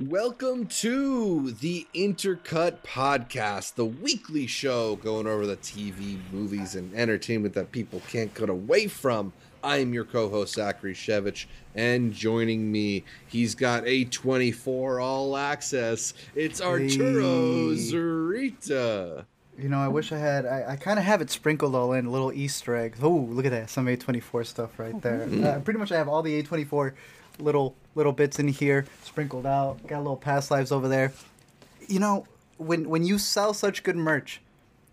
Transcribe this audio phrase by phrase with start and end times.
[0.00, 7.54] Welcome to the Intercut Podcast, the weekly show going over the TV, movies, and entertainment
[7.54, 9.32] that people can't cut away from.
[9.62, 11.46] I'm your co-host Zachary Shevich,
[11.76, 16.12] and joining me, he's got a 24 all access.
[16.34, 17.76] It's Arturo Hey.
[17.76, 19.24] Zurita.
[19.56, 20.44] You know, I wish I had.
[20.44, 22.98] I, I kind of have it sprinkled all in, A little Easter eggs.
[23.00, 25.28] Oh, look at that, some A24 stuff right there.
[25.44, 26.94] Uh, pretty much, I have all the A24
[27.38, 29.86] little little bits in here sprinkled out.
[29.86, 31.12] Got a little past lives over there.
[31.86, 32.26] You know,
[32.58, 34.40] when when you sell such good merch,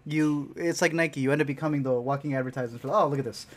[0.05, 1.21] you it's like Nike.
[1.21, 2.89] You end up becoming the walking advertisement for.
[2.89, 3.47] Oh, look at this,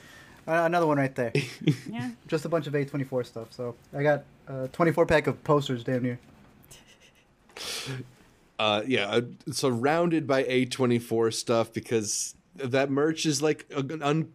[0.46, 1.32] uh, another one right there.
[1.90, 2.10] Yeah.
[2.26, 3.52] Just a bunch of A24 stuff.
[3.52, 6.18] So I got a 24 pack of posters, damn near.
[8.58, 9.20] Uh, yeah, uh,
[9.50, 13.66] surrounded by A24 stuff because that merch is like
[14.02, 14.32] un,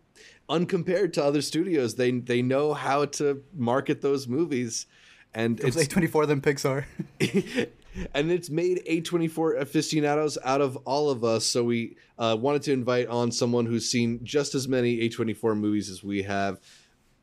[0.50, 1.96] uncompared to other studios.
[1.96, 4.88] They they know how to market those movies,
[5.34, 6.86] and It's it's A24 than Pixar.
[8.14, 11.46] and it's made A24 aficionados out of all of us.
[11.46, 15.90] So we uh, wanted to invite on someone who's seen just as many A24 movies
[15.90, 16.60] as we have.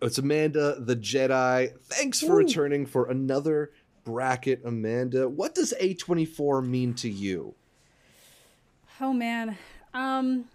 [0.03, 1.73] It's Amanda the Jedi.
[1.85, 3.73] Thanks for returning for another
[4.05, 5.29] bracket, Amanda.
[5.29, 7.55] What does A24 mean to you?
[9.01, 9.57] Oh man.
[9.95, 10.47] Um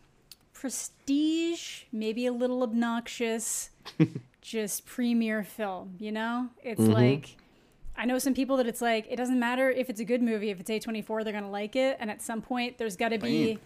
[0.61, 3.71] prestige, maybe a little obnoxious,
[4.41, 6.49] just premiere film, you know?
[6.63, 6.91] It's mm-hmm.
[6.91, 7.35] like
[7.97, 10.51] I know some people that it's like it doesn't matter if it's a good movie,
[10.51, 13.17] if it's A24, they're going to like it, and at some point there's got to
[13.17, 13.57] be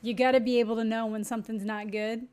[0.00, 2.26] you got to be able to know when something's not good.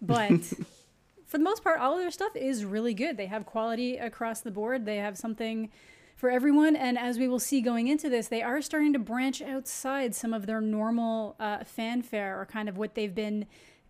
[0.00, 0.44] But
[1.26, 3.18] for the most part, all of their stuff is really good.
[3.18, 4.86] They have quality across the board.
[4.86, 5.70] They have something
[6.18, 6.74] for everyone.
[6.74, 10.34] And as we will see going into this, they are starting to branch outside some
[10.34, 13.46] of their normal uh, fanfare or kind of what they've been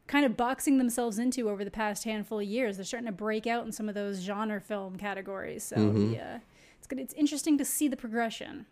[0.06, 2.76] kind of boxing themselves into over the past handful of years.
[2.76, 5.64] They're starting to break out in some of those genre film categories.
[5.64, 5.76] So
[6.12, 6.40] yeah,
[6.76, 6.98] it's good.
[6.98, 8.66] It's interesting to see the progression.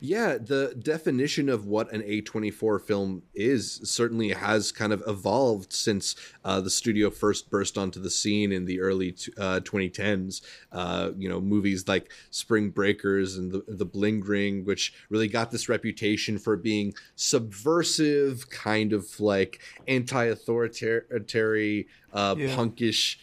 [0.00, 6.16] Yeah, the definition of what an A24 film is certainly has kind of evolved since
[6.44, 10.42] uh, the studio first burst onto the scene in the early t- uh, 2010s.
[10.72, 15.50] Uh, you know, movies like Spring Breakers and the, the Bling Ring, which really got
[15.50, 23.16] this reputation for being subversive, kind of like anti authoritarian, uh, punkish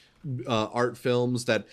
[0.47, 1.65] uh, art films that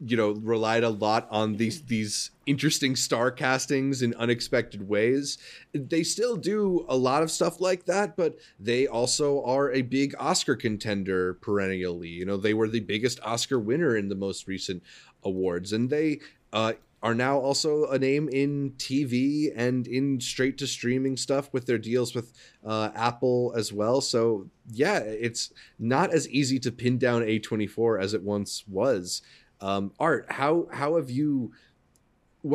[0.00, 5.38] you know relied a lot on these these interesting star castings in unexpected ways
[5.74, 10.14] they still do a lot of stuff like that but they also are a big
[10.18, 14.82] oscar contender perennially you know they were the biggest oscar winner in the most recent
[15.24, 16.20] awards and they
[16.52, 16.72] uh
[17.02, 21.78] are now also a name in TV and in straight to streaming stuff with their
[21.78, 22.32] deals with
[22.66, 24.00] uh, Apple as well.
[24.00, 29.22] So, yeah, it's not as easy to pin down A24 as it once was.
[29.60, 31.52] Um, Art, how how have you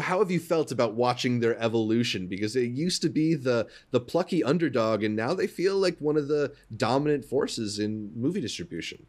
[0.02, 2.28] how have you felt about watching their evolution?
[2.28, 6.18] Because it used to be the the plucky underdog, and now they feel like one
[6.18, 9.06] of the dominant forces in movie distribution.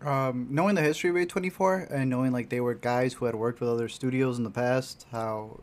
[0.00, 3.60] um, knowing the history of A24 and knowing like they were guys who had worked
[3.60, 5.60] with other studios in the past, how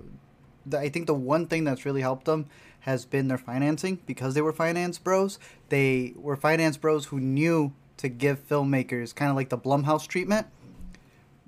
[0.77, 2.45] I think the one thing that's really helped them
[2.81, 5.39] has been their financing because they were finance bros.
[5.69, 10.47] They were finance bros who knew to give filmmakers kind of like the Blumhouse treatment,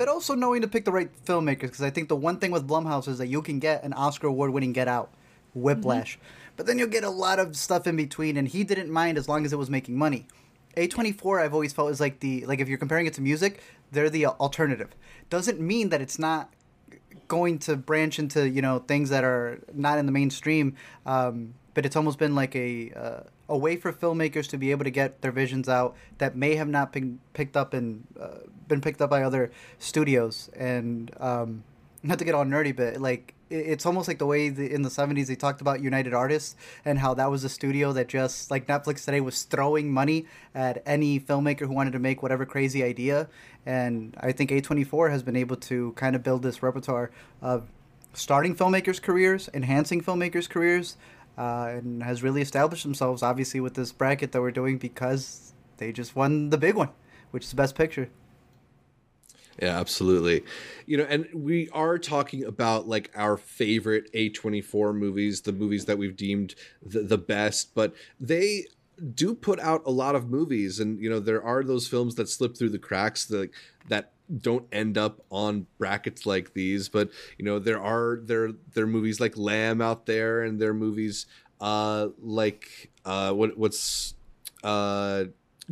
[0.01, 1.59] but also knowing to pick the right filmmakers.
[1.59, 4.25] Because I think the one thing with Blumhouse is that you can get an Oscar
[4.25, 5.13] award winning Get Out,
[5.53, 6.17] Whiplash,
[6.57, 8.35] but then you'll get a lot of stuff in between.
[8.35, 10.25] And he didn't mind as long as it was making money.
[10.75, 13.61] A24 I've always felt is like the like if you're comparing it to music,
[13.91, 14.89] they're the alternative.
[15.29, 16.51] Doesn't mean that it's not
[17.27, 21.85] going to branch into, you know, things that are not in the mainstream, um, but
[21.85, 23.19] it's almost been like a uh,
[23.51, 26.69] a way for filmmakers to be able to get their visions out that may have
[26.69, 28.29] not been picked up and uh,
[28.69, 31.61] been picked up by other studios and um,
[32.01, 34.89] not to get all nerdy, but like it's almost like the way the, in the
[34.89, 38.67] '70s they talked about United Artists and how that was a studio that just like
[38.67, 40.25] Netflix today was throwing money
[40.55, 43.27] at any filmmaker who wanted to make whatever crazy idea.
[43.65, 47.11] And I think A24 has been able to kind of build this repertoire
[47.41, 47.67] of
[48.13, 50.95] starting filmmakers' careers, enhancing filmmakers' careers,
[51.37, 53.23] uh, and has really established themselves.
[53.23, 56.89] Obviously, with this bracket that we're doing because they just won the big one,
[57.31, 58.09] which is the Best Picture.
[59.61, 60.43] Yeah, absolutely.
[60.85, 65.97] You know, and we are talking about like our favorite A24 movies, the movies that
[65.97, 68.65] we've deemed the, the best, but they
[69.15, 72.29] do put out a lot of movies and you know there are those films that
[72.29, 73.49] slip through the cracks that
[73.87, 78.85] that don't end up on brackets like these but you know there are there there
[78.85, 81.25] are movies like Lamb out there and there are movies
[81.59, 84.15] uh like uh what what's
[84.63, 85.25] uh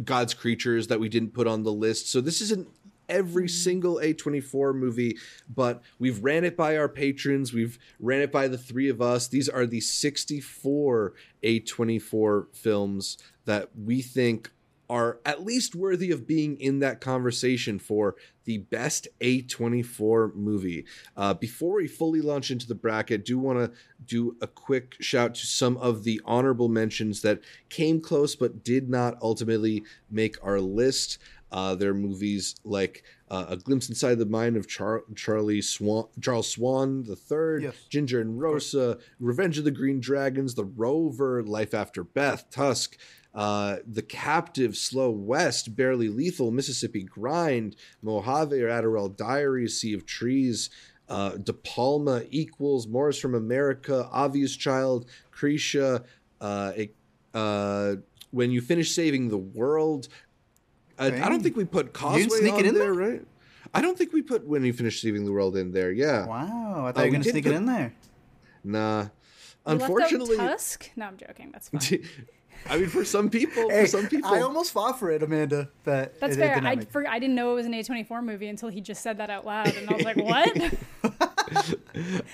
[0.03, 2.67] God's creatures that we didn't put on the list so this isn't
[3.09, 5.17] every single A24 movie,
[5.53, 7.51] but we've ran it by our patrons.
[7.51, 9.27] We've ran it by the three of us.
[9.27, 11.13] These are the 64
[11.43, 14.51] A24 films that we think
[14.89, 18.15] are at least worthy of being in that conversation for
[18.45, 20.85] the best A24 movie.
[21.15, 23.71] Uh, before we fully launch into the bracket, do want to
[24.05, 27.39] do a quick shout to some of the honorable mentions that
[27.69, 31.19] came close but did not ultimately make our list.
[31.51, 36.05] Uh, there are movies like uh, A Glimpse Inside the Mind of Char- Charlie Swan,
[36.21, 37.75] Charles Swan the Third, Yes.
[37.89, 42.97] Ginger and Rosa, Revenge of the Green Dragons, The Rover, Life After Beth, Tusk,
[43.35, 50.05] uh, The Captive, Slow West, Barely Lethal, Mississippi Grind, Mojave or Adderall Diaries, Sea of
[50.05, 50.69] Trees,
[51.07, 56.03] uh, De Palma, Equals, Morris from America, Obvious Child, Krisha,
[56.41, 56.73] uh,
[57.33, 57.95] uh,
[58.31, 60.07] When You Finish Saving the World.
[60.97, 63.11] Uh, I don't think we put didn't Causeway sneak on it in there, there?
[63.11, 63.25] right?
[63.73, 65.91] I don't think we put When You Finish Saving the World in there.
[65.91, 67.93] Yeah, Wow, I thought Uh, you we were gonna sneak put- it in there.
[68.63, 68.97] nah.
[69.65, 70.89] We left out Unfortunately, Tusk.
[70.95, 71.51] No, I'm joking.
[71.51, 72.03] That's fine.
[72.67, 75.69] I mean, for some people, Hey, for some people, I almost fought for it, Amanda.
[75.83, 76.57] But That's it, it fair.
[76.57, 79.17] I make- for, I didn't know it was an A24 movie until he just said
[79.17, 80.73] that out loud, and I was like, "What?"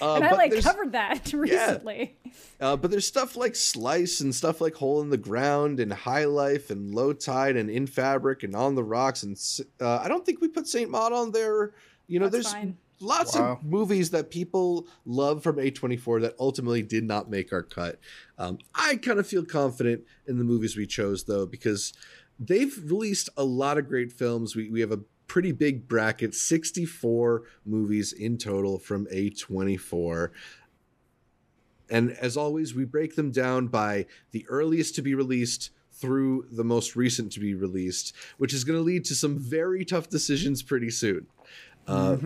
[0.01, 2.15] uh, and I like covered that recently.
[2.59, 6.25] Uh, but there's stuff like Slice and stuff like Hole in the Ground and High
[6.25, 9.37] Life and Low Tide and In Fabric and On the Rocks and
[9.79, 11.73] uh, I don't think we put Saint Maud on there.
[12.07, 12.77] You know, That's there's fine.
[12.99, 13.53] Lots Wow.
[13.53, 17.99] of movies that people love from A24 that ultimately did not make our cut.
[18.37, 21.93] Um, I kind of feel confident in the movies we chose though because
[22.39, 24.55] they've released a lot of great films.
[24.55, 30.29] We we have a pretty big bracket, 64 movies in total from A24.
[31.89, 36.63] And as always, we break them down by the earliest to be released through the
[36.63, 40.61] most recent to be released, which is going to lead to some very tough decisions
[40.61, 41.27] pretty soon.
[41.87, 42.17] Uh,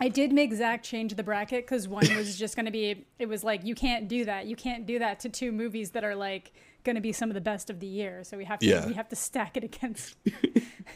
[0.00, 3.04] I did make Zach change the bracket because one was just going to be.
[3.18, 4.46] It was like you can't do that.
[4.46, 6.52] You can't do that to two movies that are like
[6.84, 8.22] going to be some of the best of the year.
[8.24, 8.86] So we have to Yeah.
[8.86, 10.16] we have to stack it against.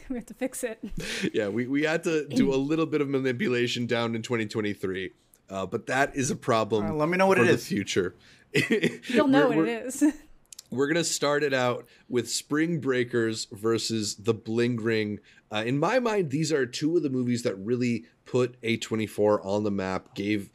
[0.09, 0.79] we have to fix it.
[1.33, 5.11] yeah, we, we had to do a little bit of manipulation down in 2023,
[5.49, 6.85] uh, but that is a problem.
[6.85, 7.67] Uh, let me know what for it the is.
[7.67, 8.15] future.
[9.09, 10.03] You'll know We're- what we're- it is.
[10.73, 15.19] We're gonna start it out with Spring Breakers versus The Bling Ring.
[15.51, 19.63] Uh, in my mind, these are two of the movies that really put A24 on
[19.63, 20.49] the map, gave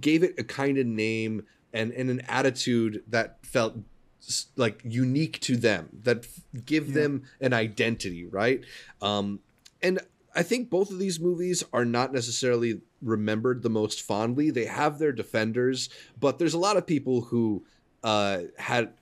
[0.00, 3.76] gave it a kind of name and and an attitude that felt
[4.56, 6.26] like unique to them, that
[6.64, 8.62] give them an identity, right?
[9.02, 9.40] Um,
[9.82, 9.98] and
[10.34, 14.50] I think both of these movies are not necessarily remembered the most fondly.
[14.50, 15.88] They have their defenders,
[16.20, 17.64] but there's a lot of people who
[18.04, 18.92] uh, had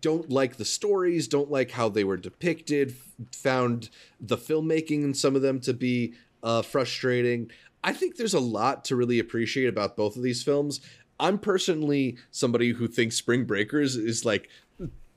[0.00, 2.94] don't like the stories, don't like how they were depicted,
[3.32, 7.50] found the filmmaking in some of them to be uh, frustrating.
[7.82, 10.80] I think there's a lot to really appreciate about both of these films.
[11.20, 14.48] I'm personally somebody who thinks Spring Breakers is like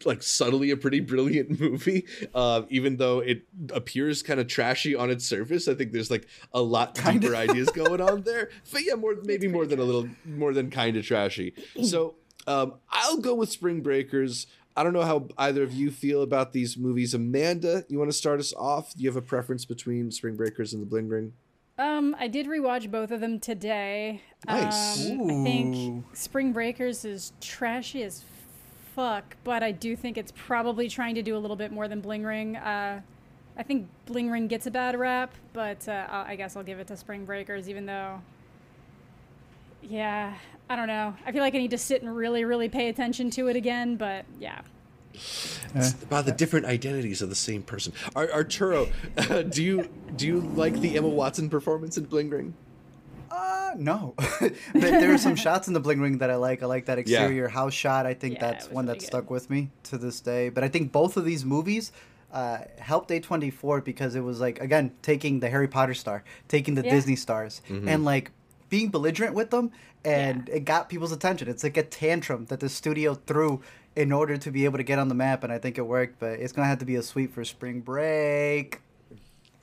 [0.03, 2.05] like subtly a pretty brilliant movie.
[2.33, 6.27] Uh, even though it appears kind of trashy on its surface i think there's like
[6.53, 8.49] a lot deeper ideas going on there.
[8.71, 11.53] But yeah more maybe more than a little more than kind of trashy.
[11.83, 12.15] So
[12.47, 16.53] um, i'll go with spring breakers i don't know how either of you feel about
[16.53, 20.11] these movies amanda you want to start us off do you have a preference between
[20.11, 21.33] spring breakers and the bling ring
[21.77, 24.21] Um, I did rewatch both of them today.
[24.45, 25.09] Nice.
[25.09, 28.23] Um, I think Spring Breakers is trashy as
[28.93, 31.99] fuck, but I do think it's probably trying to do a little bit more than
[32.01, 32.55] Bling Ring.
[32.57, 33.01] Uh,
[33.57, 36.87] I think Bling Ring gets a bad rap, but uh, I guess I'll give it
[36.87, 38.21] to Spring Breakers, even though.
[39.81, 40.33] Yeah,
[40.69, 41.15] I don't know.
[41.25, 43.95] I feel like I need to sit and really, really pay attention to it again,
[43.95, 44.61] but yeah.
[45.75, 50.25] it's about the different identities of the same person Ar- arturo uh, do you do
[50.25, 52.53] you like the emma watson performance in bling ring
[53.29, 54.13] Uh, no.
[54.41, 56.61] but there are some shots in the Bling Ring that I like.
[56.63, 57.19] I like that Yeah.
[57.23, 58.05] exterior house shot.
[58.05, 59.07] I think Yeah, that's one really that good.
[59.07, 60.49] stuck with me to this day.
[60.49, 61.93] But I think both of these movies
[62.33, 66.83] uh, helped A24 because it was like, again, taking the Harry Potter star, taking the
[66.83, 66.91] Yeah.
[66.91, 68.31] Disney stars, and like
[68.71, 69.69] being belligerent with them.
[70.03, 70.55] And Yeah.
[70.55, 71.47] it got people's attention.
[71.47, 73.61] It's like a tantrum that the studio threw
[73.95, 75.43] in order to be able to get on the map.
[75.43, 76.17] And I think it worked.
[76.19, 78.81] But it's going to have to be a sweep for spring break.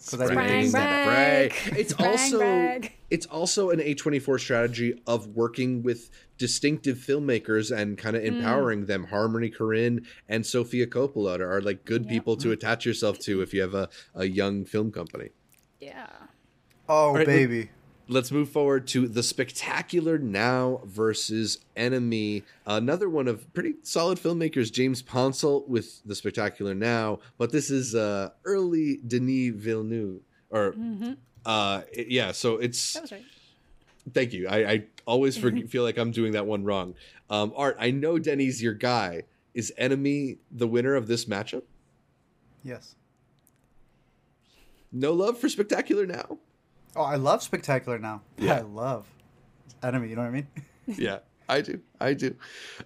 [0.09, 0.71] 'Cause I Spring break.
[0.71, 1.79] think break.
[1.81, 2.99] It's Spring also break.
[3.11, 8.27] it's also an A24 strategy of working with distinctive filmmakers and kind of Mm.
[8.39, 9.05] empowering them.
[9.05, 12.11] Harmony Korine and Sofia Coppola are like good Yep.
[12.13, 15.31] people to attach yourself to if you have a, a young film company.
[15.81, 16.07] Yeah.
[16.89, 17.71] Oh, right, baby.
[18.11, 22.43] Let's move forward to The Spectacular Now versus Enemy.
[22.65, 27.95] Another one of pretty solid filmmakers, James Ponsoldt with The Spectacular Now, but this is
[27.95, 30.75] uh, early Denis Villeneuve or
[31.45, 32.33] Uh, it- yeah.
[32.33, 33.25] So it's That was right.
[34.15, 34.49] thank you.
[34.49, 36.95] I, I always forg feel like I'm doing that one wrong.
[37.29, 39.25] Um, Art, I know Denny's your guy.
[39.53, 41.63] Is Enemy the winner of this matchup?
[42.65, 42.95] Yes.
[44.93, 46.39] No love for Spectacular now.
[46.97, 48.23] Oh, I love Spectacular now.
[48.39, 48.57] Yeah.
[48.57, 49.07] I love
[49.83, 50.09] Enemy.
[50.09, 50.47] You know what I mean?
[50.87, 51.19] yeah,
[51.49, 51.81] I do.
[52.01, 52.35] I do.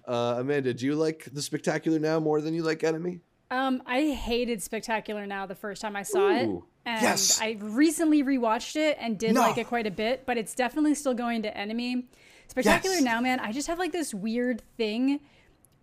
[0.07, 3.21] Uh, Amanda, do you like the Spectacular now more than you like Enemy?
[3.51, 6.49] Um, I hated Spectacular Now the first time I saw it.
[6.85, 7.39] And Yes.
[7.41, 9.41] I recently rewatched it and did No.
[9.41, 12.07] like it quite a bit, but it's definitely still going to Enemy.
[12.47, 13.03] Spectacular Yes.
[13.03, 15.19] Now, man, I just have like this weird thing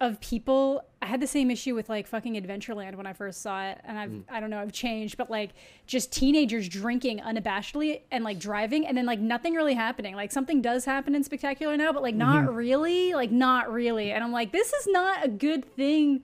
[0.00, 0.83] of people.
[1.02, 3.99] I had the same issue with like fucking Adventureland when I first saw it, and
[3.99, 4.23] I've mm.
[4.30, 5.50] I don't know, I've changed, but like
[5.87, 10.16] just teenagers drinking unabashedly and like driving, and then like nothing really happening.
[10.16, 12.54] Like something does happen in Spectacular Now, but like not mm-hmm.
[12.54, 14.12] really, like not really.
[14.12, 16.23] And I'm like, this is not a good thing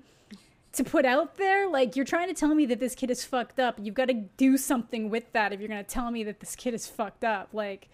[0.72, 1.68] to put out there.
[1.68, 3.78] Like you're trying to tell me that this kid is fucked up.
[3.82, 6.72] You've got to do something with that if you're gonna tell me that this kid
[6.72, 7.50] is fucked up.
[7.52, 7.88] Like,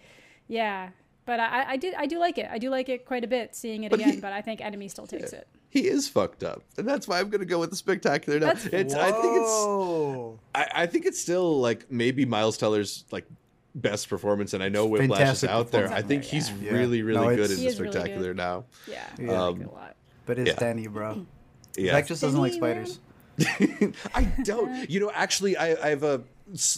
[0.47, 0.89] yeah.
[1.25, 2.47] But I, I did I do like it.
[2.51, 4.13] I do like it quite a bit seeing it But again.
[4.15, 5.47] he- but I think Enemy still takes it.
[5.73, 8.53] He is fucked up, and that's why I'm going to go with the Spectacular now.
[8.53, 10.39] That's- It's, I think it's.
[10.53, 13.25] I, I think it's still like maybe Miles Teller's like
[13.73, 15.91] best performance, and I know Whiplash Fantastic is out there.
[15.91, 16.73] I think he's Yeah.
[16.73, 18.65] really, really No, good in the is really Spectacular now.
[18.87, 19.31] Yeah, Yeah.
[19.31, 19.95] I like Um, a lot.
[20.27, 20.55] But it's Yeah.
[20.59, 21.25] Danny, bro.
[21.75, 22.85] Yeah, Zach just doesn't like Danny, man.
[22.85, 23.95] spiders.
[24.13, 24.87] I don't.
[24.91, 26.21] You know, actually, I, I have a s-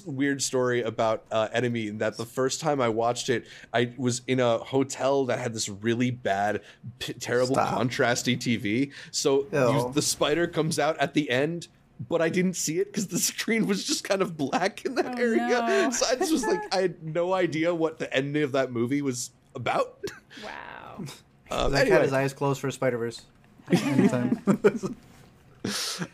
[0.06, 1.90] weird story about uh, Enemy.
[1.92, 5.68] That the first time I watched it, I was in a hotel that had this
[5.70, 6.62] really bad,
[7.00, 7.80] p- terrible, Stop.
[7.82, 8.92] contrasty TV.
[9.12, 11.68] So you, the spider comes out at the end.
[12.10, 15.16] But I didn't see it because the screen was just kind of black in that
[15.18, 15.48] Oh, area.
[15.48, 15.90] no.
[15.92, 19.02] So I just was like, I had no idea what the ending of that movie
[19.02, 20.00] was about.
[20.44, 21.06] Wow.
[21.50, 23.22] Um, Zach had his eyes closed for Spider Verse.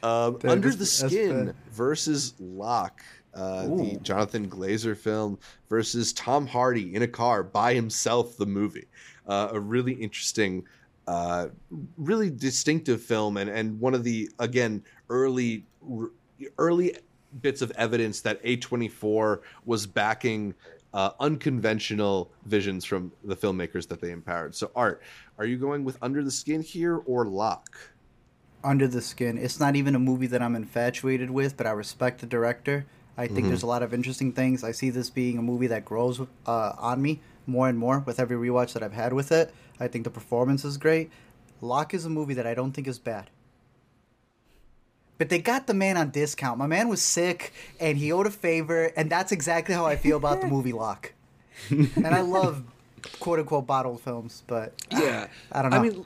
[0.01, 3.01] Um, Under the Skin versus Locke,
[3.33, 8.37] uh, the Jonathan Glazer film versus Tom Hardy in a car by himself.
[8.37, 8.87] The movie,
[9.27, 10.65] uh, a really interesting,
[11.07, 11.47] uh,
[11.97, 15.65] really distinctive film, and and one of the again early
[16.57, 16.97] early
[17.41, 20.53] bits of evidence that A24 was backing.
[20.93, 24.53] Uh, unconventional visions from the filmmakers that they empowered.
[24.53, 25.01] So, Art,
[25.37, 27.77] are you going with Under the Skin here or Locke?
[28.61, 29.37] Under the Skin.
[29.37, 32.85] It's not even a movie that I'm infatuated with, but I respect the director.
[33.17, 34.63] I think there's a lot of interesting things.
[34.63, 38.19] I see this being a movie that grows uh, on me more and more with
[38.19, 39.53] every rewatch that I've had with it.
[39.79, 41.11] I think the performance is great.
[41.59, 43.29] Locke is a movie that I don't think is bad.
[45.17, 46.57] But they got the man on discount.
[46.57, 50.17] My man was sick and he owed a favor, and that's exactly how I feel
[50.17, 51.13] about the movie Locke.
[51.69, 52.63] and I love
[53.19, 55.77] quote unquote bottled films, but yeah I don't know.
[55.77, 56.05] i mean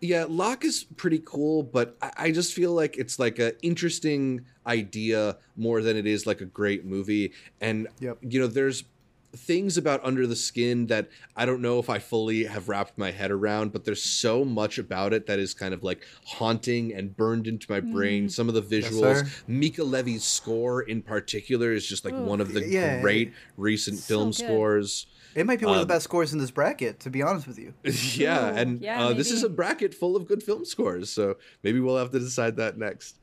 [0.00, 4.44] yeah locke is pretty cool but I, I just feel like it's like an interesting
[4.66, 8.18] idea more than it is like a great movie and Yep.
[8.22, 8.84] you know there's
[9.32, 13.12] things about under the skin that i don't know if i fully have wrapped my
[13.12, 17.16] head around but there's so much about it that is kind of like haunting and
[17.16, 18.28] burned into my brain mm-hmm.
[18.28, 19.26] some of the visuals sir.
[19.46, 22.24] Mica Levi's score in particular is just like Ooh.
[22.24, 23.00] one of the Yeah.
[23.00, 24.34] great recent So film good.
[24.34, 27.22] scores it might be one of um, the best scores in this bracket, to be
[27.22, 27.74] honest with you.
[27.84, 31.36] yeah, Ooh, and yeah, uh, this is a bracket full of good film scores, so
[31.62, 33.18] maybe we'll have to decide that next.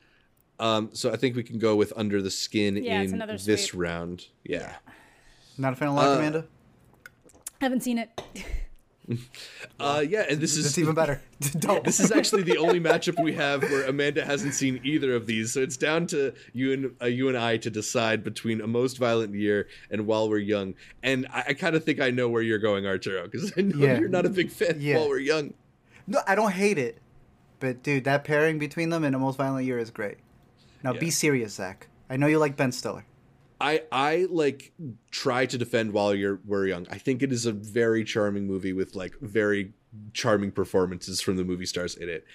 [0.60, 3.80] Um, so I think we can go with Under the Skin Yeah, in this sweep.
[3.82, 4.26] round.
[4.44, 4.76] Yeah.
[5.58, 6.46] Not a fan of Locke, Uh, Amanda?
[7.62, 8.22] Haven't seen it.
[9.80, 11.22] Uh, yeah, and this is even better.
[11.60, 11.84] Don't.
[11.84, 15.54] This is actually the only matchup we have where Amanda hasn't seen either of these,
[15.54, 18.98] so it's down to you and uh, you and I to decide between a most
[18.98, 20.74] violent year and While We're Young.
[21.04, 23.78] And I, I kind of think I know where you're going, Arturo, because I know
[23.86, 24.00] Yeah.
[24.00, 24.98] you're not a big fan of Yeah.
[24.98, 25.54] While We're Young.
[26.08, 26.98] No, I don't hate it.
[27.60, 30.18] But dude, that pairing between them in a most violent year is great.
[30.84, 31.00] Now Yeah.
[31.02, 31.88] be serious, Zach.
[32.10, 33.06] I know you like Ben Stiller.
[33.60, 34.72] I I like
[35.12, 36.88] try to defend while you're we're young.
[36.90, 39.74] I think it is a very charming movie with like very
[40.14, 42.26] charming performances from the movie stars in it.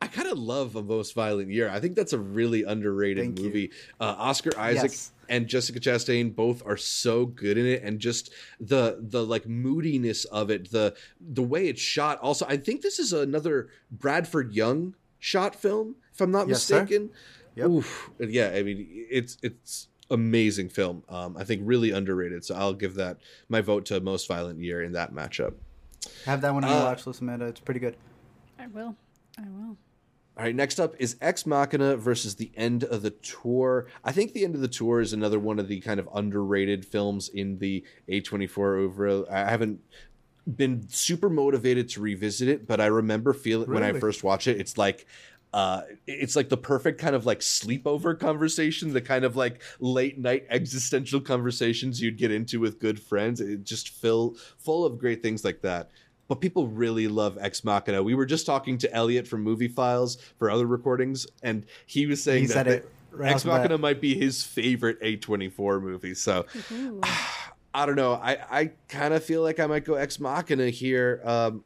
[0.00, 1.70] I kind of love a most violent year.
[1.70, 3.70] I think that's a really underrated Thank movie.
[3.98, 5.12] Uh, Oscar Isaac Yes.
[5.30, 10.24] and Jessica Chastain both are so good in it, and just the the like moodiness
[10.26, 12.18] of it, the the way it's shot.
[12.20, 16.80] Also, I think this is another Bradford Young shot film, if I'm not Yes, sir.
[16.82, 17.10] mistaken.
[17.56, 17.66] Yep.
[17.68, 18.10] Oof.
[18.20, 21.02] Yeah, I mean it's it's amazing film.
[21.08, 22.44] Um, I think really underrated.
[22.44, 25.54] So I'll give that my vote to most violent year in that matchup.
[26.24, 27.46] Have that one on your Uh, watch list, Amanda.
[27.46, 27.96] It's pretty good.
[28.58, 28.96] I will.
[29.38, 29.76] I will.
[30.38, 33.86] All right, next up is Ex Machina versus the End of the Tour.
[34.04, 36.84] I think the End of the Tour is another one of the kind of underrated
[36.84, 39.26] films in the A24 overall.
[39.30, 39.80] I haven't
[40.46, 44.60] been super motivated to revisit it, but I remember feeling when I first watched it,
[44.60, 45.06] it's like
[45.52, 50.18] uh, it's like the perfect kind of like sleepover conversation, the kind of like late
[50.18, 53.40] night existential conversations you'd get into with good friends.
[53.40, 55.90] It just fill full of great things like that.
[56.28, 58.02] But people really love Ex Machina.
[58.02, 62.22] We were just talking to Elliot from Movie Files for other recordings, and he was
[62.22, 63.58] saying He that said it right Ex off the.
[63.58, 66.14] Machina might be his favorite A24 movie.
[66.14, 67.00] So Ooh.
[67.74, 68.14] I don't know.
[68.14, 71.20] I, I kind of feel like I might go Ex Machina here.
[71.24, 71.62] Um,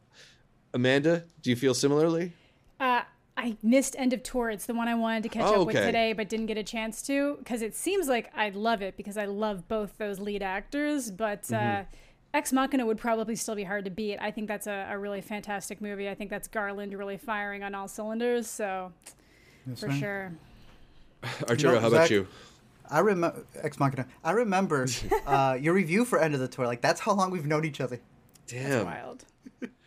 [0.75, 2.33] Amanda, do you feel similarly?
[2.81, 3.03] Uh,
[3.41, 4.51] I missed End of Tour.
[4.51, 6.63] It's the one I wanted to catch Oh, up with today, but didn't get a
[6.63, 10.43] chance to because it seems like I'd love it because I love both those lead
[10.43, 11.11] actors.
[11.11, 11.81] But Mm-hmm.
[11.81, 11.85] uh,
[12.33, 14.19] Ex Machina would probably still be hard to beat.
[14.21, 16.09] I think that's a, a really fantastic movie.
[16.09, 18.47] I think that's Garland really firing on all cylinders.
[18.49, 18.93] So
[19.67, 19.99] Yes, for ma'am.
[20.01, 20.33] sure.
[21.49, 22.27] Arturo, No, how about Zach- you?
[22.89, 24.07] I remember Ex Machina.
[24.25, 24.87] I remember
[25.27, 26.67] uh, your review for End of the Tour.
[26.67, 28.01] Like that's how long we've known each other.
[28.47, 28.87] Damn.
[28.87, 29.25] Wild.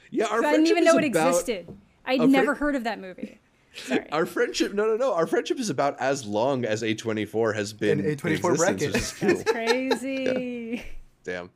[0.09, 1.77] Yeah, our 'Cause I didn't even know it about- existed.
[2.05, 3.39] I'd a never heard of that movie.
[3.75, 4.05] Sorry.
[4.11, 5.13] Our friendship, no, no, no.
[5.13, 8.95] Our friendship is about as long as A24 has been An A24 existence, bracket.
[8.95, 9.27] is cool.
[9.29, 10.83] That's crazy.
[11.23, 11.49] Damn.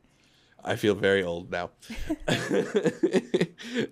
[0.63, 1.69] I feel very old now.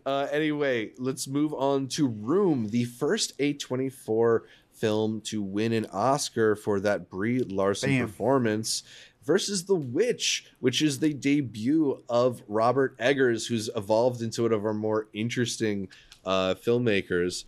[0.06, 4.42] uh, anyway, let's move on to Room, the first A24
[4.74, 8.08] film to win an Oscar for that Brie Larson Bam.
[8.08, 8.84] performance
[9.24, 14.66] versus The Witch, which is the debut of Robert Eggers, who's evolved into one of
[14.66, 15.88] our more interesting
[16.26, 17.46] uh, filmmakers.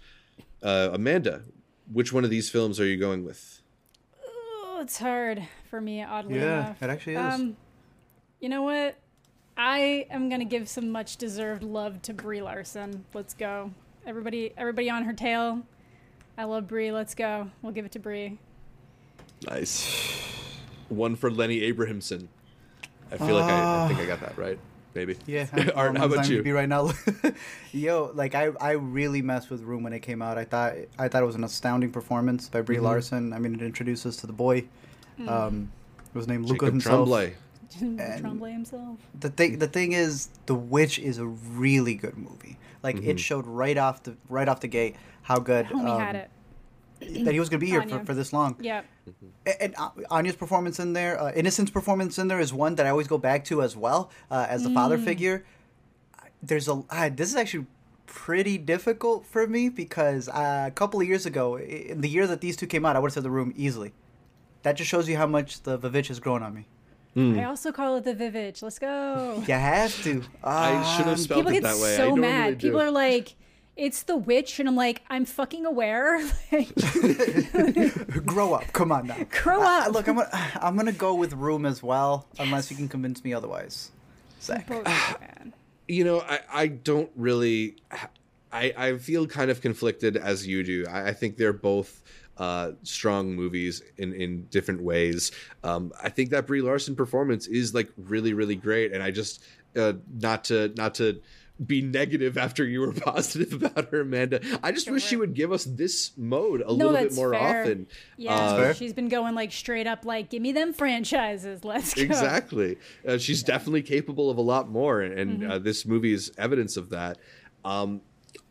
[0.61, 1.43] Uh, Amanda,
[1.91, 3.61] which one of these films are you going with?
[4.25, 6.83] Oh, it's hard for me, oddly Yeah, enough.
[6.83, 7.33] it actually is.
[7.33, 7.57] Um,
[8.39, 8.95] you know what?
[9.55, 13.05] I am gonna give some much deserved love to Brie Larson.
[13.13, 13.71] Let's go,
[14.05, 14.53] everybody!
[14.57, 15.63] Everybody on her tail.
[16.37, 16.91] I love Brie.
[16.91, 17.49] Let's go.
[17.63, 18.37] We'll give it to Brie.
[19.49, 20.13] Nice.
[20.89, 22.29] One for Lenny Abrahamson.
[23.11, 24.59] I feel like I, I think I got that right.
[24.97, 25.15] Maybe.
[25.27, 25.45] Yeah.
[25.75, 26.41] Art, how about you?
[26.41, 26.89] Be right now.
[27.71, 30.39] Yo, like I, I really messed with Room when it came out.
[30.39, 32.65] I thought, I thought it was an astounding performance by Mm-hmm.
[32.65, 33.31] Brie Larson.
[33.31, 34.65] I mean, it introduced us to the boy.
[35.17, 35.29] Hmm.
[35.29, 35.71] Um,
[36.13, 37.07] it was named Luca Jacob himself.
[37.07, 37.35] Tremblay.
[37.81, 38.97] And- Tremblay himself.
[39.19, 42.57] The thing, the thing is, The Witch is a really good movie.
[42.81, 43.09] Like Mm-hmm.
[43.11, 46.29] it showed right off the right off the gate how good Homie um, had it.
[46.99, 48.05] That he was going to be here for, Anya.
[48.05, 48.55] for this long.
[48.59, 48.81] Yeah.
[49.45, 52.85] A- And uh, Anya's performance in there, uh, Ineson's performance in there is one that
[52.85, 54.73] I always go back to as well uh, as the Mm.
[54.75, 55.45] father figure.
[56.41, 57.65] There's a uh, this is actually
[58.05, 62.41] pretty difficult for me because uh, a couple of years ago, in the year that
[62.41, 63.91] these two came out, I would have said the room easily.
[64.63, 66.67] That just shows you how much the Vivitch has grown on me.
[67.13, 67.39] Hmm.
[67.39, 68.61] I also call it the Vivitch.
[68.61, 69.43] Let's go.
[69.47, 70.23] You have to.
[70.43, 71.93] I should have Um, spelled People it get that way.
[71.93, 72.57] I so normally mad.
[72.59, 72.67] do.
[72.67, 73.35] People are like,
[73.77, 76.19] "It's the witch," and I'm like, "I'm fucking aware."
[76.51, 76.73] Like,
[78.25, 78.63] grow up.
[78.73, 79.17] Come on now.
[79.43, 79.93] Grow Uh, up.
[79.93, 83.33] look, I'm gonna, I'm gonna go with Room as well, unless you can convince me
[83.33, 83.91] otherwise.
[84.41, 84.67] Zach.
[84.67, 84.87] both
[85.87, 87.77] you know, I, I don't really.
[88.51, 90.85] I, I feel kind of conflicted as you do.
[90.89, 92.01] I, I think they're both
[92.37, 95.31] uh, strong movies in, in different ways.
[95.63, 99.43] Um, I think that Brie Larson performance is like really really great, and I just
[99.75, 101.21] uh, not to not to
[101.65, 104.39] be negative after you were positive about her, Amanda.
[104.61, 107.61] I just wish she would give us this mode a No, little bit more fair.
[107.61, 107.87] often.
[108.17, 108.73] Yeah, Uh, fair.
[108.75, 111.63] she's been going like straight up, like, "Give me them franchises.
[111.63, 115.51] Let's go." exactly uh, she's definitely capable of a lot more and Mm-hmm.
[115.51, 117.17] uh, this movie is evidence of that
[117.65, 118.01] um,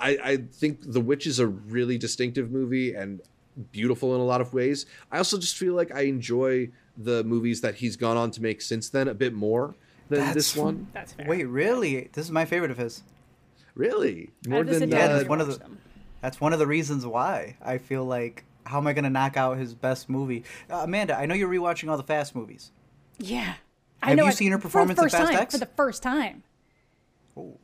[0.01, 3.21] I, I think the witch is a really distinctive movie and
[3.73, 7.61] beautiful in a lot of ways i also just feel like i enjoy the movies
[7.63, 9.75] that he's gone on to make since then a bit more
[10.09, 11.27] than That's this one That's fair.
[11.29, 12.09] Wait, really?
[12.13, 13.03] This is my favorite of his.
[13.75, 15.79] really more than sit yeah, that's one of the- them.
[16.23, 19.59] That's one of the reasons why I feel like how am I gonna knock out
[19.59, 20.43] his best movie?
[20.71, 22.73] Uh, Amanda, I know you're rewatching all the Fast movies.
[23.19, 23.55] Yeah.
[24.03, 25.55] I Have know you seen her for the performance in Fast time, X?
[25.55, 26.43] For the first time.
[27.37, 27.59] Oh.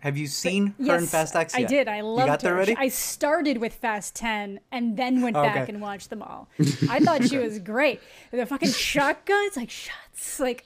[0.00, 1.54] Have you seen her yes, in Fast X?
[1.54, 1.68] I yet?
[1.70, 1.88] did.
[1.88, 2.48] I loved You got her.
[2.48, 2.76] there already?
[2.76, 5.72] I started with Fast 10 and then went back Okay.
[5.72, 6.48] and watched them all.
[6.90, 8.00] I thought she was great.
[8.30, 10.64] The fucking shotguns, like shots, like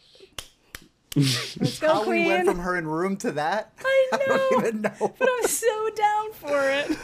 [1.17, 2.25] let's go, How queen.
[2.25, 3.73] we went from her in room to that?
[3.85, 4.91] I know, don't even know.
[5.19, 6.97] but I'm so down for it.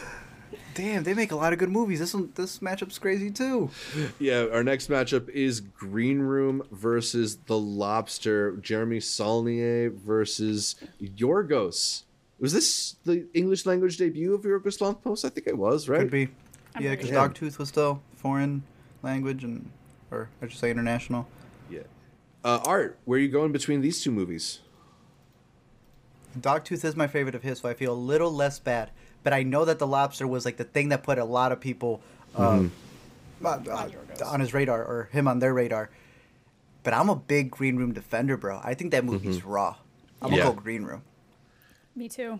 [0.75, 1.99] Damn, they make a lot of good movies.
[1.99, 3.69] This one, this matchup's crazy too.
[4.19, 12.03] yeah our next matchup is green room versus the lobster jeremy saulnier versus yorgos
[12.39, 16.11] was this the english language debut of yorgos lanthimos i think it was right Could
[16.11, 16.29] be.
[16.75, 17.17] I'm yeah, because sure.
[17.27, 18.61] Dogtooth was still foreign
[19.01, 19.71] language and,
[20.11, 21.27] or I should say international.
[22.47, 22.53] Yeah.
[22.53, 24.59] Uh, Art, where are you going between these two movies?
[26.39, 28.91] Dogtooth is my favorite of his, so I feel a little less bad.
[29.23, 31.59] But I know that the lobster was like the thing that put a lot of
[31.59, 32.01] people
[32.35, 32.71] um,
[33.43, 33.89] uh, uh,
[34.25, 35.89] on his radar or him on their radar.
[36.83, 38.61] But I'm a big Green Room defender, bro.
[38.63, 39.75] I think that movie's raw.
[40.21, 40.43] I'm Yeah.
[40.43, 41.01] gonna go Green Room.
[41.95, 42.39] Me too.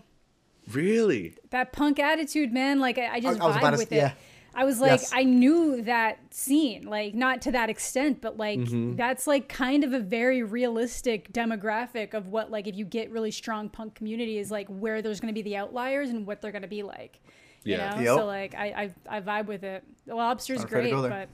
[0.70, 1.34] Really?
[1.50, 2.78] that punk attitude, man.
[2.80, 3.96] Like I, I just I was about vibe to- with it.
[3.96, 4.12] yeah.
[4.60, 5.10] I was like, Yes.
[5.14, 8.96] I knew that scene, like not to that extent, but like Mm-hmm.
[8.96, 13.30] that's like kind of a very realistic demographic of what like if you get really
[13.30, 16.62] strong punk communities, like where there's going to be the outliers and what they're going
[16.62, 17.20] to be like.
[17.64, 17.94] You Yeah.
[17.94, 18.16] know, Yep.
[18.18, 18.66] so like I,
[19.08, 19.84] I I vibe with it.
[20.06, 21.28] The lobster's Not afraid to great, but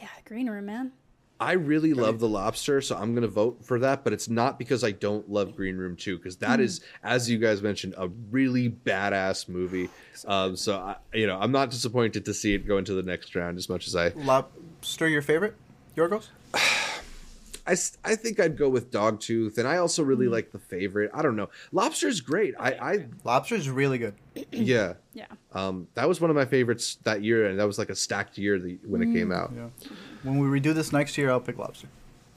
[0.00, 0.92] yeah, green room, man.
[1.40, 4.04] I really love the lobster, so I'm gonna vote for that.
[4.04, 7.38] But it's not because I don't love Green Room 2, because that is, as you
[7.38, 9.88] guys mentioned, a really badass movie.
[10.26, 13.34] Um, so I, you know, I'm not disappointed to see it go into the next
[13.34, 14.08] round as much as I.
[14.08, 15.54] Lobster, your favorite?
[15.96, 16.28] Yorgos?
[18.04, 21.10] I think I'd go with Dogtooth, and I also really like the favorite.
[21.12, 22.54] I don't know, Lobster's great.
[22.58, 24.14] I, I Lobster's really good.
[24.52, 25.26] yeah, Yeah.
[25.52, 28.38] um, that was one of my favorites that year, and that was like a stacked
[28.38, 29.52] year the, when it came out.
[29.54, 29.68] Yeah.
[30.22, 31.88] When we redo this next year, I'll pick lobster.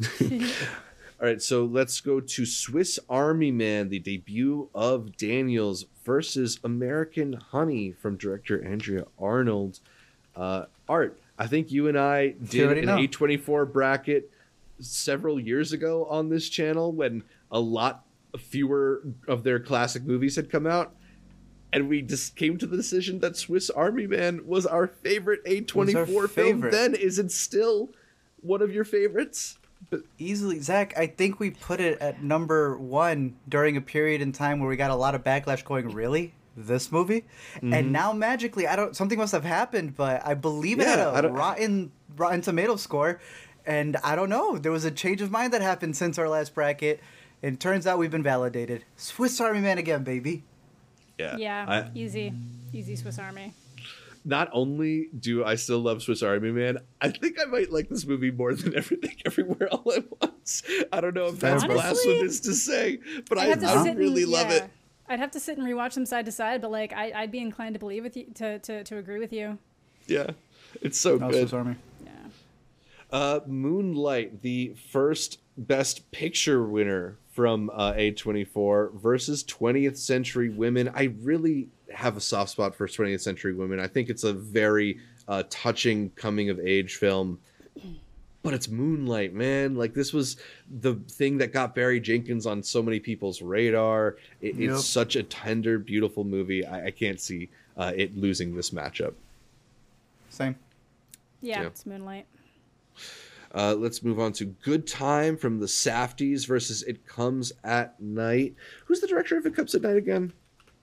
[0.21, 7.33] All right, so let's go to Swiss Army Man, the debut of Daniels versus American
[7.33, 9.79] Honey from director Andrea Arnold.
[10.35, 12.97] Uh, Art, I think you and I did an know.
[12.97, 14.31] A24 bracket
[14.79, 18.03] several years ago on this channel when a lot
[18.39, 20.95] fewer of their classic movies had come out.
[21.73, 26.29] And we just came to the decision that Swiss Army Man was our favorite A24
[26.29, 26.95] film then.
[26.95, 27.91] Is it still
[28.41, 29.57] one of your favorites?
[30.17, 30.97] Easily, Zach.
[30.97, 34.75] I think we put it at number one during a period in time where we
[34.75, 35.63] got a lot of backlash.
[35.63, 37.25] Going, really, this movie?
[37.55, 37.73] Mm-hmm.
[37.73, 38.95] And now magically, I don't.
[38.95, 43.19] Something must have happened, but I believe it Yeah, had a rotten Rotten Tomato score,
[43.65, 44.57] and I don't know.
[44.57, 46.99] There was a change of mind that happened since our last bracket,
[47.41, 48.85] and turns out we've been validated.
[48.95, 50.43] Swiss Army Man again, baby.
[51.21, 51.37] Yeah.
[51.37, 51.65] Yeah.
[51.67, 52.33] I- easy.
[52.73, 53.53] Easy Swiss Army.
[54.23, 58.05] not only do I still love Swiss Army Man, I think I might like this
[58.05, 60.63] movie more than everything everywhere all at once.
[60.93, 63.83] I don't know if that's Honestly, blasphemous to say, but I, I'd have to I
[63.83, 64.55] sit really and, love yeah.
[64.57, 64.69] it.
[65.09, 67.39] I'd have to sit and rewatch them side to side, but like I, I'd be
[67.39, 69.57] inclined to believe with you to, to, to agree with you.
[70.07, 70.27] Yeah,
[70.81, 71.49] it's so No, good.
[71.49, 71.75] Swiss Army.
[72.05, 72.11] Yeah.
[73.11, 80.89] Uh, Moonlight, the first Best Picture winner from uh, A24 versus 20th Century Women.
[80.93, 83.79] I really have a soft spot for 20th Century Women.
[83.79, 87.39] I think it's a very uh, touching coming of age film.
[88.43, 89.75] But it's Moonlight, man.
[89.75, 90.37] Like this was
[90.81, 94.17] the thing that got Barry Jenkins on so many people's radar.
[94.41, 94.71] It, Yep.
[94.71, 96.65] It's such a tender, beautiful movie.
[96.65, 99.13] I, I can't see uh, it losing this matchup.
[100.29, 100.55] Same.
[101.41, 101.67] Yeah, Yeah.
[101.67, 102.25] it's Moonlight.
[103.53, 108.55] Uh, let's move on to Good Time from the Safdies versus It Comes at Night.
[108.85, 110.33] Who's the director of It Comes at Night again?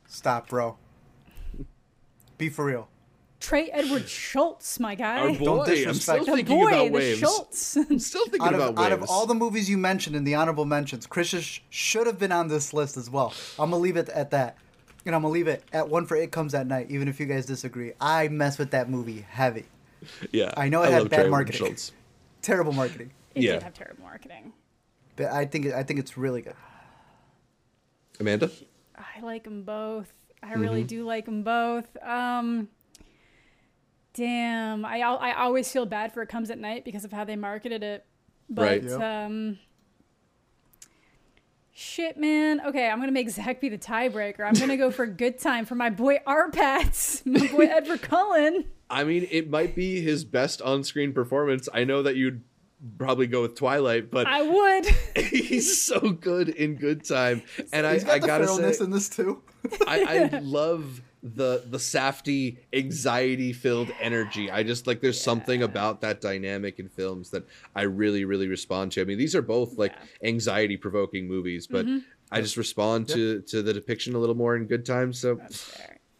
[0.07, 0.77] Stop, bro.
[2.37, 2.89] Be for real.
[3.41, 5.19] Trey Edward Shults, my guy.
[5.21, 5.85] Our boy.
[5.87, 7.21] I'm still the thinking boy, about the Waves.
[7.21, 7.77] Shults.
[7.91, 10.35] I'm still thinking Out of, about out of all the movies you mentioned in the
[10.35, 13.33] honorable mentions, Chris sh- should have been on this list as well.
[13.59, 14.57] I'm gonna leave it at that,
[15.07, 17.27] and I'm gonna leave it at one for It Comes at Night, even if you
[17.27, 17.93] guys disagree.
[18.01, 19.67] I mess with that movie heavy.
[20.33, 21.75] yeah, I know it had love bad Trey Edward marketing.
[21.75, 21.93] Shults.
[22.43, 23.53] Terrible marketing, it Yeah.
[23.55, 24.53] did have terrible marketing.
[25.17, 26.55] but I think I think it's really good.
[28.21, 28.51] Amanda?
[28.97, 30.13] I like them both.
[30.43, 30.87] I really Mm-hmm.
[30.87, 31.97] do like them both.
[32.03, 32.69] Um,
[34.15, 37.37] damn, I I always feel bad for it comes at night because of how they
[37.37, 38.05] marketed it.
[38.49, 38.83] But Right.
[38.85, 39.01] Yep.
[39.01, 39.59] um,
[41.73, 42.61] shit, man.
[42.65, 44.41] Okay, I'm gonna make Zach be the tiebreaker.
[44.41, 48.65] I'm gonna go for good time for my boy Arpats, my boy Edward Cullen.
[48.91, 51.69] I mean, it might be his best on-screen performance.
[51.73, 52.43] I know that you'd
[52.97, 54.87] probably go with Twilight, but I would.
[55.27, 58.91] he's so good in Good Time, and I, got I the gotta feralness say, in
[58.91, 59.43] this too.
[59.87, 66.01] I, I love the the Safdie anxiety filled energy i just like there's something about
[66.01, 67.43] that dynamic in films that
[67.75, 71.85] i really really respond to i mean these are both like anxiety provoking movies but
[71.87, 71.99] Mm-hmm.
[72.31, 75.13] i just respond to to the depiction a little more in good Time.
[75.13, 75.41] so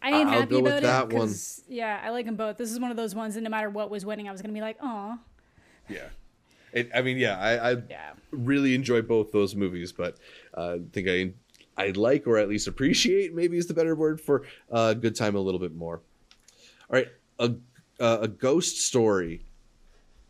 [0.01, 1.33] I ain't I'll happy go with about that it one.
[1.67, 2.57] yeah, I like them both.
[2.57, 4.53] This is one of those ones that no matter what was winning, I was gonna
[4.53, 5.19] be like, oh,
[5.89, 6.07] yeah
[6.71, 8.11] it, i mean yeah i i yeah.
[8.31, 10.17] really enjoy both those movies but
[10.55, 11.31] uh, i think i
[11.77, 15.35] i like or at least appreciate maybe is the better word for uh, good time
[15.35, 16.01] a little bit more
[16.89, 17.07] all right
[17.39, 17.53] a
[17.99, 19.41] uh, a ghost story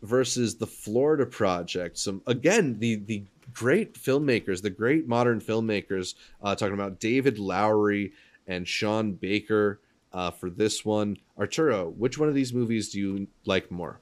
[0.01, 1.99] versus the Florida Project.
[1.99, 8.13] Some again the the great filmmakers, the great modern filmmakers, uh, talking about David Lowery
[8.49, 9.79] and Sean Baker
[10.11, 11.15] uh, for this one.
[11.37, 14.01] Arturo, which one of these movies do you like more?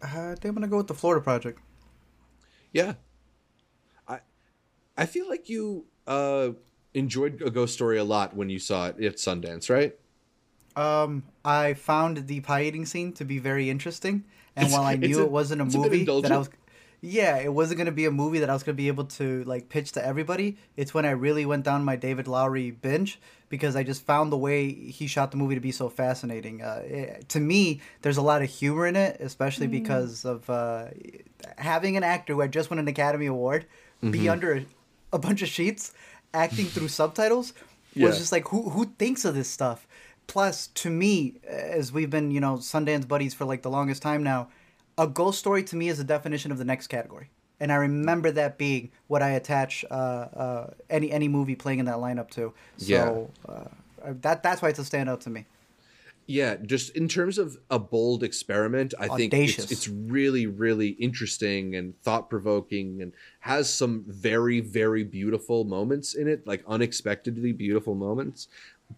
[0.00, 1.60] Uh, I think I'm gonna go with the Florida Project.
[2.72, 2.94] Yeah,
[4.06, 4.20] I
[4.96, 6.50] I feel like you uh,
[6.94, 9.94] enjoyed a ghost story a lot when you saw it at Sundance, right?
[10.76, 14.94] Um, I found the pie eating scene to be very interesting, and It's- while I
[14.94, 16.50] knew a- it wasn't a it's a movie that I was,
[17.00, 19.68] yeah, it wasn't gonna be a movie that I was gonna be able to like
[19.68, 20.56] pitch to everybody.
[20.76, 24.36] It's when I really went down my David Lowery binge because I just found the
[24.36, 26.62] way he shot the movie to be so fascinating.
[26.62, 30.86] Uh, it, to me, there's a lot of humor in it, especially because of uh,
[31.56, 33.66] having an actor who had just won an Academy Award
[34.10, 34.66] be under a,
[35.12, 35.92] a bunch of sheets
[36.34, 37.52] acting through subtitles
[37.96, 39.86] was just like who who thinks of this stuff.
[40.26, 44.22] Plus, to me, as we've been you know Sundance buddies for like the longest time
[44.22, 44.48] now,
[44.98, 47.30] a ghost story to me is the definition of the next category.
[47.60, 51.86] And I remember that being what I attach uh, uh, any any movie playing in
[51.86, 52.52] that lineup to.
[52.76, 53.64] So uh,
[54.20, 55.46] that that's why it's a standout to me.
[56.26, 61.74] Yeah, just in terms of a bold experiment, I think it's, it's really, really interesting
[61.74, 67.94] and thought provoking and has some very, very beautiful moments in it, like unexpectedly beautiful
[67.94, 68.48] moments.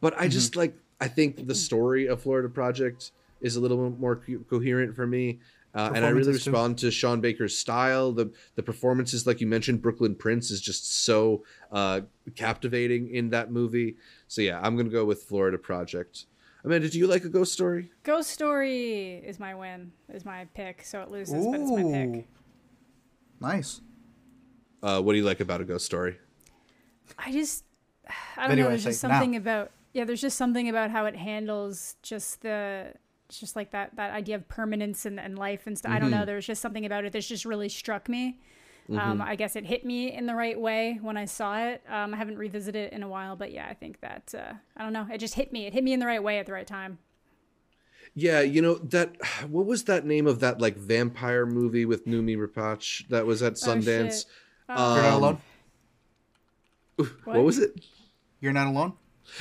[0.01, 4.01] But I just like, I think the story of Florida Project is a little bit
[4.01, 5.39] more co- coherent for me.
[5.73, 6.51] Uh, and I really Performances, too.
[6.51, 8.13] respond to Sean Baker's style.
[8.13, 12.01] The the performances, like you mentioned, Brooklyn Prince is just so uh,
[12.35, 13.97] captivating in that movie.
[14.27, 16.27] So yeah, I'm gonna go with Florida Project.
[16.65, 17.91] Amanda, do you like a ghost story?
[18.03, 20.85] Ghost Story is my win, is my pick.
[20.85, 22.29] So it loses, but it's my pick.
[23.41, 23.81] Nice.
[24.83, 26.19] Uh, what do you like about a ghost story?
[27.19, 27.65] I just,
[28.37, 28.69] I don't Video know.
[28.71, 29.11] There's essay, just now.
[29.11, 30.05] something about yeah.
[30.05, 32.93] There's just something about how it handles just the,
[33.31, 35.93] it's just like that that idea of permanence and, and life and stuff.
[35.93, 36.25] I don't know.
[36.25, 38.39] There's just something about it that's just really struck me.
[38.91, 41.81] Um, I guess it hit me in the right way when I saw it.
[41.89, 44.83] Um, I haven't revisited it in a while, but yeah, I think that uh, I
[44.83, 45.07] don't know.
[45.13, 45.67] It just hit me.
[45.67, 46.99] It hit me in the right way at the right time.
[48.17, 49.15] Yeah, you know that.
[49.49, 53.53] What was that name of that like vampire movie with Noomi Rapace that was at
[53.53, 54.25] Oh, Sundance?
[54.25, 54.25] shit.
[54.69, 55.39] You're not Um, alone.
[57.25, 57.45] what?
[57.45, 57.81] was it?
[58.41, 58.95] You're not alone.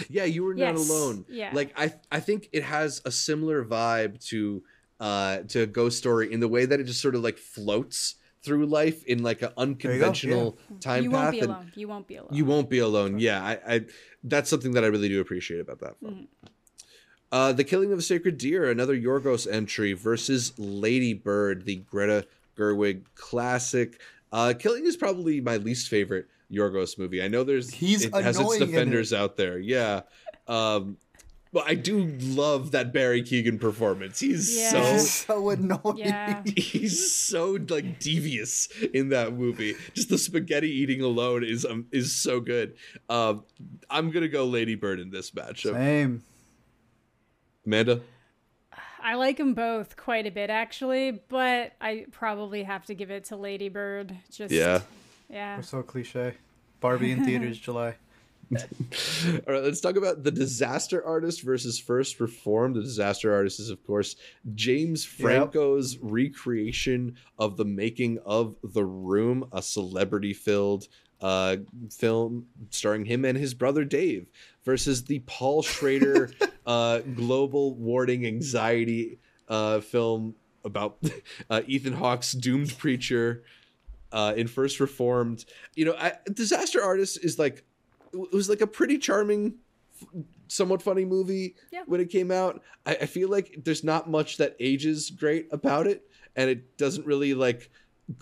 [0.10, 1.26] Yeah, you were not Yes, alone.
[1.30, 1.52] yeah.
[1.54, 4.64] Like I I think it has a similar vibe to
[5.00, 8.66] uh to Ghost Story in the way that it just sort of like floats through
[8.66, 11.72] life in like an unconventional time you path won't be alone.
[11.76, 12.30] You won't be alone.
[12.34, 13.20] you won't be alone.
[13.20, 13.86] Yeah, I, I
[14.24, 16.28] that's something that I really do appreciate about that film.
[17.32, 22.26] Uh, the Killing of a Sacred Deer, another Yorgos entry versus Lady Bird, the Greta
[22.58, 24.02] Gerwig classic.
[24.32, 27.22] Uh, Killing is probably my least favorite Yorgos movie.
[27.22, 28.72] I know there's He's it has its annoying in it.
[28.72, 29.60] defenders out there.
[29.60, 30.02] Yeah.
[30.48, 30.98] Um,
[31.52, 34.20] but I do love that Barry Keoghan performance.
[34.20, 34.70] He's Yeah.
[34.70, 35.98] so He's so annoying.
[35.98, 36.44] Yeah.
[36.56, 39.76] he's so like devious in that movie.
[39.96, 42.76] Just the spaghetti eating alone is um, is so good.
[43.10, 43.44] Um,
[43.90, 45.74] I'm gonna go Lady Bird in this matchup.
[45.74, 46.24] Same.
[47.66, 48.02] Amanda,
[49.02, 53.26] I like them both quite a bit actually, but I probably have to give it
[53.26, 54.16] to Lady Bird.
[54.32, 54.82] Just yeah.
[55.30, 55.58] Yeah.
[55.58, 56.34] We're so cliche.
[56.80, 57.96] Barbie in theaters July.
[58.56, 62.76] All right, let's talk about the Disaster Artist versus First Reformed.
[62.76, 64.16] The Disaster Artist is, of course,
[64.56, 70.88] James Franco's recreation of the making of The Room, a celebrity-filled
[71.22, 71.58] uh,
[71.92, 74.26] film starring him and his brother Dave,
[74.64, 76.32] versus the Paul Schrader
[76.66, 80.34] uh, global warning anxiety uh, film
[80.66, 80.98] about
[81.52, 83.44] uh, Ethan Hawke's doomed preacher
[84.12, 85.46] uh, in First Reformed.
[85.76, 87.64] You know, I, Disaster Artist is like
[88.14, 89.56] it was like a pretty charming,
[90.48, 91.84] somewhat funny movie Yeah.
[91.86, 92.62] when it came out.
[92.86, 97.06] I, I feel like there's not much that ages great about it, and it doesn't
[97.06, 97.70] really like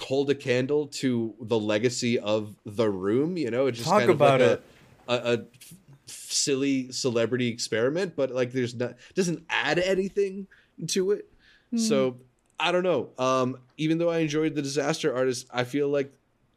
[0.01, 3.37] hold a candle to the legacy of The Room.
[3.37, 4.63] You know, it's just Talk kind of about like it.
[5.07, 5.73] a, a, a f-
[6.07, 10.47] silly celebrity experiment, but like there's not doesn't add anything
[10.87, 11.29] to it.
[11.77, 12.17] So
[12.59, 13.09] I don't know.
[13.17, 16.11] Um, even though I enjoyed the Disaster Artist, I feel like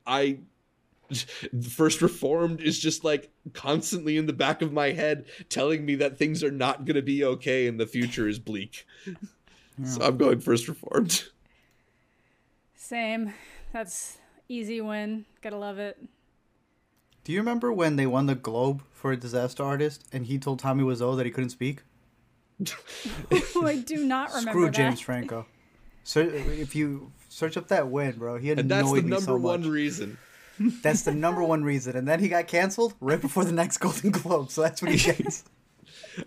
[0.06, 0.38] I
[1.70, 6.16] first reformed is just like constantly in the back of my head telling me that
[6.18, 8.86] things are not going to be okay and the future is bleak
[9.84, 11.24] so i'm going first reformed
[12.76, 13.34] Same.
[13.72, 15.24] That's easy win.
[15.42, 15.96] Gotta love it.
[17.22, 20.58] Do you remember when they won the Globe for a disaster artist and he told
[20.58, 21.82] Tommy Wiseau that he couldn't speak?
[23.54, 24.74] Oh, I do not remember Screw that.
[24.74, 25.46] James Franco.
[26.10, 29.20] So if you search up that win, bro, he annoyed and that's the me number
[29.26, 29.70] so one much.
[29.70, 30.18] reason
[30.82, 31.96] That's the number one reason.
[31.96, 34.50] And then he got canceled right before the next Golden Globe.
[34.50, 35.44] So that's what he gets.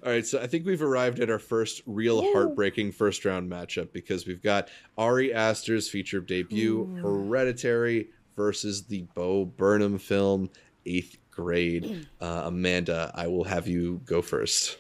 [0.05, 3.91] all right so i think we've arrived at our first real heartbreaking first round matchup
[3.91, 10.49] because we've got ari aster's feature debut hereditary versus the bo burnham film
[10.85, 14.77] eighth grade uh, amanda i will have you go first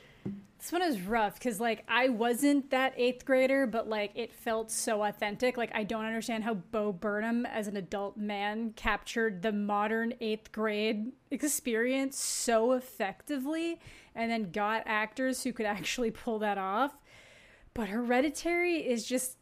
[0.63, 4.71] This one is rough because like I wasn't that eighth grader, but like it felt
[4.71, 5.57] so authentic.
[5.57, 10.53] Like I don't understand how Bo Burnham, as an adult man, captured the modern eighth
[10.53, 13.81] grade experience so effectively,
[14.15, 16.93] and then got actors who could actually pull that off.
[17.73, 19.35] But Hereditary is just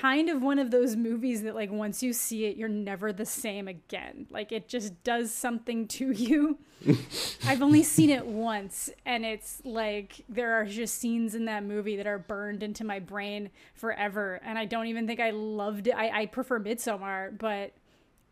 [0.00, 3.24] kind of one of those movies that like once you see it you're never the
[3.24, 4.26] same again.
[4.30, 6.58] Like it just does something to you.
[7.46, 11.96] I've only seen it once and it's like there are just scenes in that movie
[11.96, 15.92] that are burned into my brain forever and i don't even think i loved it.
[15.92, 17.72] I, I prefer midsommar but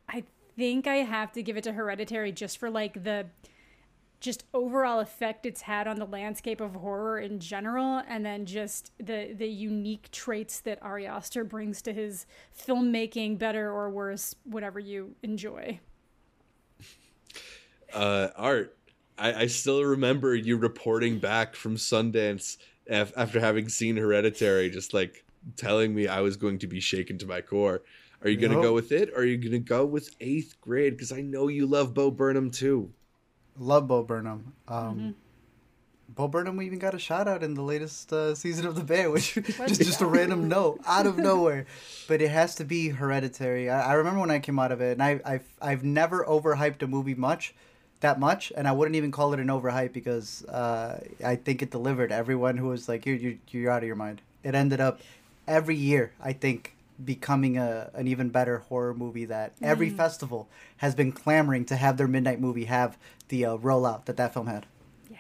[0.09, 0.25] i
[0.57, 3.27] think i have to give it to hereditary just for like the
[4.23, 8.93] just overall effect it's had on the landscape of horror in general and then just
[8.99, 12.25] the the unique traits that Ari Aster brings to his
[12.57, 15.81] filmmaking better or worse whatever you enjoy.
[17.93, 18.79] Uh art
[19.19, 22.57] I, I still remember you reporting back from Sundance
[22.89, 25.25] af- after having seen Hereditary just like
[25.57, 27.83] telling me I was going to be shaken to my core.
[28.23, 28.63] Are you gonna Yep.
[28.63, 29.11] go with it?
[29.11, 30.95] Or are you gonna go with eighth grade?
[30.95, 32.93] Because I know you love Bo Burnham too
[33.59, 34.53] Love Bo Burnham.
[34.69, 35.15] Um,
[36.15, 38.85] Bo Burnham we even got a shout out in the latest uh, season of The
[38.85, 39.35] Bear, which
[39.67, 41.67] just just a random note out of nowhere.
[42.09, 43.71] But it has to be Hereditary.
[43.71, 46.83] I, I remember when I came out of it, and I, I've I've never overhyped
[46.83, 47.55] a movie much,
[48.01, 51.71] that much, and I wouldn't even call it an overhype because uh, I think it
[51.71, 52.12] delivered.
[52.12, 55.01] Everyone who was like, "You're you're, you're out of your mind." It ended up
[55.47, 56.12] every year.
[56.23, 61.64] I think becoming a an even better horror movie that every festival has been clamoring
[61.64, 62.96] to have their midnight movie have
[63.28, 64.66] the uh, rollout that that film had.
[65.11, 65.16] yeah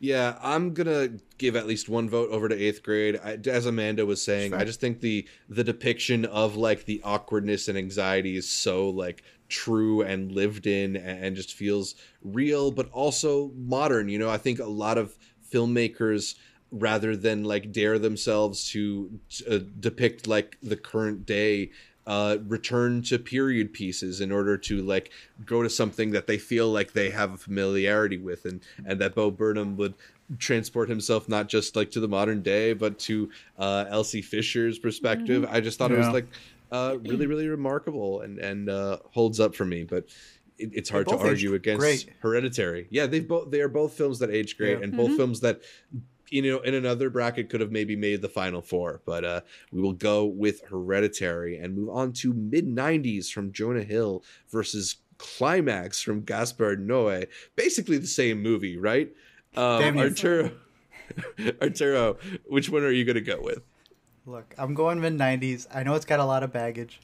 [0.00, 3.18] Yeah, I'm gonna give at least one vote over to eighth grade.
[3.22, 4.58] I, as Amanda was saying, Sure.
[4.58, 9.22] I just think the the depiction of like the awkwardness and anxiety is so like
[9.48, 14.08] true and lived in, and, and just feels real, but also modern.
[14.08, 15.16] You know, I think a lot of
[15.52, 16.34] filmmakers
[16.74, 21.70] rather than like dare themselves to uh, depict like the current day
[22.06, 25.10] uh, return to period pieces in order to like
[25.46, 29.14] go to something that they feel like they have a familiarity with, and and that
[29.14, 29.94] Bo Burnham would
[30.38, 35.46] transport himself not just like to the modern day, but to uh, Elsie Fisher's perspective.
[35.48, 36.26] I just thought it was like
[36.72, 40.06] uh, really really remarkable and and uh, holds up for me, but.
[40.56, 42.08] It, it's hard to argue against great.
[42.20, 42.86] Hereditary.
[42.88, 44.84] Yeah, they've both they are both films that age great Yeah.
[44.84, 45.62] and both films that
[46.30, 49.40] you know in another bracket could have maybe made the final four but uh
[49.72, 54.96] we will go with hereditary and move on to mid 90s from jonah hill versus
[55.18, 59.12] climax from gaspar noé basically the same movie right
[59.56, 60.50] um arturo
[61.62, 63.62] arturo which one are you gonna go with
[64.26, 65.66] Look, I'm going mid 90s.
[65.72, 67.00] I know it's got a lot of baggage,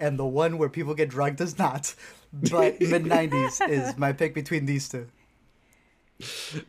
[0.00, 1.94] and the one where people get drugged does not.
[2.32, 5.08] But mid 90s is my pick between these two.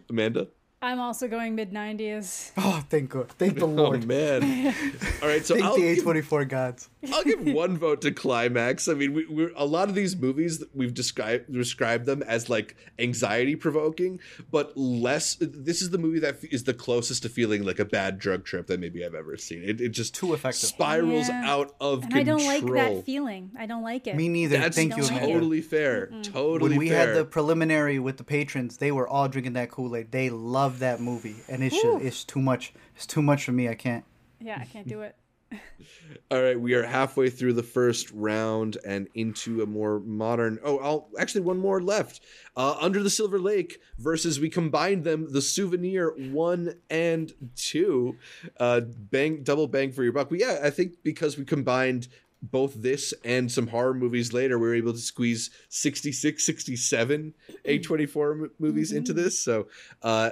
[0.10, 0.48] amanda
[0.84, 3.30] I'm also going mid 90s Oh, thank God.
[3.30, 4.04] Thank the oh, Lord.
[4.04, 4.44] oh man
[5.22, 6.90] all right so thank I'll the A24 gods.
[7.12, 8.88] I'll give one vote to Climax.
[8.88, 12.76] I mean, we, we're a lot of these movies we've described described them as like
[13.00, 14.20] anxiety provoking,
[14.52, 15.38] but less.
[15.40, 18.68] This is the movie that is the closest to feeling like a bad drug trip
[18.68, 19.64] that maybe I've ever seen.
[19.64, 20.70] It, it just Too effective.
[20.70, 21.44] spirals Yeah.
[21.46, 22.22] out of and control.
[22.22, 24.58] I don't like that feeling I don't like it Me neither.
[24.58, 25.24] That's thank you, Don't like it.
[25.24, 25.34] Amanda.
[25.40, 26.08] totally fair.
[26.24, 27.08] Totally When we fair.
[27.08, 30.12] had the preliminary with the patrons, they were all drinking that Kool Aid.
[30.12, 32.74] They loved that movie, and it's just, it's too much.
[32.96, 33.70] It's too much for me.
[33.70, 34.04] I can't.
[34.40, 35.16] yeah I can't do it
[36.32, 40.60] All right, we are halfway through the first round and into a more modern.
[40.64, 42.22] Oh, I'll, actually, one more left.
[42.56, 45.32] Uh, Under the Silver Lake versus we combined them.
[45.32, 48.18] The Souvenir one and two.
[48.60, 50.30] Uh, bang, double bang for your buck.
[50.30, 52.08] But yeah, I think because we combined
[52.42, 57.34] both this and some horror movies later, we were able to squeeze 66, 67
[57.66, 59.40] A24 m- movies into this.
[59.40, 59.68] So,
[60.02, 60.32] uh,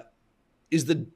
[0.71, 1.07] is the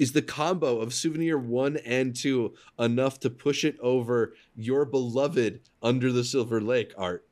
[0.00, 5.60] is the combo of souvenir 1 and 2 enough to push it over your beloved
[5.82, 7.26] under the silver lake art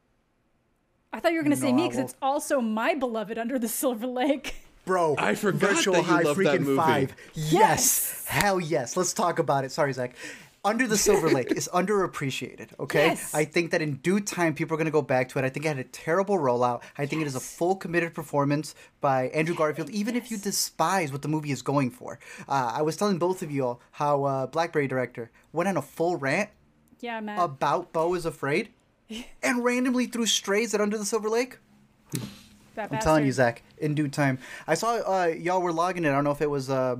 [1.14, 3.68] I thought you were going to say me because it's also my beloved Under the
[3.68, 4.57] Silver Lake.
[4.85, 6.77] Bro, I forgot Virtual that you High love that freaking movie.
[6.77, 7.16] Five.
[7.35, 7.53] Yes.
[7.53, 8.24] Yes.
[8.27, 8.96] Hell yes.
[8.96, 9.70] Let's talk about it.
[9.70, 10.16] Sorry, Zach.
[10.64, 13.09] Under the Silver Lake is underappreciated, okay?
[13.09, 13.35] Yes.
[13.35, 15.44] I think that in due time people are going to go back to it.
[15.44, 16.83] I think it had a terrible rollout.
[16.96, 21.12] I think it is a full committed performance by Andrew Garfield, even if you despise
[21.12, 22.18] what the movie is going for.
[22.48, 25.83] Uh, I was telling both of you all how uh, Blackberry director went on a
[25.83, 26.48] full rant
[27.00, 27.38] Yeah, Matt.
[27.40, 28.70] about Beau is Afraid
[29.42, 31.59] and randomly threw strays at Under the Silver Lake.
[32.74, 33.33] that I'm telling you.
[33.33, 34.38] Zach, in due time.
[34.66, 36.09] I saw uh, y'all were logging it.
[36.09, 36.96] I don't know if it was uh,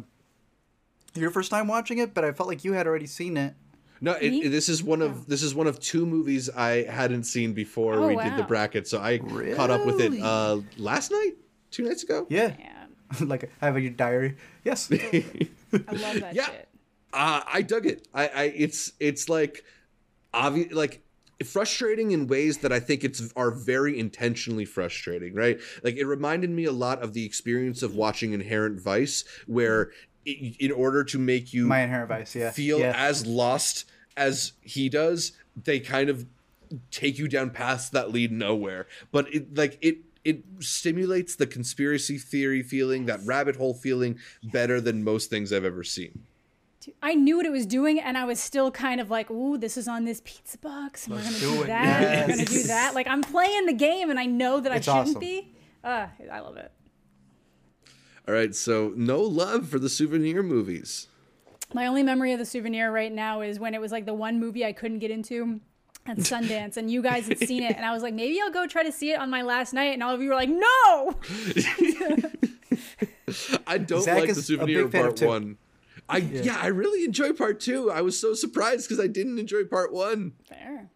[1.14, 3.55] your first time watching it, but I felt like you had already seen it.
[4.00, 7.24] no it, it- this is one of this is one of two movies i hadn't
[7.24, 9.18] seen before Oh, we did the bracket so i
[9.57, 11.32] caught up with it uh last night
[11.70, 12.86] two nights ago Yeah, Yeah,
[13.32, 14.36] like I have in your diary.
[14.64, 14.91] Yes.
[14.93, 16.47] I love that Yeah.
[16.47, 16.68] shit.
[17.12, 18.07] uh, I dug it.
[18.12, 19.64] I, I it's it's like
[20.32, 21.03] obvious like
[21.45, 25.61] frustrating in ways that I think it's are very intentionally frustrating, right?
[25.82, 29.93] Like it reminded me a lot of the experience of watching Inherent Vice, where i
[30.27, 32.35] in order to make you My Inherent Vice.
[32.35, 32.51] Yeah.
[32.51, 32.93] feel yeah.
[32.97, 33.85] as lost
[34.16, 36.27] as he does, they kind of
[36.91, 38.87] take you down paths that lead nowhere.
[39.12, 44.81] But it like it it stimulates the conspiracy theory feeling, that rabbit hole feeling better
[44.81, 46.25] than most things I've ever seen.
[47.03, 49.77] I knew what it was doing, and I was still kind of like, "Ooh, this
[49.79, 51.07] is on this pizza box.
[51.07, 51.66] and We're gonna do do it.
[51.68, 52.29] that.
[52.29, 54.93] We're gonna do that." Like I'm playing the game, and I know that It's I
[54.99, 55.20] shouldn't awesome.
[55.20, 55.53] be.
[55.83, 56.70] Uh, I love it.
[58.27, 61.09] All right, so no love for the souvenir movies.
[61.75, 64.41] My only memory of the souvenir right now is when it was like the one
[64.41, 65.61] movie I couldn't get into
[66.07, 68.66] at Sundance, and you guys had seen it, and I was like, maybe I'll go
[68.66, 71.18] try to see it on my last night, and all of you were like, no.
[73.66, 75.59] I don't Zach like the souvenir big fan of part one.
[76.09, 76.59] I yeah.
[76.61, 77.91] I really enjoy part two.
[77.91, 80.33] I was so surprised because I didn't enjoy part one.
[80.47, 80.91] Fair.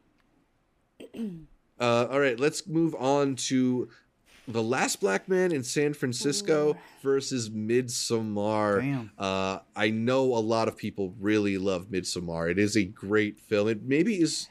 [1.81, 3.89] Uh, all right, let's move on to
[4.49, 8.81] the Last Black Man in San Francisco versus Midsommar.
[8.81, 9.11] Damn.
[9.19, 12.51] Uh, I know a lot of people really love Midsommar.
[12.51, 13.69] It is a great film.
[13.69, 14.49] It maybe is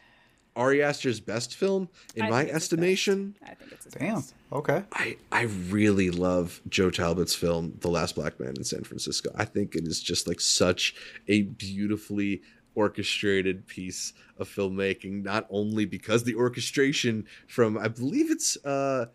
[0.55, 3.35] Ari Aster's best film in I my think it's his estimation.
[3.43, 4.15] I think it's his Damn.
[4.15, 4.33] best.
[4.53, 4.83] Okay.
[4.93, 9.31] I, I really love Joe Talbot's film, The Last Black Man in San Francisco.
[9.35, 10.95] I think it is just like such
[11.27, 12.41] a beautifully
[12.75, 19.07] orchestrated piece of filmmaking, not only because the orchestration from, I believe it's uh,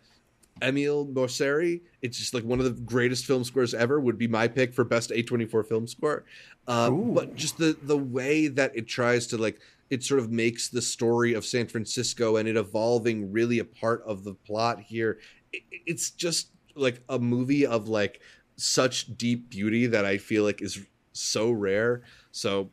[0.61, 4.47] Emile Mosseri, it's just like one of the greatest film scores ever, would be my
[4.47, 6.23] pick for best A24 film score.
[6.67, 7.13] Um, Ooh.
[7.13, 10.81] but just the, the way that it tries to like, it sort of makes the
[10.81, 15.19] story of San Francisco and it evolving really a part of the plot here.
[15.51, 18.21] It- It's just like a movie of like
[18.55, 22.03] such deep beauty that I feel like is so rare.
[22.31, 22.71] So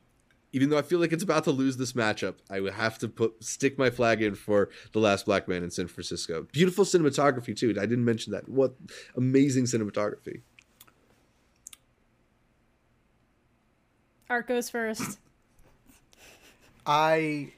[0.52, 3.08] even though I feel like it's about to lose this matchup, I would have to
[3.08, 6.46] put stick my flag in for the last black man in San Francisco.
[6.52, 7.70] Beautiful cinematography too.
[7.70, 8.48] I didn't mention that.
[8.48, 8.74] What
[9.16, 10.42] amazing cinematography.
[14.28, 15.18] Art goes first.
[16.86, 17.52] I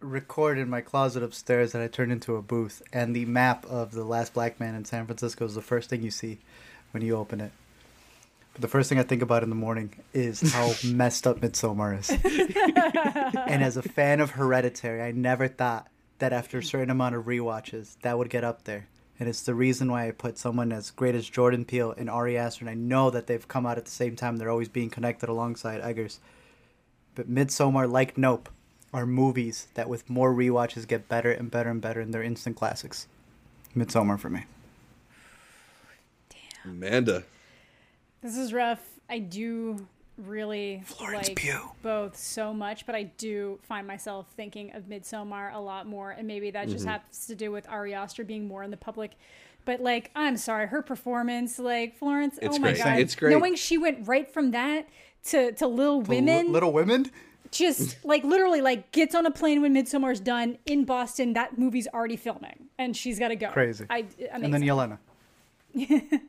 [0.00, 3.92] record in my closet upstairs that I turned into a booth, and the map of
[3.92, 6.38] the last black man in San Francisco is the first thing you see
[6.92, 7.52] when you open it.
[8.52, 11.98] But the first thing I think about in the morning is how messed up Midsommar
[11.98, 12.10] is.
[13.48, 15.88] and as a fan of Hereditary, I never thought
[16.18, 18.86] that after a certain amount of rewatches, that would get up there.
[19.18, 22.38] And it's the reason why I put someone as great as Jordan Peele and Ari
[22.38, 24.36] Aster, and I know that they've come out at the same time.
[24.36, 26.20] They're always being connected alongside Eggers.
[27.14, 28.48] But Midsommar, like Nope,
[28.94, 32.56] are movies that with more rewatches get better and better and better, and they're instant
[32.56, 33.06] classics.
[33.76, 34.44] Midsommar for me.
[36.30, 36.72] Damn.
[36.72, 37.24] Amanda.
[38.22, 38.80] This is rough.
[39.08, 39.86] I do
[40.18, 41.70] really Florence like Pugh.
[41.82, 46.26] both so much, but I do find myself thinking of Midsommar a lot more, and
[46.28, 46.72] maybe that Mm-hmm.
[46.72, 49.12] just has to do with Ari Aster being more in the public.
[49.64, 52.84] But like, I'm sorry, her performance, like Florence, It's oh my great.
[52.84, 53.30] god, It's great.
[53.32, 54.88] Knowing she went right from that
[55.26, 57.10] to to Little Women, Little Women?
[57.50, 61.32] just like literally like gets on a plane when Midsommar's done in Boston.
[61.32, 63.50] That movie's already filming, and she's got to go.
[63.50, 63.86] Crazy.
[63.90, 64.62] I And then.
[64.62, 64.98] Yelena.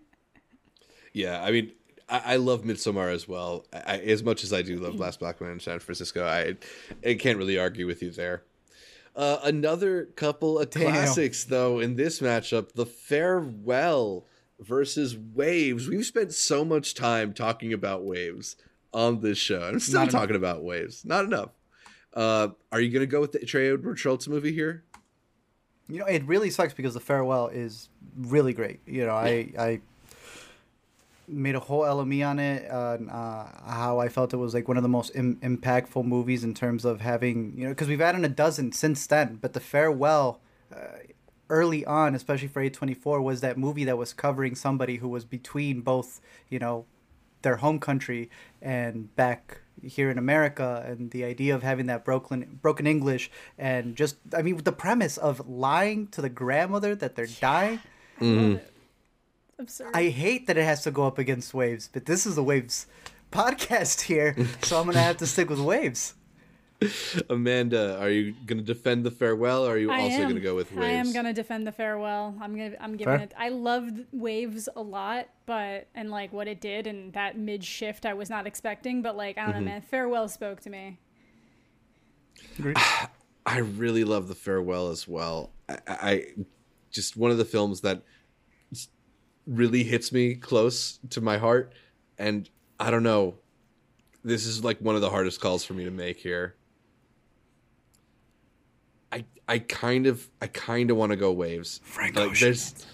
[1.14, 1.74] Yeah, I mean,
[2.12, 3.66] I, I love Midsommar as well.
[3.74, 6.58] I, as much as I do love Last Black Man in San Francisco, I,
[7.08, 8.44] I can't really argue with you there.
[9.16, 14.26] Uh, another couple of classics, though, in this matchup: The Farewell
[14.60, 15.88] versus Waves.
[15.88, 18.56] We've spent so much time talking about Waves
[18.94, 19.62] on this show.
[19.64, 20.22] I'm still Not enough.
[20.22, 21.04] talking about Waves.
[21.06, 21.50] Not enough.
[22.14, 24.84] Uh, are you gonna go with the Trey Edward Shults movie here?
[25.88, 28.80] You know, it really sucks because the farewell is really great.
[28.86, 29.82] You know, I I
[31.32, 34.78] made a whole LME on it, uh, uh, how I felt it was like one
[34.78, 38.24] of the most Im- impactful movies in terms of having you know because we've added
[38.26, 40.40] a dozen since then, but the farewell.
[40.74, 40.78] Uh,
[41.50, 45.82] Early on, especially for A24, was that movie that was covering somebody who was between
[45.82, 46.86] both, you know,
[47.42, 48.30] their home country
[48.62, 53.98] and back here in America and the idea of having that broken broken English and
[53.98, 57.82] just I mean the premise of lying to the grandmother that they're dying.
[59.62, 59.92] Absurd.
[59.94, 62.88] I hate that it has to go up against waves, but this is the waves
[63.32, 66.16] podcast here, so I'm gonna have to stick with waves.
[67.30, 70.30] Amanda, are you gonna defend the Farewell, or are you I also am.
[70.30, 70.84] gonna go with Waves?
[70.84, 72.36] I am gonna defend the farewell.
[72.42, 73.24] I'm gonna I'm giving Fair.
[73.26, 73.34] it.
[73.38, 78.04] I loved waves a lot, but and like what it did and that mid shift
[78.08, 79.04] I was not expecting.
[79.04, 79.66] But like I don't Mm-hmm.
[79.66, 79.82] know, man.
[79.82, 80.98] Farewell spoke to me.
[83.46, 85.52] I really love the farewell as well.
[85.70, 86.26] I, I
[86.92, 88.02] just one of the films that s-
[89.48, 91.74] really hits me close to my heart,
[92.18, 93.36] and I don't know.
[94.24, 96.56] This is like one of the hardest calls for me to make here.
[99.12, 101.82] I I kind of I kind of want to go waves.
[101.84, 102.48] Frank like, Ocean.
[102.48, 102.86] there's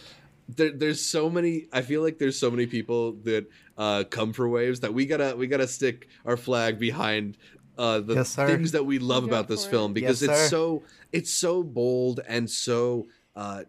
[0.50, 1.68] there, there's so many.
[1.74, 5.36] I feel like there's so many people that uh, come for waves that we gotta
[5.36, 7.38] we gotta stick our flag behind
[7.78, 10.50] uh, the Yes, things that we love about this for film because Yes, it's sir.
[10.50, 13.64] so it's so bold and so uh,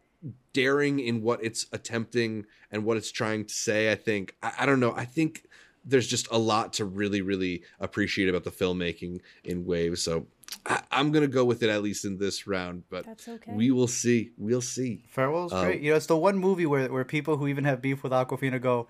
[0.59, 3.80] daring in what it's attempting and what it's trying to say.
[3.92, 4.92] I think I, I don't know.
[4.94, 5.30] I think
[5.84, 10.02] there's just a lot to really really appreciate about the filmmaking in Waves.
[10.02, 10.26] So
[10.66, 13.52] I, I'm gonna go with it at least in this round, but That's okay.
[13.54, 14.30] we will see.
[14.36, 15.04] We'll see.
[15.09, 15.80] Farewell's Um, great.
[15.82, 18.61] You know, it's the one movie where, where people who even have beef with Awkwafina
[18.61, 18.88] go,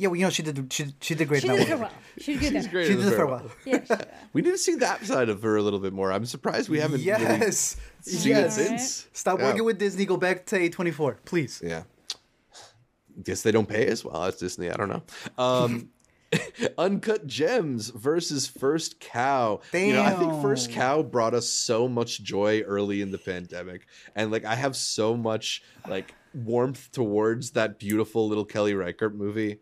[0.00, 1.42] yeah, well, you know, she did she, she did great.
[1.42, 1.90] she in did that farewell.
[1.90, 1.98] one.
[2.18, 2.86] She did good She's great.
[2.86, 3.42] She did the farewell.
[3.66, 3.94] Yeah, she-
[4.32, 6.10] We need to see that side of her a little bit more.
[6.10, 8.56] I'm surprised we haven't really Yes, seen yes.
[8.58, 9.06] it since.
[9.12, 9.46] Stop Yeah.
[9.48, 10.06] working with Disney.
[10.06, 11.60] Go back to A24, please.
[11.64, 11.82] Yeah.
[13.22, 14.70] Guess they don't pay as well as Disney.
[14.70, 15.02] I don't know.
[15.36, 15.90] Um,
[16.78, 19.60] Uncut Gems versus First Cow.
[19.74, 23.86] You know, I think First Cow brought us so much joy early in the pandemic,
[24.14, 29.58] and like I have so much like warmth towards that beautiful little Kelly Reichardt movie.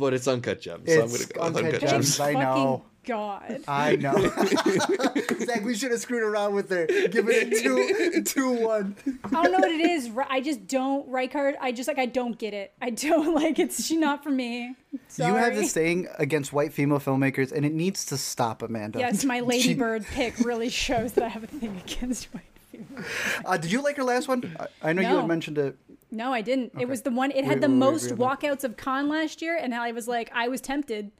[0.00, 2.16] But it's Uncut Gems, so I'm It's gonna go with Uncut Uncut Gems.
[2.16, 2.20] Gems.
[2.20, 2.82] I know.
[3.04, 3.62] God.
[3.66, 4.14] I know.
[5.44, 6.86] Zach, we should have screwed around with her.
[6.86, 8.96] Give it a two, two, one.
[9.24, 10.10] I don't know what it is.
[10.28, 11.56] I just don't Reichardt.
[11.60, 12.72] I just like I don't get it.
[12.80, 14.74] I don't like it's she not for me.
[15.08, 15.32] Sorry.
[15.32, 18.98] You have this thing against white female filmmakers, and it needs to stop, Amanda.
[18.98, 22.96] Yes, my She- pick really shows that I have a thing against white people.
[23.44, 24.56] Uh, did you like her last one?
[24.58, 25.76] I, I know you had mentioned it.
[26.10, 26.72] No, I didn't.
[26.78, 27.30] It was the one.
[27.30, 28.40] It had We- the we most agree on that.
[28.40, 31.12] walkouts of con last year, and I was like, I was tempted,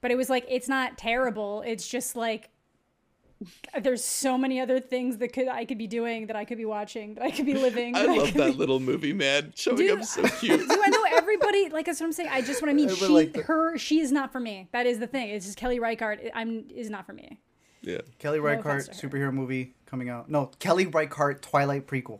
[0.00, 1.62] but it was like it's not terrible.
[1.66, 2.50] It's just like
[3.80, 6.64] there's so many other things that could I could be doing, that I could be
[6.64, 7.94] watching, that I could be living.
[7.96, 9.52] I love could that be- little movie, man.
[9.54, 10.60] Showing Dude, up so cute.
[10.68, 11.68] Do I know everybody?
[11.68, 12.30] Like that's what I'm saying.
[12.32, 12.90] I just what I mean.
[12.90, 13.44] Everyone She, liked it.
[13.46, 14.68] her, she is not for me.
[14.72, 15.28] That is the thing.
[15.30, 16.20] It's just Kelly Reichardt.
[16.34, 17.38] I'm is not for me.
[17.82, 17.98] Yeah.
[18.18, 19.08] Kelly Reichardt offense to her.
[19.08, 20.28] superhero movie coming out.
[20.28, 22.18] No, Kelly Reichardt Twilight prequel.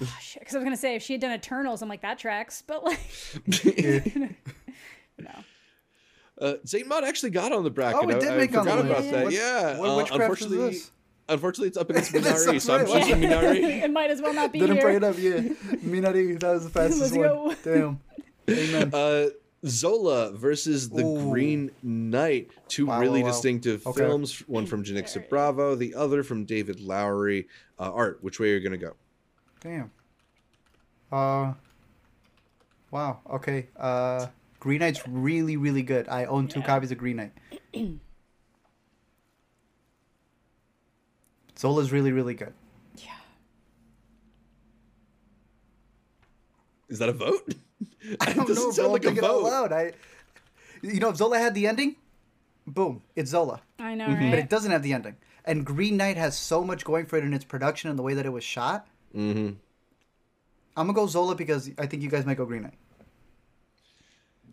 [0.00, 2.62] Because I was gonna say if she had done Eternals, I'm like that tracks.
[2.66, 2.98] But like,
[5.18, 5.30] no.
[6.40, 8.00] Uh, Saint Maud actually got on the bracket.
[8.02, 9.10] Oh, it did I, make I on the forgot about list.
[9.12, 9.24] that.
[9.24, 9.78] What- yeah.
[9.78, 10.90] what uh, witchcraft is unfortunately, this?
[11.28, 13.02] unfortunately, it's up against That Minari, sounds so I'm right.
[13.02, 13.56] choosing Minari.
[13.84, 14.84] it might as well not be Didn't here.
[14.84, 15.44] bring it up yet.
[15.84, 17.22] Minari, that was the fastest Let's one.
[17.22, 17.54] go.
[17.62, 18.00] Damn.
[18.48, 18.90] Amen.
[18.94, 19.26] Uh,
[19.66, 21.30] Zola versus the Ooh.
[21.30, 22.50] Green Knight.
[22.68, 23.32] Two Wow, really wow, wow.
[23.32, 24.00] distinctive Okay.
[24.00, 24.38] films.
[24.48, 27.46] One from Janicza Bravo, the other from David Lowery.
[27.78, 28.94] Uh, Art, which way are you going to go?
[29.60, 29.90] Damn.
[31.12, 31.54] Uh.
[32.90, 33.20] Wow.
[33.30, 33.68] Okay.
[33.76, 34.26] Uh,
[34.58, 36.08] Green Knight's really, really good.
[36.08, 36.66] I own two Yeah.
[36.66, 37.32] copies of Green Knight.
[41.58, 42.52] Zola's really, really good.
[42.96, 43.10] Yeah.
[46.88, 47.42] Is that a vote?
[48.20, 48.92] I it don't doesn't know, sound bro.
[48.92, 49.42] like Like a it out vote.
[49.44, 49.72] loud.
[49.72, 49.92] I,
[50.82, 51.96] you know, if Zola had the ending,
[52.66, 53.60] boom, it's Zola.
[53.78, 54.34] I know, But right?
[54.38, 55.16] it doesn't have the ending.
[55.44, 58.14] And Green Knight has so much going for it in its production and the way
[58.14, 58.86] that it was shot.
[59.16, 59.54] Mm-hmm.
[60.76, 62.78] I'm gonna go Zola because I think you guys might go Green Knight.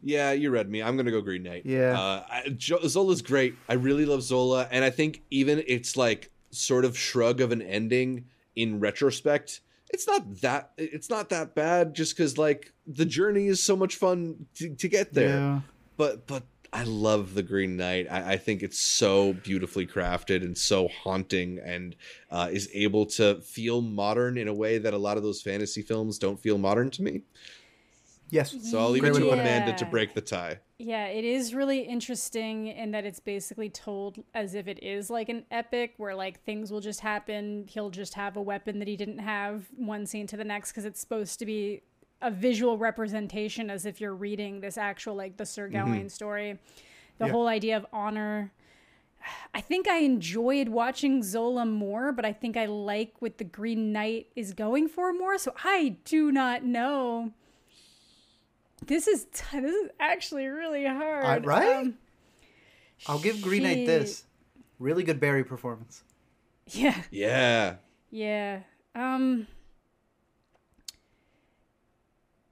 [0.03, 0.82] Yeah, you read me.
[0.82, 1.66] I'm gonna go Green Knight.
[1.66, 1.99] Yeah.
[1.99, 3.55] uh, I, Zola's great.
[3.70, 7.62] I really love Zola, and I think even it's like sort of shrug of an
[7.62, 9.62] ending in retrospect.
[9.89, 10.72] It's not that.
[10.78, 11.93] It's not that bad.
[11.93, 15.39] Just because like the journey is so much fun to, to get there.
[15.39, 15.60] Yeah.
[15.97, 16.43] But but
[16.74, 18.07] I love the Green Knight.
[18.09, 21.95] I, I think it's so beautifully crafted and so haunting, and
[22.30, 25.82] uh, is able to feel modern in a way that a lot of those fantasy
[25.82, 27.22] films don't feel modern to me.
[28.30, 28.55] Yes.
[28.70, 29.41] So I'll leave it Great to way to put.
[29.41, 30.59] Amanda to break the tie.
[30.80, 35.30] Yeah, it is really interesting in that it's basically told as if it is like
[35.30, 37.65] an epic where like things will just happen.
[37.70, 40.86] He'll just have a weapon that he didn't have one scene to the next because
[40.86, 41.82] it's supposed to be
[42.22, 46.57] a visual representation as if you're reading this actual like the Sir Gawain story.
[47.20, 47.32] The Yeah.
[47.32, 48.51] whole idea of honor.
[49.53, 53.91] I think I enjoyed watching Zola more, but I think I like what the Green
[53.91, 55.38] Knight is going for more.
[55.38, 57.34] So I do not know.
[58.86, 61.45] This is t- this is actually really hard.
[61.45, 61.78] right?
[61.78, 61.97] Um,
[63.07, 64.26] I'll give Green Knight this.
[64.80, 66.03] Really good Barry performance.
[66.70, 67.76] Yeah, Yeah.
[68.11, 68.59] yeah.
[68.93, 69.47] Um,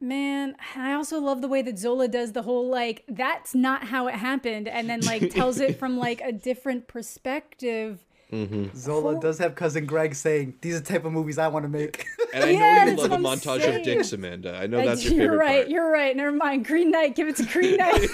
[0.05, 4.07] man, I also love the way that Zola does the whole like that's not how
[4.07, 8.05] it happened, and then like tells it from like a different perspective.
[8.31, 8.75] Mm-hmm.
[8.75, 9.21] Zola Cool.
[9.21, 12.05] does have cousin Greg saying, "These are the type of movies I want to make."
[12.33, 13.79] And I Yeah, know you love a montage saying.
[13.79, 14.57] of dicks, Amanda.
[14.57, 15.23] I know I- that's your favorite.
[15.23, 15.57] you're favorite right.
[15.61, 15.69] part.
[15.69, 16.15] You're right.
[16.17, 16.65] Never mind.
[16.65, 17.15] Green Knight.
[17.15, 18.09] Give it to Green Knight.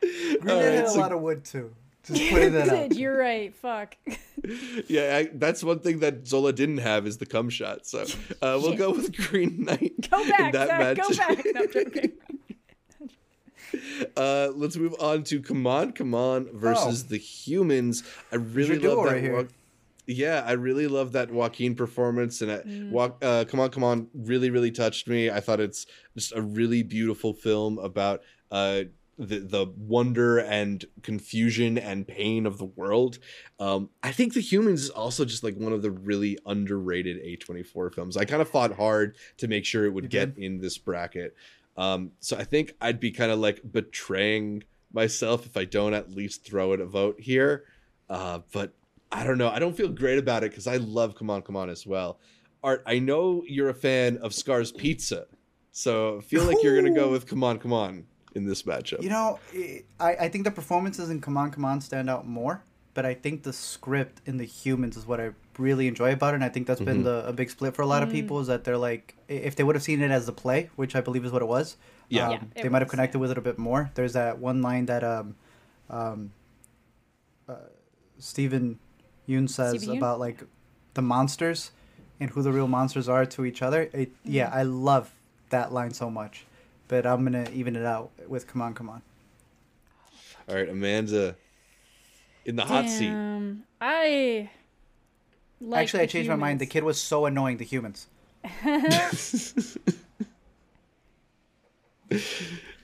[0.00, 1.74] Green Knight Alright, had a lot of wood too.
[2.08, 2.94] Just putting that out.
[2.96, 3.54] You're right.
[3.54, 3.96] Fuck.
[4.86, 7.86] Yeah, I, that's one thing that Zola didn't have is the cum shot.
[7.86, 8.02] So
[8.40, 10.08] uh, we'll go with Green Knight.
[10.08, 10.78] Go in back, that Zach.
[10.78, 10.96] match.
[10.96, 11.44] Go back.
[11.54, 12.12] No, I'm joking.
[14.16, 18.02] Uh, let's move on to Come On, Come On versus the Humans.
[18.32, 19.12] I really love that.
[19.12, 19.48] right here.
[20.06, 22.90] Yeah, I really love that Joaquin performance, and I, Mm.
[22.90, 25.28] walk, uh, Come On, Come On really, really touched me.
[25.30, 25.84] I thought it's
[26.16, 28.84] just a really beautiful film about uh,
[29.18, 33.18] the the wonder and confusion and pain of the world.
[33.58, 37.94] Um, I think The Humans is also just like one of the really underrated A24
[37.94, 38.16] films.
[38.16, 41.34] I kind of fought hard to make sure it would You get in this bracket.
[41.76, 46.10] Um, so I think I'd be kind of like betraying myself if I don't at
[46.10, 47.64] least throw it a vote here.
[48.08, 48.72] Uh, but
[49.10, 49.48] I don't know.
[49.50, 52.20] I don't feel great about it because I love Come On, Come On as well.
[52.62, 55.26] Art, I know you're a fan of Scar's Pizza,
[55.70, 58.04] so I feel like you're gonna go with Come On, Come On
[58.34, 59.02] in this matchup.
[59.02, 62.26] You know, i I, I think the performances in Come On, Come On stand out
[62.26, 62.62] more,
[62.94, 66.36] but I think the script in The Humans is what I really enjoy about it,
[66.36, 68.46] and I think that's been the, a big split for a lot of people, is
[68.46, 71.24] that they're like, if they would have seen it as the play, which I believe
[71.24, 71.76] is what it was,
[72.08, 72.26] Yeah.
[72.26, 73.90] um, Yeah, it they might have was, connected with it a bit more.
[73.94, 75.34] There's that one line that um,
[75.90, 76.30] um,
[77.48, 77.54] uh,
[78.18, 78.78] Steven
[79.28, 79.98] Yeun says Steven Yeun?
[79.98, 80.42] about like
[80.94, 81.72] the monsters
[82.20, 83.88] and who the real monsters are to each other.
[83.92, 85.12] It, yeah, I love
[85.50, 86.46] that line so much,
[86.88, 89.02] but I'm gonna even it out with "Come on, come on."
[90.48, 91.36] All right, Amanda,
[92.44, 93.08] in the hot seat.
[93.10, 93.64] Damn.
[93.80, 94.50] I.
[95.60, 96.60] Like Actually, I The changed my mind.
[96.60, 97.58] The kid was so annoying.
[97.58, 98.06] The humans.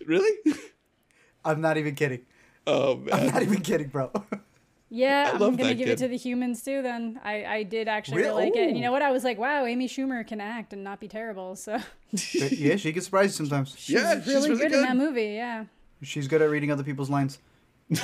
[0.07, 0.55] Really?
[1.45, 2.21] I'm not even kidding.
[2.67, 3.15] Oh man.
[3.15, 4.11] I'm not even kidding, bro.
[4.97, 5.93] Yeah, I I'm gonna that give kid.
[5.95, 6.81] it to the humans too.
[6.83, 8.29] Then I, I did actually Really?
[8.29, 8.69] really like it.
[8.69, 9.03] And you know what?
[9.03, 11.57] I was like, wow, Amy Schumer can act and not be terrible.
[11.57, 11.79] So
[12.33, 13.75] yeah, she gets surprised sometimes.
[13.77, 15.33] she's Yeah, she's really, really good, in that movie.
[15.35, 15.65] Yeah.
[16.03, 17.39] She's good at reading other people's lines.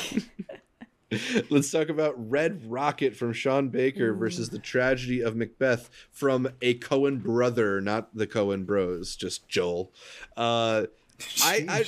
[1.50, 6.78] Let's talk about Red Rocket from Sean Baker versus the tragedy of Macbeth from a
[6.78, 9.92] Coen brother, not the Coen bros, just Joel.
[10.36, 10.86] Uh,
[11.42, 11.84] I, I,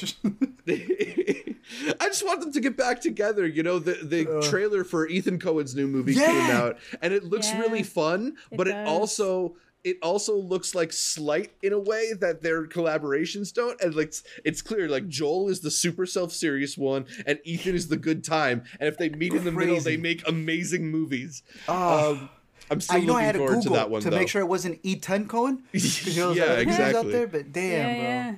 [2.01, 3.47] I just want them to get back together.
[3.47, 4.43] You know, the the Uh.
[4.43, 6.26] trailer for Ethan Coen's new movie Yeah.
[6.26, 8.89] came out, and it looks Yeah, really fun, it but it does.
[8.89, 13.80] also it also looks like slight in a way that their collaborations don't.
[13.80, 17.74] And like it's, it's clear, like Joel is the super self serious one, and Ethan
[17.74, 18.62] is the good time.
[18.78, 21.43] And if they meet in the middle, they make amazing movies.
[21.68, 22.12] Oh.
[22.12, 22.28] Um,
[22.70, 24.16] I'm still I know I looking had to forward Google to that one to though.
[24.18, 25.64] make sure it wasn't E10 Cohen.
[25.72, 26.99] 'Cause you know, Yeah, like, exactly.
[27.01, 28.03] out there, but damn, yeah, bro.
[28.03, 28.35] yeah.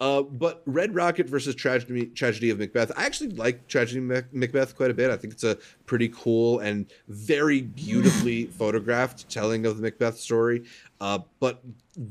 [0.00, 2.92] Uh, but Red Rocket versus Tragedy Tragedy of Macbeth.
[2.96, 5.10] I actually like Tragedy of Macbeth quite a bit.
[5.10, 10.64] I think it's a pretty cool and very beautifully photographed telling of the Macbeth story.
[11.00, 11.62] Uh, but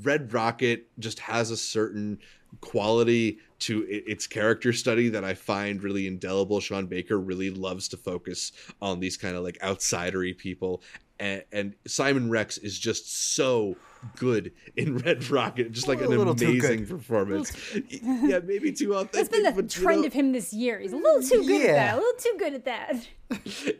[0.03, 2.19] Red Rocket just has a certain
[2.61, 6.59] quality to its character study that I find really indelible.
[6.59, 10.81] Sean Baker really loves to focus on these kind of like outsidery people.
[11.19, 13.75] And, and Simon Rex is just so
[14.15, 16.71] good in Red Rocket, just like an little too good.
[16.71, 17.51] amazing performance.
[17.89, 19.11] yeah, maybe too authentic.
[19.13, 20.79] That's been the but, you trend know, of him this year.
[20.79, 21.93] He's a little too good at that.
[21.93, 23.07] A little too good at that.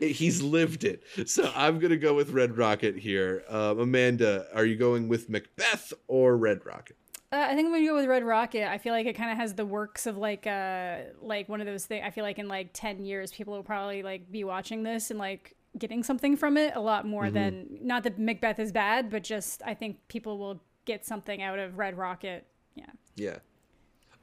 [0.00, 1.02] He's lived it.
[1.26, 3.44] So I'm gonna go with Red Rocket here.
[3.48, 6.96] Um, Amanda, are you going with Macbeth or Red Rocket?
[7.30, 8.70] Uh, I think I'm gonna go with Red Rocket.
[8.70, 11.66] I feel like it kind of has the works of like uh like one of
[11.66, 12.02] those things.
[12.06, 15.18] I feel like in like ten years, people will probably like be watching this and
[15.18, 19.22] like getting something from it a lot more than not that Macbeth is bad, but
[19.22, 22.46] just I think people will get something out of Red Rocket.
[22.74, 22.86] Yeah.
[23.16, 23.36] Yeah.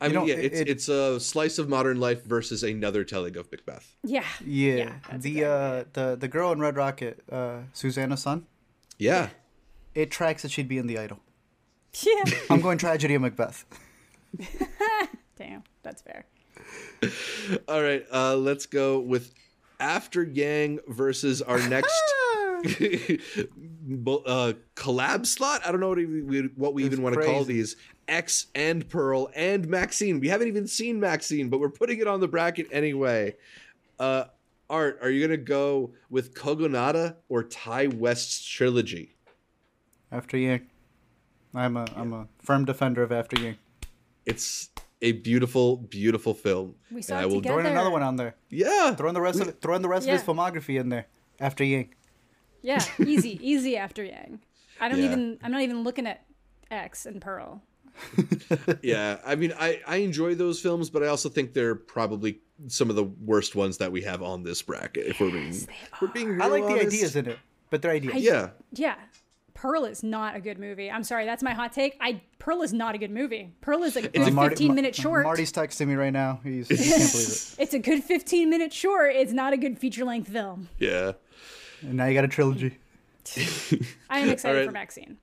[0.02, 3.38] I You mean, yeah, it's it- it's a slice of modern life versus another telling
[3.38, 3.96] of Macbeth.
[4.04, 4.26] Yeah.
[4.46, 8.46] Yeah, that's the exactly uh, the the girl in Red Rocket, uh, Suzanna Son.
[9.00, 9.30] Yeah.
[9.94, 11.20] It tracks that she'd be in the Idol.
[12.04, 12.24] Yeah.
[12.50, 13.64] I'm going tragedy of Macbeth.
[15.38, 16.26] Damn, that's fair.
[17.68, 18.06] All right.
[18.12, 19.34] Uh, let's go with
[19.86, 21.94] After Yang versus our next
[22.66, 25.62] uh, collab slot.
[25.66, 27.76] I don't know what we, what we even want to call these.
[28.08, 30.20] X and Pearl and Maxxxine.
[30.20, 33.36] We haven't even seen Maxxxine, but we're putting it on the bracket anyway.
[34.00, 34.26] Uh,
[34.70, 39.16] Art, are you gonna go with Kogonada or Ti West's trilogy?
[40.12, 40.68] After Yang,
[41.54, 43.58] I'm a am a firm defender of After Yang.
[44.26, 44.70] It's
[45.02, 46.76] a beautiful, beautiful film.
[46.92, 47.56] We saw And it I will together.
[47.62, 48.36] Throwing another one on there.
[48.50, 48.96] Yeah.
[48.96, 51.08] Throwing the rest of it, throwing the rest of his filmography in there.
[51.40, 51.94] After Yang.
[52.62, 54.40] Yeah, easy, easy after Yang.
[54.82, 55.06] I don't Yeah.
[55.06, 55.38] even.
[55.44, 56.26] I'm not even looking at
[56.72, 57.62] X and Pearl.
[58.82, 62.90] yeah i mean I, I enjoy those films but i also think they're probably some
[62.90, 65.70] of the worst ones that we have on this bracket if we're being if
[66.02, 67.40] we're being real I like the ideas in it,
[67.70, 68.16] but they're ideas.
[68.16, 68.96] I- yeah Yeah.
[69.56, 70.92] Pearl is not a good movie.
[70.92, 71.98] I'm sorry, that's my hot take.
[72.00, 73.52] I Pearl is not a good movie.
[73.62, 75.24] Pearl is a good a- 15 Marty- minute short.
[75.24, 76.40] Marty's texting me right now.
[76.44, 77.56] He's, he can't believe it.
[77.60, 79.16] It's a good 15 minute short.
[79.16, 80.70] It's not a good feature length film.
[80.78, 81.14] yeah
[81.82, 82.78] And now you got a trilogy.
[84.10, 84.68] I am excited right.
[84.68, 85.16] for Maxxxine.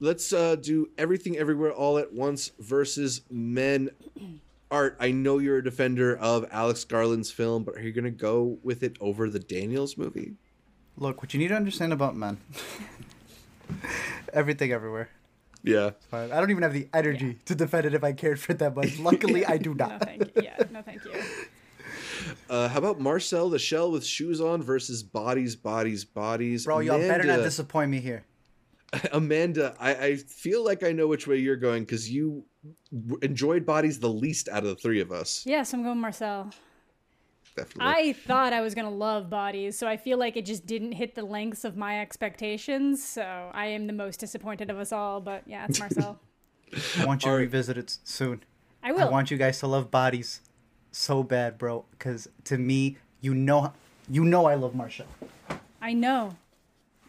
[0.00, 3.90] let's uh do everything everywhere all at once versus men
[4.72, 8.58] art i know you're a defender of alex garland's film but are you gonna go
[8.64, 10.34] with it over the daniels movie
[10.96, 12.36] Look, what you need to understand about men.
[14.32, 15.08] Everything everywhere.
[15.62, 15.90] Yeah.
[16.10, 16.32] Fine.
[16.32, 18.74] I don't even have the energy to defend it if I cared for it that
[18.74, 18.98] much.
[18.98, 20.02] Luckily, I do No, not.
[20.02, 20.42] thank you.
[20.42, 21.12] Yeah, no, thank you.
[22.48, 26.64] Uh, how about Marcel the Shell with shoes on versus bodies, bodies, bodies?
[26.64, 28.24] Bro, y'all better not disappoint me here.
[29.12, 32.44] Amanda, I, I feel like I know which way you're going because you
[33.22, 35.44] enjoyed bodies the least out of the three of us.
[35.46, 36.50] Yes, I'm going Marcel.
[37.56, 37.92] Definitely.
[37.92, 41.14] I thought I was gonna love bodies, so I feel like it just didn't hit
[41.14, 43.02] the lengths of my expectations.
[43.04, 45.20] So I am the most disappointed of us all.
[45.20, 46.18] But yeah, it's Marcel.
[46.98, 48.42] I want you to revisit it soon.
[48.82, 49.02] I will.
[49.02, 50.40] I want you guys to love bodies
[50.92, 51.84] so bad, bro.
[51.90, 53.72] Because to me, you know,
[54.08, 55.06] you know, I love Marshall,
[55.80, 56.36] I know.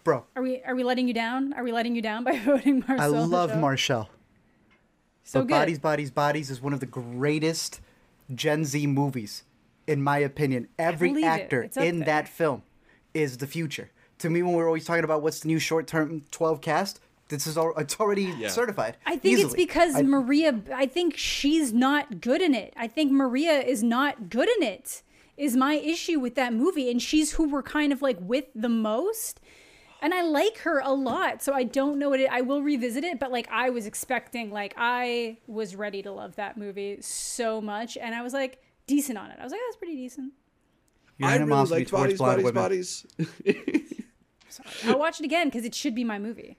[0.03, 0.25] bro.
[0.35, 1.53] Are we are we letting you down?
[1.53, 3.01] Are we letting you down by voting Marshall?
[3.01, 3.59] I love Marcel?
[3.59, 4.09] Marshall.
[5.23, 5.53] So but good.
[5.53, 7.79] Bodies, Bodies, Bodies is one of the greatest
[8.33, 9.43] Gen Z movies,
[9.91, 10.67] in my opinion.
[10.79, 11.27] Every believe it.
[11.27, 12.05] actor in there.
[12.05, 12.63] that film
[13.13, 13.91] is the future.
[14.19, 17.57] To me, when we're always talking about what's the new short-term 12 cast, this is
[17.57, 18.47] al- it's already Yeah.
[18.49, 18.97] certified.
[19.05, 20.61] I think it's because I- Maria.
[20.73, 22.73] I think she's not good in it.
[22.77, 25.03] I think Maria is not good in it.
[25.37, 28.69] Is my issue with that movie, and she's who we're kind of like with the
[28.69, 29.39] most.
[30.03, 32.29] And I like her a lot, so I don't know what it.
[32.31, 36.35] I will revisit it, but like I was expecting, like I was ready to love
[36.37, 39.38] that movie so much, and I was like decent on it.
[39.39, 40.34] I was like, that's pretty decent.
[41.17, 42.63] Your I really animosity like bodies, bodies, women.
[42.63, 43.05] bodies.
[44.86, 46.57] I'll watch it again because it should be my movie.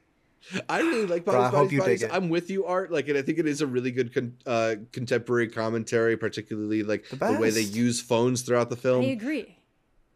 [0.69, 2.05] I really like Bro, bodies, I bodies, bodies.
[2.11, 2.91] I'm with you, Art.
[2.91, 7.09] Like, and I think it is a really good con- uh, contemporary commentary, particularly like
[7.09, 9.03] the, way they use phones throughout the film.
[9.03, 9.57] I agree.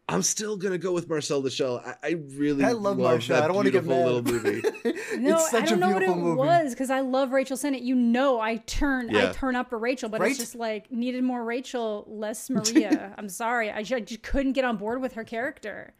[0.09, 1.83] I'm still gonna go with Marcel the Shell.
[1.85, 3.35] I, I really I love Marcel.
[3.35, 4.25] that I don't wanna get beautiful mad.
[4.25, 4.61] little movie.
[5.17, 6.37] No, It's such I don't a know what it movie.
[6.37, 7.81] was because I love Rachel Sennott.
[7.83, 10.29] You know, I turn I turn up for Rachel, but Right?
[10.31, 13.13] it's just like needed more Rachel, less Maria.
[13.17, 15.93] I'm sorry, I just, I just couldn't get on board with her character.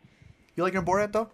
[0.56, 1.30] You like her Borat though?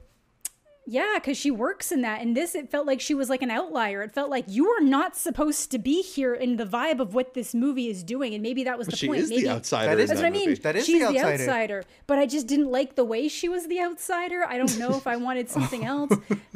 [0.86, 2.22] Yeah, because she works in that.
[2.22, 4.02] And this, it felt like she was like an outlier.
[4.02, 7.34] It felt like you are not supposed to be here in the vibe of what
[7.34, 8.34] this movie is doing.
[8.34, 9.22] And maybe that was But the she point.
[9.22, 9.86] is maybe the outsider.
[9.88, 10.56] That in is- That's what I mean.
[10.62, 11.44] That is She's the the outsider.
[11.44, 11.84] outsider.
[12.06, 14.44] But I just didn't like the way she was the outsider.
[14.44, 16.12] I don't know if I wanted something else.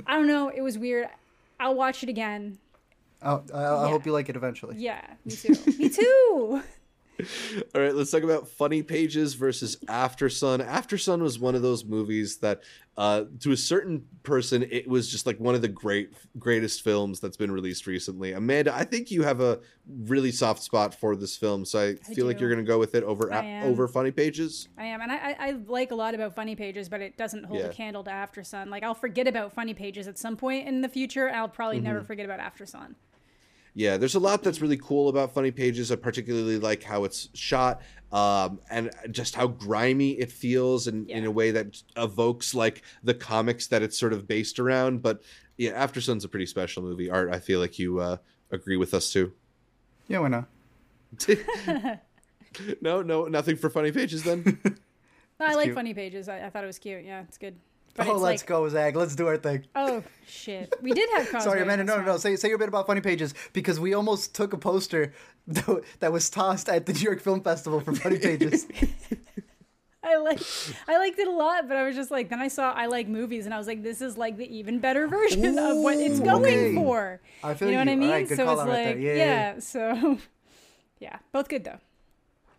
[0.06, 0.50] I don't know.
[0.50, 1.08] It was weird.
[1.60, 2.58] I'll watch it again.
[3.24, 3.90] Oh, I, I Yeah.
[3.92, 4.76] hope you like it eventually.
[4.78, 5.56] Yeah, me too.
[5.80, 6.62] me too.
[7.76, 10.62] All right, let's talk about Funny Pages versus After Sun.
[10.62, 12.62] After Sun was one of those movies that,
[12.96, 17.20] uh, to a certain person, it was just like one of the great, greatest films
[17.20, 18.34] that's been released recently.
[18.34, 19.60] Amanda, I think you have a
[20.04, 22.94] really soft spot for this film, so I, feel like you're going to go with
[22.96, 24.68] it over I a- over Funny Pages.
[24.78, 27.46] I am, and I, I, I like a lot about Funny Pages, but it doesn't
[27.46, 27.68] hold Yeah.
[27.68, 28.70] a candle to After Sun.
[28.70, 32.00] Like I'll forget about Funny Pages at some point in the future, I'll probably never
[32.00, 32.08] Mm-hmm.
[32.08, 32.96] forget about After Sun.
[33.78, 35.92] Yeah, there's a lot that's really cool about Funny Pages.
[35.92, 41.26] I particularly like how it's shot, um, and just how grimy it feels, and in
[41.26, 45.04] a way that evokes like the comics that it's sort of based around.
[45.04, 45.22] But
[45.58, 47.08] yeah, After Sun's a pretty special movie.
[47.12, 48.18] Art, I feel like you uh,
[48.50, 49.32] agree with us too.
[50.08, 50.46] Yeah, why not?
[52.82, 54.60] no, no, nothing for Funny Pages then.
[55.40, 55.76] No, I like cute.
[55.76, 56.30] Funny Pages.
[56.30, 57.06] I, I thought it was cute.
[57.06, 57.60] Yeah, it's good.
[57.98, 58.96] But oh, it's let's like, go, Zach.
[58.96, 59.66] Let's do our thing.
[59.76, 61.40] oh shit, we did have Causeway.
[61.44, 61.84] Sorry, Amanda.
[61.84, 62.18] No, no, no.
[62.18, 65.14] Say, say your bit about funny pages because we almost took a poster
[65.48, 68.68] that, that was tossed at the New York Film Festival for funny pages.
[70.04, 70.40] I like,
[70.88, 73.08] I liked it a lot, but I was just like, then I saw I like
[73.08, 76.20] movies, and I was like, this is like the even better version of what it's
[76.20, 76.76] going okay.
[76.76, 77.20] for.
[77.44, 77.98] I feel you know what I you.
[77.98, 78.10] mean?
[78.10, 78.98] Alright, good so it's out right like.
[78.98, 80.20] Yeah, yeah, yeah, so
[81.00, 81.80] yeah, both good though.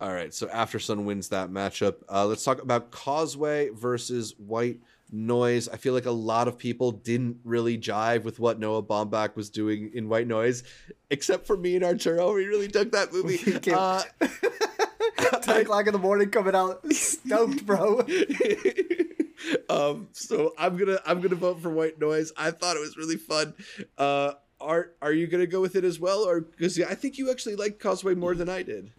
[0.01, 1.97] All right, so After Sun wins that matchup.
[2.09, 4.81] Uh, let's talk about Causeway versus White
[5.11, 5.69] Noise.
[5.69, 9.51] I feel like a lot of people didn't really jive with what Noah Baumbach was
[9.51, 10.65] doing in White Noise,
[11.11, 12.35] except for me and Arturo.
[12.35, 13.39] We really dug that movie.
[13.73, 14.03] Uh,
[15.43, 18.01] Ten o'clock in the morning, coming out stoked, bro.
[19.69, 22.33] um, so I'm gonna I'm gonna vote for White Noise.
[22.37, 23.55] I thought it was really fun.
[23.97, 27.31] Uh, Art, are you gonna go with it as well, or because I think you
[27.31, 28.93] actually liked Causeway more than I did?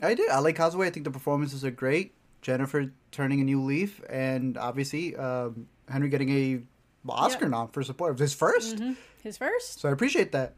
[0.00, 0.30] I did.
[0.30, 0.86] I like Causeway.
[0.86, 2.14] I think the performances are great.
[2.48, 6.60] Jennifer turning a new leaf, and obviously um, Henry getting a
[7.08, 7.50] Oscar Yeah.
[7.50, 8.10] nom for support.
[8.10, 9.80] It was his 1st His first.
[9.80, 10.54] so I appreciate that.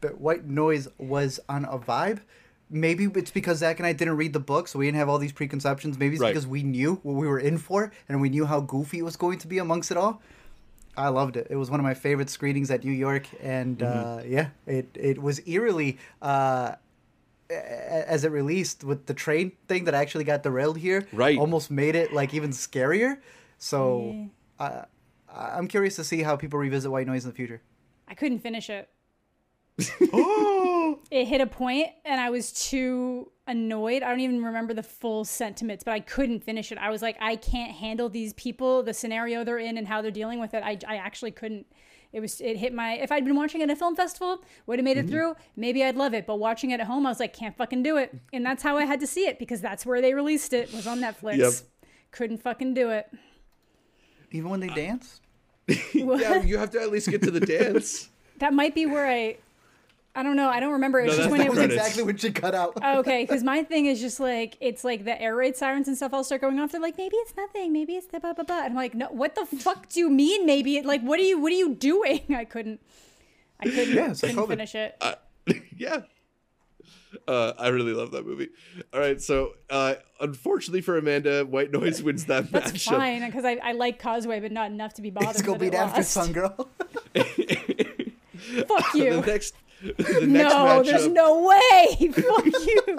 [0.00, 2.20] But White Noise was on a vibe.
[2.70, 5.18] Maybe it's because Zach and I didn't read the book, so we didn't have all
[5.18, 5.98] these preconceptions.
[5.98, 6.32] Maybe it's Right.
[6.32, 9.16] because we knew what we were in for, and we knew how goofy it was
[9.16, 10.22] going to be amongst it all.
[10.96, 11.48] I loved it.
[11.50, 14.08] It was one of my favorite screenings at New York, and Mm-hmm.
[14.08, 16.78] uh, yeah, it it was eerily uh, a-
[17.50, 21.06] as it released with the train thing that actually got derailed here.
[21.12, 21.38] Right.
[21.38, 23.18] almost made it like even scarier.
[23.58, 24.28] So
[24.58, 24.84] I
[25.32, 27.62] I'm curious to see how people revisit White Noise in the future.
[28.08, 28.88] I couldn't finish it.
[29.78, 34.02] it hit a point and I was too annoyed.
[34.02, 36.78] I don't even remember the full sentiments, but I couldn't finish it.
[36.78, 40.10] I was like, I can't handle these people, the scenario they're in, and how they're
[40.10, 40.62] dealing with it.
[40.62, 41.66] I, I actually couldn't.
[42.12, 44.78] It was it hit my if I'd been watching it at a film festival, would
[44.78, 45.08] have made Mm-hmm.
[45.08, 46.26] it through, maybe I'd love it.
[46.26, 48.14] But watching it at home, I was like, can't fucking do it.
[48.32, 50.86] And that's how I had to see it because that's where they released it, was
[50.86, 51.36] on Netflix.
[51.38, 51.52] Yep.
[52.10, 53.08] Couldn't fucking do it.
[54.32, 55.20] Even when they dance.
[55.94, 58.08] yeah, you have to at least get to the dance.
[58.38, 59.36] That might be where I
[60.14, 60.48] I don't know.
[60.48, 60.98] I don't remember.
[61.00, 61.80] It's No, just when it was was credits.
[61.80, 62.72] exactly what she cut out.
[62.82, 65.96] Oh, okay, because my thing is just like it's like the air raid sirens and
[65.96, 66.72] stuff all start going off.
[66.72, 68.58] They're like, maybe it's nothing, maybe it's the blah blah blah.
[68.64, 70.46] And I'm like, no, what the fuck do you mean?
[70.46, 72.22] Maybe it, like, what are you what are you doing?
[72.36, 72.80] I couldn't,
[73.60, 74.48] I couldn't, Yeah, it's couldn't COVID.
[74.48, 74.96] finish it.
[75.00, 75.14] Uh,
[75.76, 75.98] yeah.
[77.26, 78.48] Uh, I really love that movie.
[78.94, 82.96] All right, so uh, unfortunately for Amanda, White Noise wins that That's matchup.
[82.96, 85.30] fine because I, I like Causeway, but not enough to be bothered.
[85.30, 86.10] It's gonna that beat it after lost.
[86.10, 86.68] Sun Girl.
[88.66, 89.20] Fuck The you.
[89.26, 89.54] next,
[89.96, 90.84] the next no, matchup.
[90.86, 92.08] there's no way.
[92.12, 92.98] fuck you.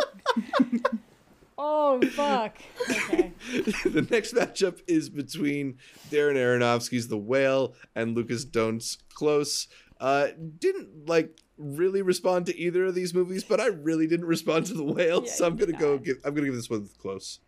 [1.57, 2.57] oh fuck.
[2.89, 3.31] Okay.
[3.85, 5.77] the next matchup is between
[6.09, 9.67] Darren Aronofsky's The Whale and Lukas Dhont's Close.
[9.99, 14.65] Uh, didn't like really respond to either of these movies, but I really didn't respond
[14.67, 15.97] to The Whale, Yeah, so I'm gonna did go.
[15.99, 17.39] Give, I'm gonna give this one Close.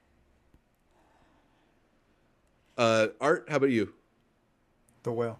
[2.78, 3.94] Uh, Art, how about you?
[5.04, 5.40] the whale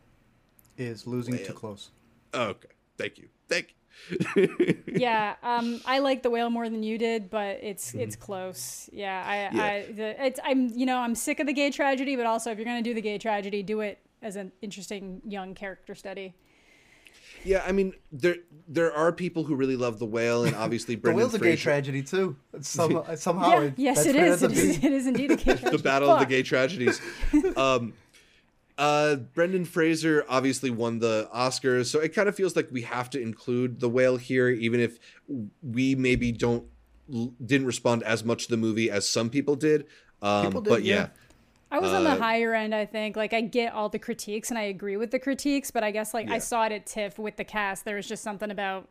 [0.78, 1.54] is losing too Whale.
[1.54, 1.92] close.
[2.34, 2.68] Oh, okay,
[2.98, 3.76] thank you, thank you.
[4.88, 8.00] yeah, um, I like the whale more than you did, but it's Mm-hmm.
[8.02, 8.90] it's close.
[8.94, 9.64] Yeah, I, Yeah.
[9.64, 12.58] I the, it's I'm you know I'm sick of the gay tragedy, but also if
[12.58, 16.34] you're gonna do the gay tragedy, do it as an interesting young character study.
[17.44, 18.38] yeah, I mean, there
[18.68, 21.56] there are people who really love The Whale, and obviously The Brendan whale's a gay
[21.58, 22.36] tragedy too.
[22.62, 24.42] Some, somehow, yeah, it, yes, that's it where is.
[24.42, 24.78] It ends up is.
[24.78, 24.94] being.
[24.94, 25.78] It is indeed a gay tragedy.
[25.78, 27.02] the battle of the gay tragedies.
[27.58, 27.94] um,
[28.78, 33.10] uh, Brendan Fraser obviously won the Oscars, so it kind of feels like we have
[33.12, 35.00] to include the whale here, even if
[35.62, 36.66] we maybe don't
[37.46, 39.86] didn't respond as much to the movie as some people did.
[40.22, 41.08] Um, People did, but yeah, yeah.
[41.70, 43.16] I was on the Uh, higher end, I think.
[43.16, 46.14] Like I get all the critiques and I agree with the critiques, but I guess
[46.14, 46.36] like Yeah.
[46.36, 47.84] I saw it at TIFF with the cast.
[47.84, 48.90] There was just something about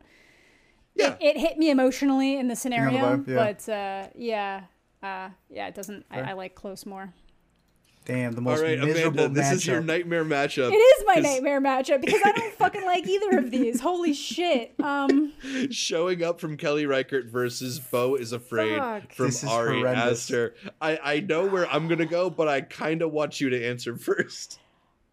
[0.95, 3.35] yeah, it hit me emotionally in the scenario, vibe, yeah.
[3.35, 4.63] but uh, yeah,
[5.01, 6.05] uh, yeah, it doesn't.
[6.11, 7.13] I, I like close more.
[8.05, 10.71] Damn, the most right, miserable Amanda, this is your nightmare matchup.
[10.73, 13.79] It is my 'cause nightmare matchup because I don't fucking like either of these.
[13.79, 14.73] Holy shit.
[14.83, 15.31] Um,
[15.71, 19.13] Showing up from Kelly Reichardt versus Beau is Afraid Fuck.
[19.13, 20.23] from This is Ari horrendous.
[20.29, 20.55] Aster.
[20.81, 23.95] I, I know where I'm gonna go, but I kind of want you to answer
[23.97, 24.59] first.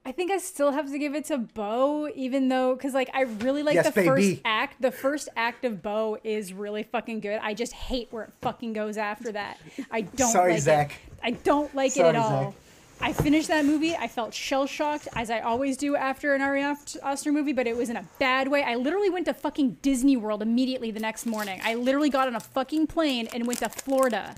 [0.05, 3.20] I think I still have to give it to Beau, even though, because like I
[3.22, 4.80] really like Yes, the first act.
[4.82, 7.38] The first act of Beau is really fucking good.
[7.41, 9.59] I just hate where it fucking goes after that.
[9.93, 10.91] I don't Sorry, like Zach.
[10.93, 11.12] it.
[11.22, 12.51] I don't like it at all.
[12.53, 12.55] Zach.
[13.03, 13.96] I finished that movie.
[13.96, 16.62] I felt shell shocked, as I always do after an Ari
[17.03, 18.62] Aster movie, but it was in a bad way.
[18.62, 21.61] I literally went to fucking Disney World immediately the next morning.
[21.64, 24.34] I literally got on a fucking plane and went to Florida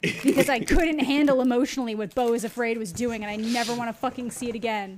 [0.00, 3.88] because I couldn't handle emotionally what Beau is Afraid was doing, and I never want
[3.88, 4.96] to fucking see it again.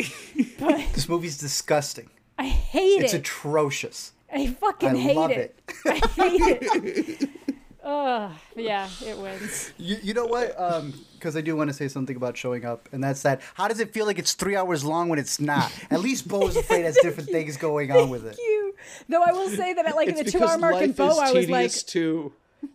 [0.59, 2.11] But This movie's disgusting.
[2.39, 3.19] I hate It's it.
[3.19, 4.13] It's atrocious.
[4.33, 5.59] I fucking I hate love it.
[5.87, 7.31] I hate it.
[7.85, 9.73] Ugh, yeah, it wins.
[9.79, 10.59] You, you know what?
[10.61, 13.43] Um, Because I do want to say something about showing up, and that's that.
[13.53, 15.71] How does it feel like it's three hours long when it's not?
[15.91, 18.39] At least Beau is afraid has different things going on with it.
[18.39, 18.75] You.
[19.11, 21.05] Though I will say that at like It's in the two hour mark in Beau,
[21.19, 22.33] I was like, tedious too.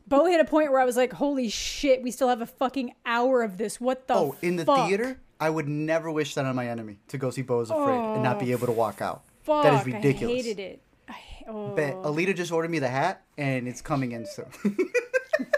[0.08, 2.93] Beau hit a point where I was like, holy shit, we still have a fucking
[3.06, 3.82] hour of this.
[3.82, 4.88] What the Oh, in the fuck?
[4.88, 7.98] theater, I would never wish that on my enemy to go see Beau is afraid
[7.98, 9.24] and not be able to walk out.
[9.43, 10.34] Fuck, that is ridiculous.
[10.34, 10.82] I hated it.
[11.48, 11.76] I, oh.
[11.76, 14.46] Bet Alita just ordered me the hat, and it's coming in soon.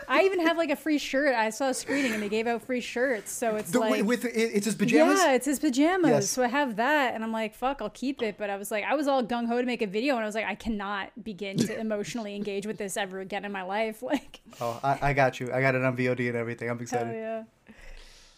[0.09, 1.35] I even have like a free shirt.
[1.35, 3.29] I saw a screening and they gave out free shirts.
[3.31, 4.05] So it's The- like.
[4.05, 5.19] with it, it's his pajamas.
[5.19, 6.09] Yeah, it's his pajamas.
[6.09, 6.29] Yes.
[6.29, 8.37] So I have that, and I'm like, fuck, I'll keep it.
[8.39, 10.25] But I was like, I was all gung ho to make a video, and I
[10.25, 14.01] was like, I cannot begin to emotionally engage with this ever again in my life.
[14.07, 15.51] Like, Oh, I, I got you.
[15.53, 16.69] I got it on VOD and everything.
[16.69, 17.13] I'm hell excited.
[17.13, 17.43] yeah.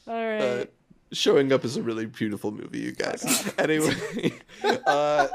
[0.07, 0.41] All right.
[0.41, 0.65] Uh,
[1.13, 3.53] showing up is a really beautiful movie, you guys.
[3.59, 3.93] anyway,
[4.87, 5.27] uh,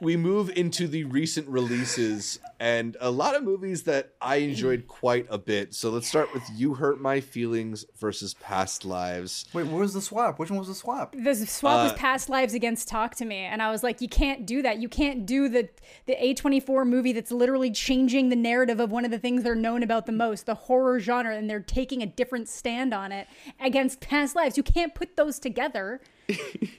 [0.00, 5.26] we move into the recent releases and a lot of movies that I enjoyed quite
[5.30, 5.74] a bit.
[5.74, 9.46] So let's start with You Hurt My Feelings versus Past Lives.
[9.52, 10.38] Wait, where was the swap?
[10.38, 11.14] Which one was the swap?
[11.16, 14.08] the swap was Uh, past lives against talk to me and i was like you
[14.08, 15.68] can't do that you can't do the
[16.06, 19.82] the a24 movie that's literally changing the narrative of one of the things they're known
[19.82, 23.26] about the most the horror genre and they're taking a different stand on it
[23.60, 26.00] against past lives you can't put those together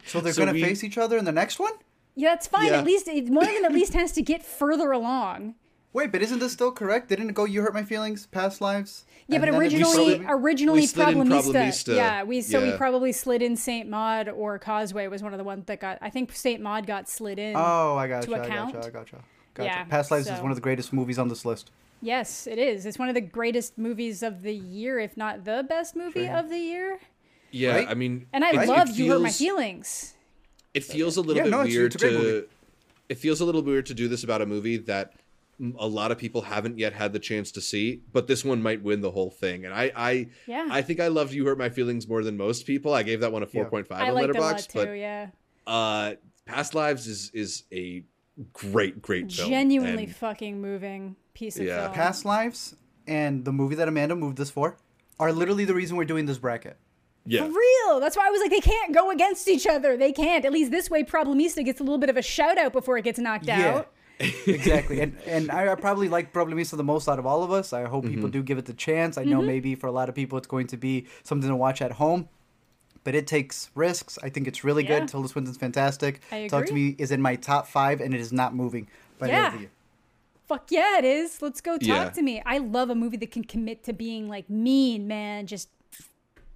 [0.06, 1.74] So they're So gonna we- face each other in the next one?
[2.16, 2.80] Yeah that's fine Yeah.
[2.80, 5.56] at least it- one of them at least has to get further along
[5.94, 7.10] Wait, but isn't this still correct?
[7.10, 9.04] Didn't it go "You Hurt My Feelings" past lives?
[9.28, 11.52] yeah, And but originally, we- originally we Problemista.
[11.52, 11.96] Problemista.
[11.98, 15.44] Yeah, we so we probably slid in Saint Maud or Causeway was one of the
[15.44, 15.98] ones that got.
[16.02, 17.58] I think Saint Maud got slid in.
[17.58, 18.36] Oh, I got to you.
[18.36, 18.72] I account.
[18.74, 18.88] got you.
[18.88, 19.18] I got you.
[19.54, 19.68] Gotcha.
[19.70, 21.72] Yeah, Past Lives is one of the greatest movies on this list.
[22.02, 22.86] Yes, it is.
[22.86, 26.38] It's one of the greatest movies of the year, if not the best movie Sure.
[26.38, 27.00] of the year.
[27.52, 27.88] Yeah, Right?
[27.90, 30.14] I mean, And I it- it love You Hurt My Feelings.
[30.74, 32.18] It feels a little Yeah, bit no, weird it's a to.
[32.18, 32.48] movie.
[33.10, 35.14] It feels a little weird to do this about a movie that
[35.78, 38.82] a lot of people haven't yet had the chance to see, but this one might
[38.82, 39.66] win the whole thing.
[39.66, 40.68] And I, I, Yeah.
[40.72, 42.94] I think I loved "You Hurt My Feelings" more than most people.
[42.94, 43.52] I gave that one a Yeah.
[43.52, 44.80] four point five I on liked it a lot Letterboxd, too.
[44.80, 45.28] but yeah,
[45.68, 46.14] uh,
[46.46, 48.04] "Past Lives" is is a
[48.54, 49.50] great, great film.
[49.50, 51.84] genuinely And- fucking moving piece of Yeah.
[51.84, 51.94] film.
[51.96, 54.78] Past lives and the movie that Amanda moved this for
[55.20, 56.78] are literally the reason we're doing this bracket.
[57.26, 58.00] Yeah, For real.
[58.00, 59.96] That's why I was like, they can't go against each other.
[59.98, 60.44] They can't.
[60.46, 63.04] At least this way, Problemista gets a little bit of a shout out before it
[63.04, 63.92] gets knocked out.
[64.48, 65.02] exactly.
[65.02, 67.74] And and I, I probably like Problemista the most out of all of us.
[67.74, 68.14] I hope Mm-hmm.
[68.16, 69.18] people do give it the chance.
[69.18, 69.32] I Mm-hmm.
[69.32, 71.94] know maybe for a lot of people it's going to be something to watch at
[71.94, 72.28] home.
[73.04, 74.20] But it takes risks.
[74.22, 75.00] I think it's really Yeah.
[75.00, 75.08] good.
[75.10, 76.22] Tilda Swinton's fantastic.
[76.32, 76.74] I Talk to.
[76.74, 79.52] Me is in my top five, and it is not moving by the end of
[79.54, 79.56] Yeah.
[79.58, 79.72] the year.
[80.48, 81.42] Fuck yeah, it is.
[81.42, 82.10] Let's go talk Yeah.
[82.10, 82.44] to me.
[82.46, 85.48] I love a movie that can commit to being like mean, man.
[85.48, 85.70] Just,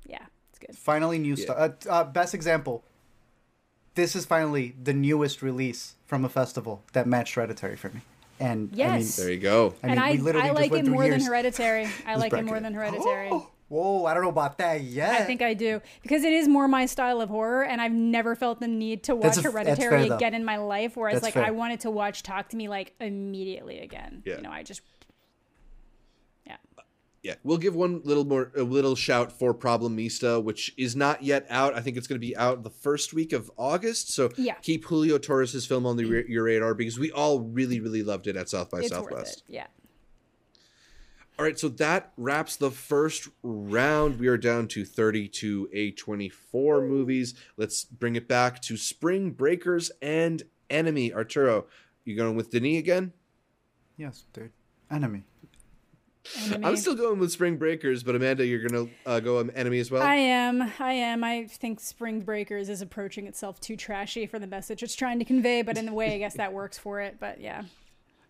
[0.05, 0.34] yeah, it's
[0.67, 0.77] good.
[0.77, 1.43] Finally, new Yeah.
[1.43, 1.57] stuff.
[1.57, 2.83] Uh, uh, best example.
[3.95, 8.01] This is finally the newest release from a festival that matched Hereditary for me.
[8.39, 9.15] And Yes.
[9.15, 9.73] there you go.
[9.81, 11.21] I mean, and I, we literally I just like went it through more than.
[11.21, 11.87] Hereditary.
[12.05, 13.31] I like it more than Hereditary.
[13.67, 15.09] Whoa, I don't know about that yet.
[15.21, 18.35] I think I do because it is more my style of horror, and I've never
[18.35, 20.95] felt the need to watch a- Hereditary fair, again in my life.
[20.95, 21.45] Whereas, That's like, fair.
[21.45, 24.21] I wanted to watch Talk to Me like immediately again.
[24.23, 24.35] Yeah.
[24.35, 24.94] You know, I just, yeah,
[27.25, 31.47] Yeah, we'll give one little more a little shout for Problemista, which is not yet
[31.49, 31.73] out.
[31.73, 34.13] I think it's going to be out the first week of August.
[34.13, 34.53] So Yeah.
[34.61, 36.13] keep Julio Torres's film on the, mm.
[36.13, 39.11] ra- your radar because we all really, really loved it at South by it's Southwest.
[39.11, 39.43] worth it.
[39.47, 39.65] Yeah.
[41.39, 44.19] All right, so that wraps the first round.
[44.19, 47.33] We are down to 32 A24 movies.
[47.57, 51.11] Let's bring it back to Spring Breakers and Enemy.
[51.11, 51.65] Arturo,
[52.03, 53.13] you going with Denis again?
[53.97, 54.51] Yes, dude.
[54.91, 55.23] Enemy.
[56.45, 56.65] Enemy.
[56.65, 59.91] I'm still going with Spring Breakers, but Amanda, you're going to uh, go Enemy as
[59.91, 60.01] well?
[60.01, 60.71] I am.
[60.79, 61.23] I am.
[61.23, 65.25] I think Spring Breakers is approaching itself too trashy for the message it's trying to
[65.25, 67.17] convey, but in a way, I guess that works for it.
[67.19, 67.63] But yeah.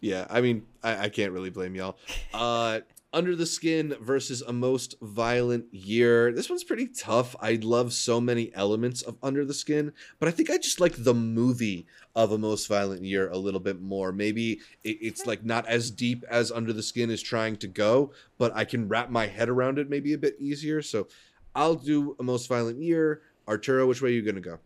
[0.01, 1.97] Yeah, I mean, I, I can't really blame y'all.
[2.33, 2.81] Uh,
[3.15, 6.33] Under the Skin versus A Most Violent Year.
[6.33, 7.33] This one's pretty tough.
[7.39, 10.95] I love so many elements of Under the Skin, but I think I just like
[10.97, 14.11] the movie of A Most Violent Year a little bit more.
[14.11, 18.53] Maybe it's like not as deep as Under the Skin is trying to go, but
[18.53, 20.81] I can wrap my head around it maybe a bit easier.
[20.81, 21.07] So
[21.55, 23.21] I'll do A Most Violent Year.
[23.47, 24.59] Arturo, which way are you going to go?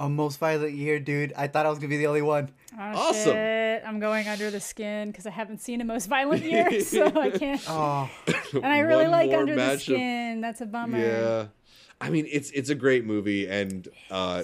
[0.00, 1.32] A most violent year, dude.
[1.36, 2.50] I thought I was gonna be the only one.
[2.72, 3.32] Oh, Awesome.
[3.34, 3.82] shit.
[3.86, 7.30] I'm going under the skin because I haven't seen a most violent year, so I
[7.30, 7.60] can't.
[7.68, 8.10] Oh,
[8.54, 9.80] And I really One like Under the matchup.
[9.80, 10.40] Skin.
[10.40, 10.98] That's a bummer.
[10.98, 11.46] Yeah,
[12.00, 14.42] I mean it's it's a great movie, and uh,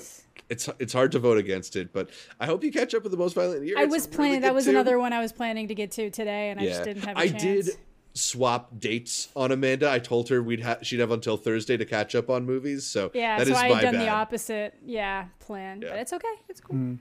[0.51, 1.93] it's it's hard to vote against it.
[1.93, 3.79] But I hope you catch up with the most violent year.
[3.79, 4.41] I It's was really planning.
[4.43, 4.71] That was too.
[4.71, 7.21] another one I was planning to get to today, and I just didn't have a
[7.21, 7.43] I chance.
[7.43, 7.69] did
[8.17, 9.91] swap dates on Amanda.
[9.91, 12.85] I told her we'd ha- she'd have until Thursday to catch up on movies.
[12.87, 14.03] So Yeah, that so is I my had done bad.
[14.03, 14.75] the opposite.
[14.85, 15.91] Yeah, plan, Yeah.
[15.91, 16.29] but it's okay.
[16.49, 16.97] It's cool.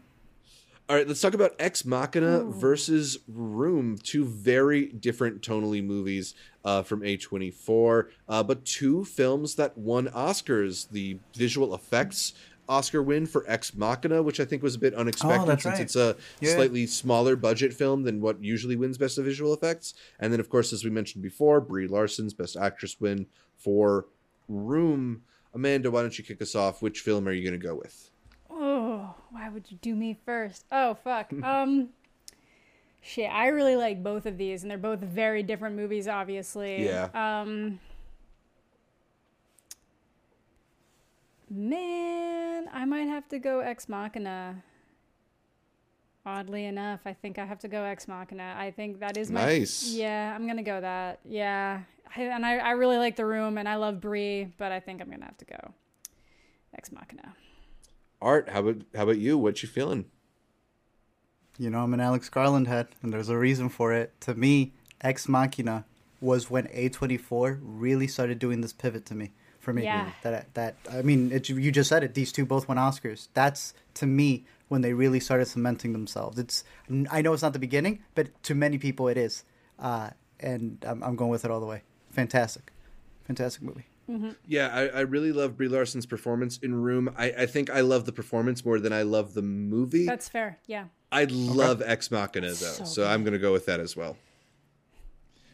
[0.87, 3.97] All right, let's talk about Ex Machina versus Room.
[3.97, 10.87] Two very different tonally movies uh, from A24, uh, but two films that won Oscars.
[10.91, 12.33] The visual effects
[12.67, 15.79] Oscar win for Ex Machina, which I think was a bit unexpected Oh, since right.
[15.79, 16.55] it's a Yeah.
[16.55, 19.93] slightly smaller budget film than what usually wins Best of Visual Effects.
[20.19, 24.07] And then, of course, as we mentioned before, Brie Larson's Best Actress win for
[24.47, 25.23] Room.
[25.53, 26.81] Amanda, why don't you kick us off?
[26.81, 28.11] Which film are you going to go with?
[28.49, 30.65] Oh, why would you do me first?
[30.71, 31.31] Oh, fuck.
[31.43, 31.89] um,
[33.01, 33.29] shit.
[33.31, 36.85] I really like both of these, and they're both very different movies, obviously.
[36.85, 37.09] Yeah.
[37.13, 37.79] Um.
[41.49, 44.63] Man, I might have to go Ex Machina.
[46.25, 48.55] Oddly enough, I think I have to go Ex Machina.
[48.57, 49.87] I think that is my Nice.
[49.89, 51.19] Yeah, I'm gonna go that.
[51.23, 51.81] Yeah,
[52.15, 55.01] I, and I, I really like the room, and I love Brie, but I think
[55.01, 55.73] I'm gonna have to go
[56.75, 57.35] Ex Machina.
[58.21, 59.37] Art, how about how about you?
[59.37, 60.05] What you feeling?
[61.57, 64.19] you know I'm an Alex Garland head, and there's a reason for it.
[64.21, 65.85] To me, Ex Machina
[66.19, 69.31] was when A24 really started doing this pivot to me.
[69.65, 70.11] For me, Yeah.
[70.21, 72.13] that that I mean, it, you just said it.
[72.13, 73.29] These two both won Oscars.
[73.33, 76.37] That's to me when they really started cementing themselves.
[76.37, 76.63] It's
[77.09, 79.43] I know it's not the beginning, but to many people it is,
[79.79, 81.81] uh, and I'm, I'm going with it all the way.
[82.11, 82.71] Fantastic,
[83.23, 83.87] fantastic movie.
[84.47, 87.11] Yeah, I, I really love Brie Larson's performance in Room.
[87.17, 90.05] I, I think I love the performance more than I love the movie.
[90.05, 90.59] That's fair.
[90.67, 90.85] Yeah.
[91.11, 94.15] I love Ex Machina though, so, So I'm gonna go with that as well.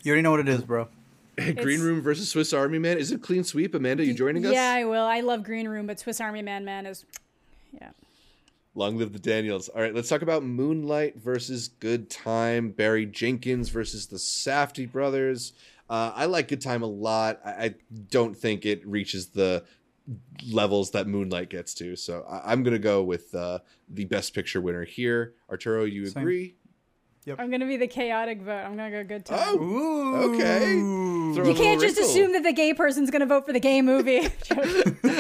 [0.04, 0.90] You already know what it is, bro.
[1.38, 3.74] Green Room versus Swiss Army Man is it clean sweep?
[3.74, 4.54] Amanda, you joining us?
[4.54, 5.04] Yeah, I will.
[5.06, 7.06] I love Green Room, but Swiss Army Man Man is,
[7.80, 7.92] yeah.
[8.76, 9.68] Long live the Daniels.
[9.70, 12.70] All right, let's talk about Moonlight versus Good Time.
[12.72, 15.54] Barry Jenkins versus the Safdie brothers.
[15.90, 17.40] Uh, I like Good Time a lot.
[17.46, 17.76] I, I
[18.10, 19.66] don't think it reaches the
[20.50, 21.96] levels that Moonlight gets to.
[21.98, 23.60] So I- I'm gonna go with uh,
[23.90, 25.34] the Best Picture winner here.
[25.50, 26.22] Arturo, you Same.
[26.22, 26.56] agree?
[27.28, 28.52] I'm gonna be the chaotic vote.
[28.52, 29.40] I'm gonna go good time.
[29.40, 30.36] Oh, Ooh.
[30.36, 31.36] okay.
[31.36, 32.12] Throw you can't just wrinkle.
[32.12, 34.28] assume that the gay person's gonna vote for the gay movie.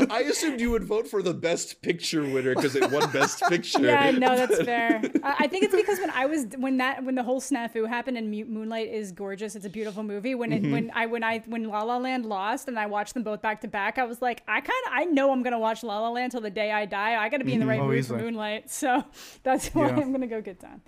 [0.09, 3.81] I assumed you would vote for the Best Picture winner because it won Best Picture.
[3.81, 5.01] yeah, no, that's fair.
[5.23, 8.17] I I think it's because when I was when that when the whole snafu happened
[8.17, 9.55] and Mu- Moonlight is gorgeous.
[9.55, 10.33] It's a beautiful movie.
[10.33, 10.71] When it, mm-hmm.
[10.71, 13.61] when I when I when La La Land lost and I watched them both back
[13.61, 16.09] to back, I was like, I kind of I know I'm gonna watch La La
[16.09, 17.21] Land till the day I die.
[17.23, 17.69] I got to be in the mm-hmm.
[17.69, 18.17] right Oh, mood for.
[18.17, 19.03] Moonlight, so
[19.43, 19.97] that's why Yeah.
[19.97, 20.81] I'm gonna go good time.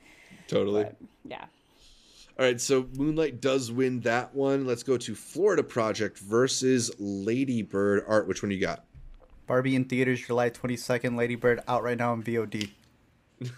[0.53, 0.83] Totally.
[0.83, 0.95] But,
[1.25, 1.45] yeah.
[2.39, 4.65] All right, so Moonlight does win that one.
[4.65, 8.03] Let's go to Florida Project versus Lady Bird.
[8.07, 8.85] Art, which one you got?
[9.45, 11.15] Barbie in theaters July 22nd.
[11.15, 12.69] Lady Bird out right now on VOD.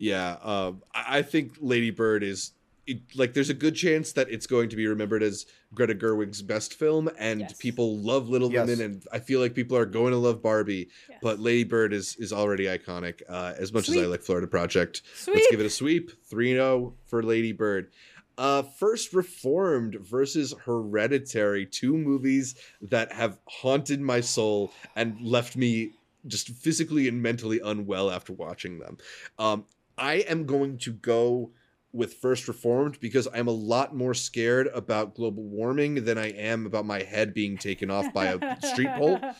[0.00, 2.50] Yeah, um, I I think Lady Bird is
[2.86, 6.42] it, like there's a good chance that it's going to be remembered as Greta Gerwig's
[6.42, 7.54] best film, and Yes.
[7.58, 8.66] people love Little Yes.
[8.66, 10.88] Women, and I feel like people are going to love Barbie.
[11.08, 11.18] Yes.
[11.22, 13.22] But Lady Bird is is already iconic.
[13.28, 16.10] Uh, as much as I like Florida Project, let's give it a sweep.
[16.30, 17.90] 3-0 for Lady Bird.
[18.36, 25.92] Uh, First Reformed versus Hereditary, two movies that have haunted my soul and left me
[26.26, 28.96] just physically and mentally unwell after watching them.
[29.38, 29.64] Um,
[29.96, 31.50] I am going to go
[31.94, 36.66] with First Reformed because I'm a lot more scared about global warming than I am
[36.66, 39.20] about my head being taken off by a street pole.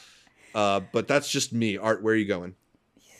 [0.54, 1.76] Uh, but that's just me.
[1.76, 2.54] Art, where are you going?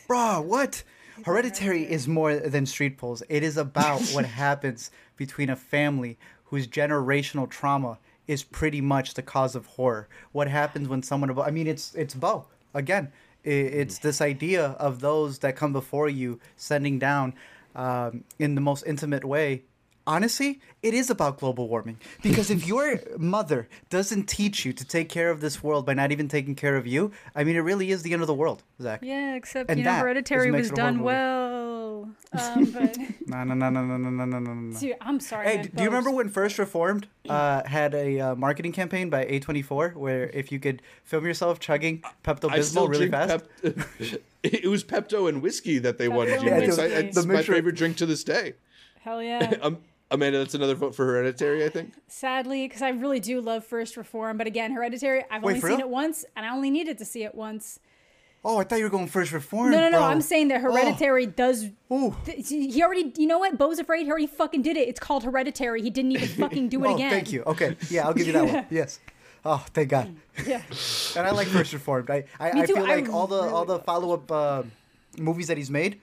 [0.07, 0.83] Bruh, what?
[1.25, 3.23] Hereditary is more than street poles.
[3.27, 9.21] It is about what happens between a family whose generational trauma is pretty much the
[9.21, 10.07] cause of horror.
[10.31, 12.45] What happens when someone abo- I mean it's it's Beau.
[12.73, 13.11] Again,
[13.43, 17.35] it's this idea of those that come before you sending down
[17.75, 19.63] um, in the most intimate way.
[20.07, 25.09] Honestly, it is about global warming because if your mother doesn't teach you to take
[25.09, 27.89] care of this world by not even taking care of you, I mean, it really
[27.89, 28.99] is the end of the world, Zach.
[29.01, 31.05] Yeah, except And you know, Hereditary was it a horror done movie.
[32.33, 32.51] Well.
[32.55, 32.97] Um, but
[33.27, 34.79] No, no, no, no, no, no, no, no, no, no.
[34.79, 35.47] dude, I'm sorry.
[35.47, 39.09] Hey, man, d- do you remember when First Reformed uh, had a uh, marketing campaign
[39.09, 43.45] by A24 where if you could film yourself chugging Pepto Bismol really fast?
[43.61, 43.79] Pep-
[44.43, 46.77] it was Pepto and whiskey that they wanted you to mix.
[46.77, 46.99] I, whiskey.
[47.07, 48.53] it's The my mixture- favorite drink to this day.
[49.01, 49.53] Hell yeah.
[49.61, 49.77] Um,
[50.11, 51.93] Amanda, that's another vote for Hereditary, I think.
[52.07, 55.69] Sadly, because I really do love First Reform, but again, Hereditary, I've Wait, only seen
[55.77, 55.79] real?
[55.79, 57.79] it once, and I only needed to see it once.
[58.47, 59.71] Oh, I thought you were going First Reformed.
[59.71, 59.97] No, no, no.
[59.97, 60.05] bro.
[60.07, 61.65] I'm saying that Hereditary does.
[61.91, 62.15] Ooh.
[62.25, 63.57] th- He already, you know what?
[63.57, 64.03] Beau's afraid.
[64.05, 64.87] He already fucking did it.
[64.87, 65.81] It's called Hereditary.
[65.81, 67.09] He didn't even fucking do it Oh, again.
[67.09, 67.41] thank you.
[67.43, 68.65] Okay, yeah, I'll give you that one.
[68.69, 68.99] Yes.
[69.43, 70.15] Oh, thank God.
[70.45, 70.61] Yeah.
[71.17, 72.09] And I like First Reformed.
[72.11, 72.75] I, I, Me I too.
[72.75, 74.63] feel I like all the all the follow up uh,
[75.17, 75.99] movies that he's made,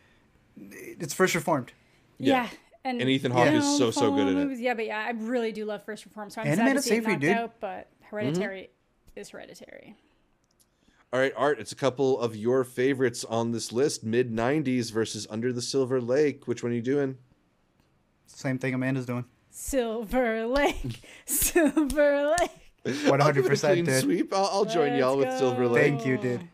[0.59, 1.72] it's First Reformed.
[2.18, 2.45] Yeah.
[2.45, 2.49] Yeah.
[2.84, 4.59] And, And Ethan Hawke you is so, so good follow in it.
[4.59, 6.30] Yeah, but yeah, I really do love First Reform.
[6.30, 7.36] So I'm And sad to see it Seyfried, knocked dude.
[7.36, 8.70] out, but Hereditary
[9.14, 9.95] is Hereditary.
[11.12, 15.26] All right, Art, it's a couple of your favorites on this list mid 90s versus
[15.28, 16.48] Under the Silver Lake.
[16.48, 17.18] Which one are you doing?
[18.26, 19.26] Same thing Amanda's doing.
[19.50, 22.50] Silver Lake, Silver Lake.
[23.06, 24.00] One I'll hundred give it a clean percent did.
[24.02, 24.34] sweep.
[24.34, 25.38] I'll, I'll join Let's y'all with go.
[25.38, 25.82] Silver Lake.
[25.98, 26.48] Thank you, dude.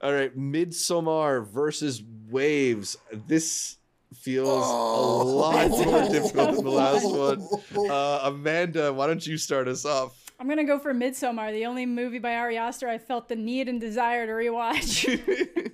[0.00, 2.96] All right, Midsommar versus Waves.
[3.26, 3.76] This
[4.14, 5.22] feels Oh.
[5.22, 7.04] a lot more difficult than the last
[7.76, 7.90] one.
[7.90, 10.16] Uh, Amanda, why don't you start us off?
[10.42, 13.68] I'm gonna go for Midsommar, the only movie by Ari Aster I felt the need
[13.68, 15.06] and desire to rewatch.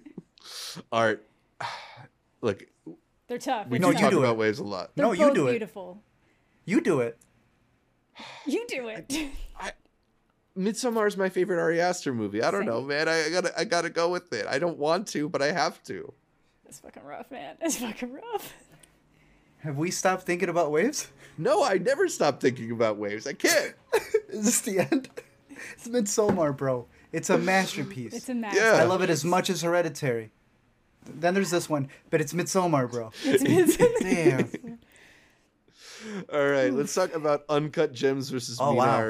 [0.92, 1.26] Art,
[2.42, 2.64] look,
[3.28, 3.68] They're tough.
[3.68, 4.38] we They're do you talk do about it.
[4.38, 4.90] Waves a lot.
[4.94, 5.52] They're No, you both do it.
[5.52, 6.02] beautiful.
[6.66, 7.16] You do it.
[8.46, 9.10] You do it.
[10.54, 12.42] Midsommar is my favorite Ari Aster movie.
[12.42, 12.68] I don't Same.
[12.68, 13.08] know, man.
[13.08, 14.44] I, I gotta, I gotta go with it.
[14.46, 16.12] I don't want to, but I have to.
[16.68, 17.56] it's fucking rough, man.
[17.62, 18.52] It's fucking rough.
[19.60, 21.08] Have we stopped thinking about waves?
[21.38, 23.26] No, I never stop thinking about Waves.
[23.26, 23.74] I can't.
[24.28, 25.08] Is this the end?
[25.72, 26.86] It's Midsommar, bro.
[27.12, 28.12] It's a masterpiece.
[28.12, 28.54] It's a mess.
[28.56, 28.72] Yeah.
[28.74, 30.32] I love it as much as Hereditary.
[31.06, 33.12] Then there's this one, but it's Midsommar, bro.
[33.24, 34.78] It's, it's, Damn.
[36.32, 39.00] All right, let's talk about Uncut Gems versus Oh, wow.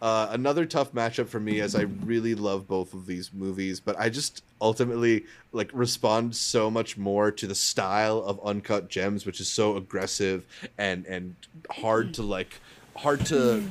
[0.00, 3.98] Uh, another tough matchup for me, as I really love both of these movies, but
[3.98, 9.40] I just ultimately like respond so much more to the style of Uncut Gems, which
[9.40, 10.46] is so aggressive
[10.78, 11.36] and and
[11.70, 12.60] hard to like
[12.96, 13.62] hard to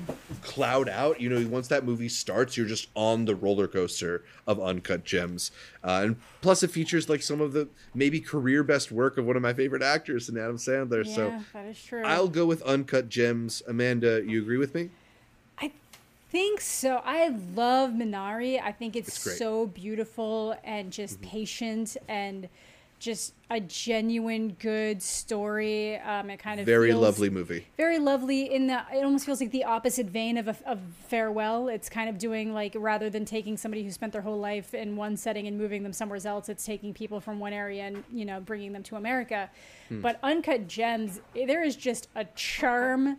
[0.42, 1.20] cloud out.
[1.20, 5.52] You know, once that movie starts, you're just on the roller coaster of Uncut Gems,
[5.84, 9.36] uh, and plus it features like some of the maybe career best work of one
[9.36, 11.06] of my favorite actors in Adam Sandler.
[11.06, 11.40] yeah, so.
[11.54, 12.04] that is true.
[12.04, 13.64] I'll go with Uncut Gems.
[13.68, 14.90] Amanda, you agree with me?
[16.30, 17.02] I think so.
[17.04, 18.62] I love Minari.
[18.62, 22.48] I think it's, It's so beautiful and just patient and
[23.00, 25.98] just a genuine good story.
[25.98, 27.66] Um, it kind of Very lovely movie.
[27.78, 28.84] very lovely in the.
[28.94, 32.54] it almost feels like the opposite vein of, a, of farewell it's kind of doing
[32.54, 35.82] like rather than taking somebody who spent their whole life in one setting and moving
[35.82, 38.98] them somewhere else it's taking people from one area and you know bringing them to
[38.98, 39.50] america
[39.90, 43.18] but uncut gems there is just a charm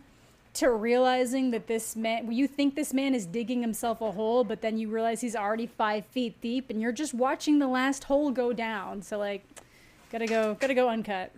[0.53, 4.61] to realizing that this man you think this man is digging himself a hole but
[4.61, 8.31] then you realize he's already five feet deep and you're just watching the last hole
[8.31, 9.01] go down.
[9.01, 9.45] So like
[10.11, 11.31] gotta go gotta go uncut.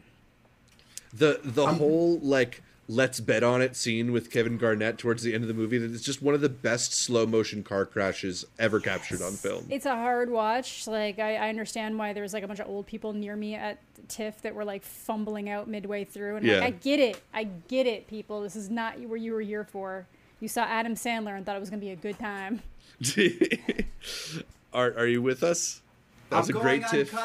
[1.14, 5.34] The the um, whole like let's bet on it scene with Kevin Garnett towards the
[5.34, 8.44] end of the movie that is just one of the best slow motion car crashes
[8.60, 9.66] ever captured on film.
[9.70, 10.86] It's a hard watch.
[10.88, 13.56] Like I, I understand why there was like a bunch of old people near me
[13.56, 13.80] at
[14.10, 16.56] TIFF that were like fumbling out midway through, and Yeah.
[16.56, 18.42] like I get it, I get it, people.
[18.42, 20.06] This is not what you were here for.
[20.40, 22.62] You saw Adam Sandler and thought it was gonna be a good time.
[24.74, 25.82] are are you with us?
[26.30, 27.16] That was a great tiff.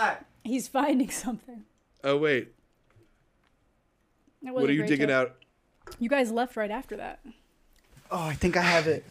[0.45, 1.65] He's finding something.
[2.05, 2.53] Oh wait,
[4.41, 5.17] what are you digging tip.
[5.17, 5.37] out?
[5.99, 7.21] You guys left right after that.
[8.11, 9.05] Oh, I think I have it.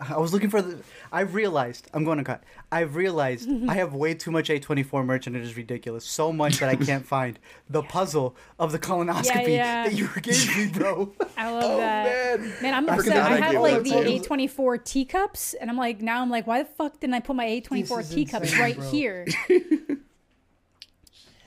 [0.00, 0.78] I was looking for the.
[1.12, 2.42] I realized I'm going to cut.
[2.72, 6.06] I realized I have way too much A24 merch and it is ridiculous.
[6.06, 7.38] So much that I can't find
[7.68, 9.84] the puzzle of the colonoscopy yeah.
[9.84, 11.12] that you gave me, bro.
[11.36, 12.40] I love Oh that.
[12.40, 13.16] man, Man, I'm I upset.
[13.18, 14.28] I I have like the to.
[14.28, 17.46] A24 teacups, and I'm like, now I'm like, why the fuck didn't I put my
[17.46, 18.90] A24 teacups insane, right bro.
[18.90, 19.26] here?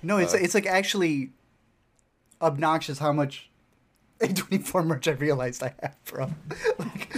[0.03, 1.32] No, it's it's like actually
[2.41, 3.49] obnoxious how much
[4.28, 6.26] A24 merch I realized I have, bro.
[6.80, 7.16] like,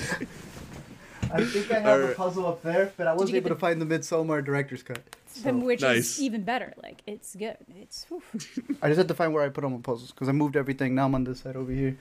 [1.32, 2.18] I think I have the Alright.
[2.18, 5.02] puzzle up there, but I wasn't able the- to find the Midsommar director's cut.
[5.28, 5.98] So, Which Nice.
[6.18, 6.74] is even better.
[6.82, 7.58] Like, it's good.
[7.76, 8.06] It's.
[8.82, 10.96] I just had to find where I put all my puzzles because I moved everything.
[10.96, 11.98] Now I'm on this side over here.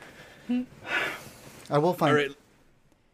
[1.68, 2.10] I will find.
[2.10, 2.36] All right.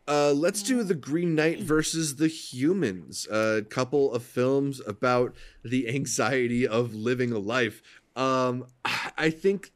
[0.07, 3.29] Uh, let's do the Green Knight versus the Humans.
[3.31, 5.35] A couple of films about
[5.65, 7.81] the anxiety of living a life.
[8.15, 8.67] Um,
[9.17, 9.73] I think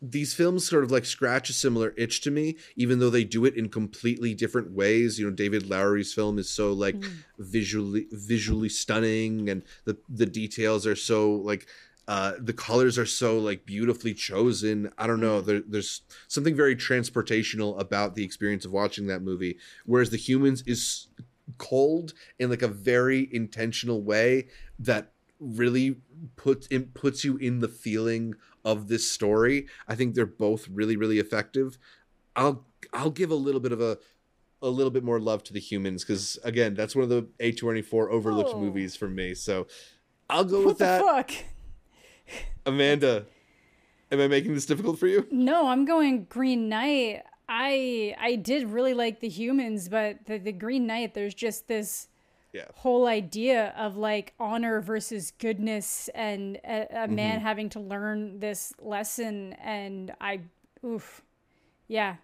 [0.00, 3.44] these films sort of like scratch a similar itch to me, even though they do
[3.44, 5.18] it in completely different ways.
[5.18, 6.96] You know, David Lowery's film is so like
[7.38, 11.66] visually visually stunning, and the the details are so like
[12.06, 14.90] uh, the colors are so like beautifully chosen.
[14.96, 15.40] I don't know.
[15.40, 20.62] There, there's something very transportational about the experience of watching that movie, whereas the humans
[20.66, 21.08] is
[21.58, 24.48] cold in like a very intentional way
[24.78, 26.00] that really
[26.36, 29.66] puts it puts you in the feeling of this story.
[29.86, 31.78] I think they're both really really effective.
[32.36, 33.98] I'll I'll give a little bit of a
[34.60, 38.10] a little bit more love to the humans because again that's one of the A24
[38.10, 38.60] overlooked Oh.
[38.60, 39.34] movies for me.
[39.34, 39.66] So
[40.30, 41.00] I'll go What with the that.
[41.02, 41.30] fuck?
[42.66, 43.24] Amanda,
[44.12, 45.26] am I making this difficult for you?
[45.30, 47.22] No, I'm going Green Knight.
[47.48, 52.08] I I did really like the humans, but the, the Green Knight, there's just this
[52.58, 52.64] Yeah.
[52.74, 57.14] whole idea of like honor versus goodness and a, a Mm-hmm.
[57.14, 59.54] man having to learn this lesson.
[59.54, 60.40] And I,
[60.84, 61.22] oof,
[61.86, 62.16] yeah,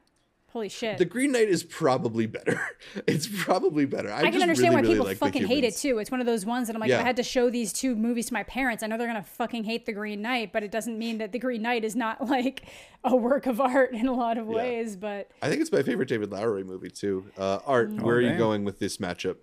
[0.52, 0.98] holy shit.
[0.98, 2.60] The Green Knight is probably better.
[3.08, 4.12] It's probably better.
[4.12, 5.98] I, I can just understand really, why really people like fucking hate it too.
[5.98, 6.96] It's one of those ones that I'm like, Yeah.
[6.98, 9.22] if I had to show these two movies to my parents, I know they're gonna
[9.24, 12.24] fucking hate The Green Knight, but it doesn't mean that The Green Knight is not
[12.28, 12.62] like
[13.02, 14.54] a work of art in a lot of Yeah.
[14.56, 14.94] ways.
[14.96, 17.26] But I think it's my favorite David Lowery movie too.
[17.36, 19.36] Uh, Art, where are you going with this matchup?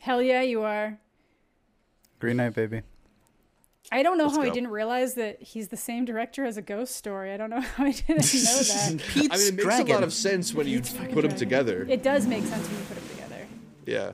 [0.00, 0.98] Hell yeah, you are.
[2.18, 2.82] Green Knight, baby.
[3.92, 6.62] I don't know Let's how I didn't realize that he's the same director as a
[6.62, 7.32] Ghost Story.
[7.32, 9.02] I don't know how I didn't know that.
[9.08, 9.90] Pete's I mean, it makes Dragon.
[9.90, 11.86] a lot of sense when you put them together.
[11.88, 13.46] It does make sense when you put them together.
[13.86, 14.12] Yeah.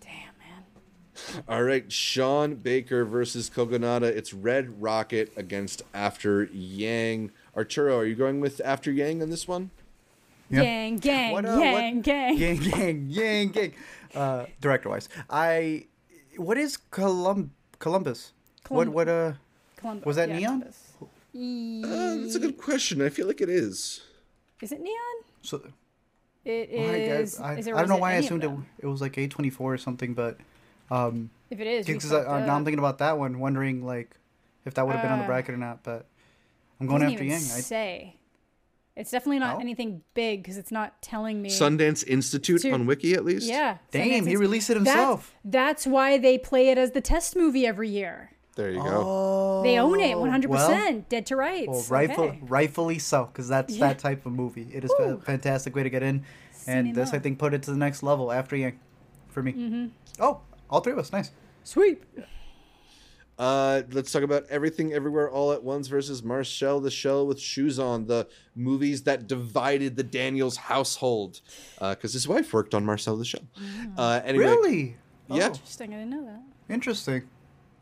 [0.00, 1.44] Damn, man.
[1.48, 4.02] All right, Sean Baker versus Kogonada.
[4.04, 7.32] It's Red Rocket against After Yang.
[7.56, 9.70] Arturo, are you going with After Yang on this one?
[10.50, 10.62] Yeah.
[10.62, 12.36] Gang, gang, What, uh, what- gang, gang.
[12.38, 13.72] Gang, gang, gang, gang.
[14.14, 15.86] Uh, director wise, I.
[16.36, 18.32] What is Colum- Columbus?
[18.68, 19.32] What Colum- what uh?
[19.78, 20.04] Columbus.
[20.06, 20.60] Was that yeah, Neon?
[20.60, 20.82] Columbus.
[21.36, 23.02] Uh, that's a good question.
[23.02, 24.00] I feel like it is.
[24.62, 24.96] Is it neon?
[25.42, 25.60] So
[26.44, 27.32] It well, I, is.
[27.34, 29.28] guess- I, is it, I don't know why I assumed it, it was like A
[29.28, 30.38] twenty four or something, but
[30.90, 33.38] um, If it is, we because I, fucked uh, now I'm thinking about that one,
[33.38, 34.16] wondering like
[34.64, 35.82] if that would have been on the Uh, bracket or not.
[35.82, 36.06] But
[36.80, 37.36] I'm going after even Yang.
[37.36, 38.15] I, say.
[38.96, 39.60] It's definitely not No?
[39.60, 41.50] anything big because it's not telling me.
[41.50, 43.46] Sundance Institute Dude, on Wiki, at least?
[43.46, 43.76] Yeah.
[43.90, 45.34] damn, Sundance he is- released it himself.
[45.44, 48.30] that's why they play it as the test movie every year.
[48.56, 49.02] There you go.
[49.04, 50.48] Oh, They own it 100%.
[50.48, 51.68] Well, dead to rights.
[51.68, 52.38] well rightful, Okay.
[52.42, 53.88] rightfully so, because that's Yeah.
[53.88, 54.70] that type of movie.
[54.72, 56.22] It is a fantastic way to get in,
[56.66, 58.78] and this I think put it to the next level after Yang,
[59.28, 59.52] for me.
[59.52, 59.86] Mm-hmm.
[60.22, 60.40] Oh,
[60.70, 61.32] all three of us, nice.
[61.64, 62.02] Sweep.
[63.38, 67.78] Uh, let's talk about Everything Everywhere All at Once versus Marcel the Shell with Shoes
[67.78, 71.40] On, the movies that divided the Daniels household.
[71.78, 73.42] Because his wife worked on Marcel the Shell.
[73.96, 74.96] Uh, anyway, Really?
[75.28, 75.44] Yeah.
[75.44, 75.92] Oh, Interesting.
[75.92, 76.40] I didn't know that.
[76.72, 77.22] interesting.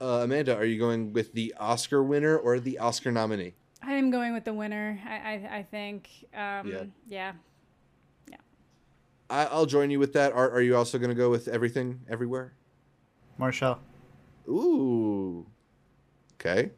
[0.01, 3.55] Uh, Amanda, are you going with the Oscar winner or the Oscar nominee?
[3.83, 4.99] I am going with the winner.
[5.07, 6.09] I I, I think.
[6.35, 6.83] Um, Yeah.
[7.09, 7.33] yeah.
[9.31, 10.33] I, I'll join you with that.
[10.33, 12.53] Art, are you also going to go with everything, everywhere?
[13.39, 13.81] Marcel.
[14.49, 15.47] Ooh.
[16.41, 16.71] Okay.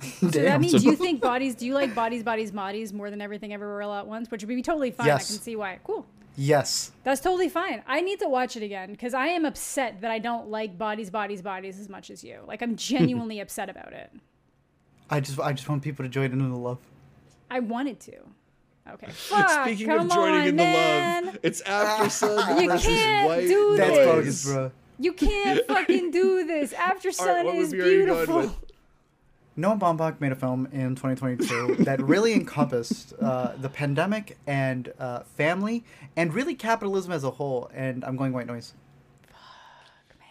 [0.00, 0.60] So that Damn.
[0.60, 1.54] means you think bodies?
[1.56, 4.30] Do you like bodies, bodies, bodies more than everything everywhere all at once?
[4.30, 5.06] Which would be totally fine.
[5.08, 5.28] Yes.
[5.30, 5.78] I can see why.
[5.82, 6.06] Cool.
[6.36, 6.92] Yes.
[7.02, 7.82] That's totally fine.
[7.86, 11.10] I need to watch it again because I am upset that I don't like bodies,
[11.10, 12.38] bodies, bodies as much as you.
[12.46, 14.12] Like I'm genuinely upset about it.
[15.10, 16.78] I just I just want people to join in the love.
[17.50, 18.12] I wanted to.
[18.92, 19.06] Okay.
[19.10, 21.26] Fuck, Speaking come of joining on, in the man.
[21.26, 23.48] love, it's after sun You versus can't white.
[23.48, 24.06] do That's this.
[24.06, 24.70] bogus, bro.
[24.98, 26.72] You can't fucking do this.
[26.72, 28.40] After Sun what is movie are you going beautiful.
[28.40, 28.56] with?
[29.56, 35.20] Noah Baumbach made a film in 2022 that really encompassed uh, the pandemic and uh,
[35.36, 35.84] family
[36.16, 37.68] and really capitalism as a whole.
[37.74, 38.74] And I'm going white noise.
[39.26, 40.28] Fuck, man.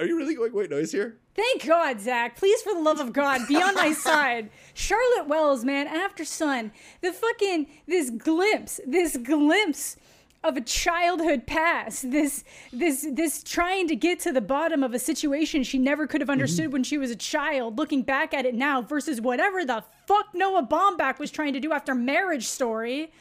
[0.00, 1.16] Are you really going white noise here?
[1.36, 2.36] Thank God, Zach.
[2.36, 4.50] Please, for the love of God, be on my side.
[4.74, 6.72] Charlotte Wells, man, After Sun,
[7.02, 9.96] the fucking this glimpse, this glimpse
[10.42, 14.98] of a childhood past, this this this trying to get to the bottom of a
[14.98, 16.72] situation she never could have understood mm-hmm.
[16.72, 20.66] when she was a child, looking back at it now versus whatever the fuck Noah
[20.66, 23.12] Baumbach was trying to do after Marriage Story.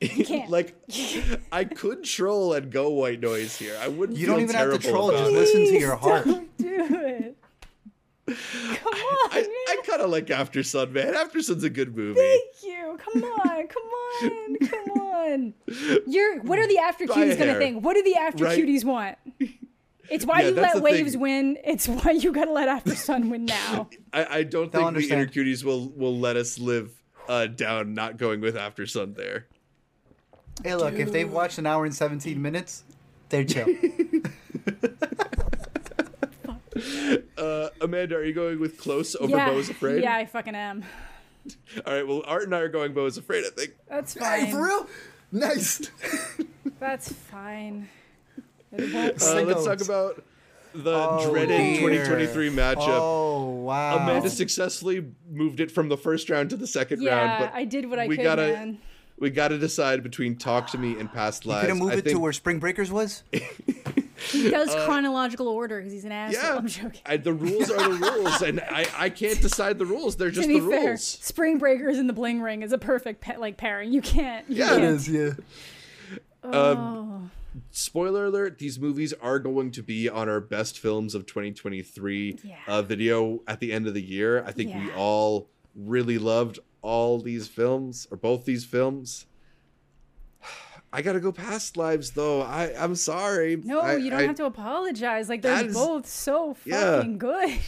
[0.00, 0.50] can't.
[0.50, 0.76] like,
[1.52, 3.78] I could troll and go white noise here.
[3.80, 4.18] I wouldn't.
[4.18, 5.10] You feel don't even have to troll.
[5.10, 6.26] Just listen to your heart.
[6.26, 7.36] Don't do it.
[8.26, 9.50] Come on, I, man.
[9.68, 11.14] I kind of like After Sun, man.
[11.14, 12.18] After Sun's a good movie.
[12.20, 12.98] Thank you.
[12.98, 15.54] Come on, come on, come on.
[16.06, 16.40] You're.
[16.42, 17.84] What are the after cuties gonna think?
[17.84, 18.58] What do the after Right.
[18.58, 19.16] cuties want?
[20.10, 20.82] It's why Yeah, you let the thing.
[20.82, 21.58] waves win.
[21.64, 23.88] It's why you gotta let after sun win now.
[24.12, 26.92] I, I don't They'll think the inner cuties will will let us live
[27.28, 29.46] uh, down not going with After Sun there.
[30.64, 32.84] Hey, look, if they've watched an hour and 17 minutes,
[33.28, 33.66] they're chill.
[37.38, 40.02] Uh, Amanda, are you going with Close over yeah, Beau is Afraid?
[40.02, 40.84] yeah, I fucking am.
[41.86, 42.06] All right.
[42.06, 43.44] Well, Art and I are going Beau is Afraid.
[43.44, 43.74] I think.
[43.88, 44.54] That's fine.
[44.54, 44.86] real?
[45.32, 45.90] Nice.
[46.80, 47.88] That's fine.
[48.72, 48.78] Uh,
[49.42, 50.22] let's talk about
[50.74, 51.76] the Oh, dreaded dear.
[52.04, 52.88] 2023 matchup.
[52.88, 53.96] Oh, wow.
[53.98, 57.64] Amanda successfully moved it from the first round to the second round, yeah, but I
[57.64, 58.78] did what I we could, gotta man.
[59.18, 61.62] we gotta decide between Talk to Me and Past Lives.
[61.62, 63.22] Could have moved I it to where Spring Breakers was?
[64.30, 66.42] He does chronological order because he's an asshole.
[66.42, 67.00] Uh, Yeah, I'm joking.
[67.06, 70.16] I, the rules are the rules, and I, I can't decide the rules.
[70.16, 71.02] They're just the fair, rules.
[71.04, 73.92] Spring Breakers and the Bling Ring is a perfect pa- like pairing.
[73.92, 74.48] You can't.
[74.48, 74.82] You Yeah, can't.
[74.84, 75.30] it is, yeah.
[76.42, 77.30] Oh.
[77.70, 82.56] Spoiler alert: These movies are going to be on our best films of 2023 Yeah.
[82.68, 84.44] uh, video at the end of the year.
[84.44, 89.26] I think we all really loved all these films or both these films.
[90.92, 92.42] I gotta go past lives though.
[92.42, 93.56] I I'm sorry.
[93.56, 95.28] No, I- you don't I- have to apologize.
[95.28, 96.96] Like they're is- both so Yeah.
[96.98, 97.50] fucking good.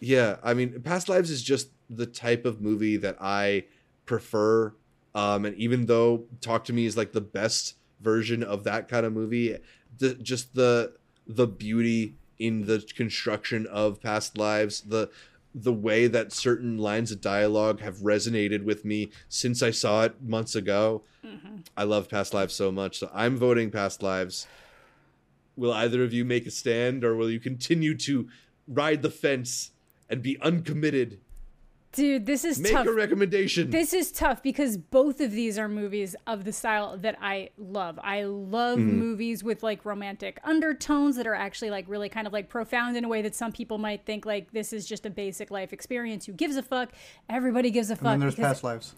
[0.00, 3.64] Yeah, I mean, Past Lives is just the type of movie that I
[4.04, 4.74] prefer.
[5.14, 9.06] Um, and even though Talk to Me is like the best version of that kind
[9.06, 9.56] of movie,
[9.98, 10.92] the, just the
[11.26, 15.08] the beauty in the construction of Past Lives, the
[15.54, 20.20] the way that certain lines of dialogue have resonated with me since I saw it
[20.20, 21.02] months ago.
[21.24, 21.58] Mm-hmm.
[21.76, 24.48] I love Past Lives so much, so I'm voting Past Lives.
[25.56, 28.28] Will either of you make a stand, or will you continue to
[28.66, 29.70] ride the fence
[30.10, 31.20] and be uncommitted?
[31.94, 32.86] Dude, this is Make tough.
[32.86, 33.70] a recommendation.
[33.70, 37.98] This is tough because both of these are movies of the style that I love.
[38.02, 38.98] I love Mm-hmm.
[38.98, 43.04] movies with like romantic undertones that are actually like really kind of like profound in
[43.04, 46.26] a way that some people might think like this is just a basic life experience.
[46.26, 46.90] Who gives a fuck?
[47.28, 48.06] Everybody gives a fuck.
[48.06, 48.94] And then there's past lives.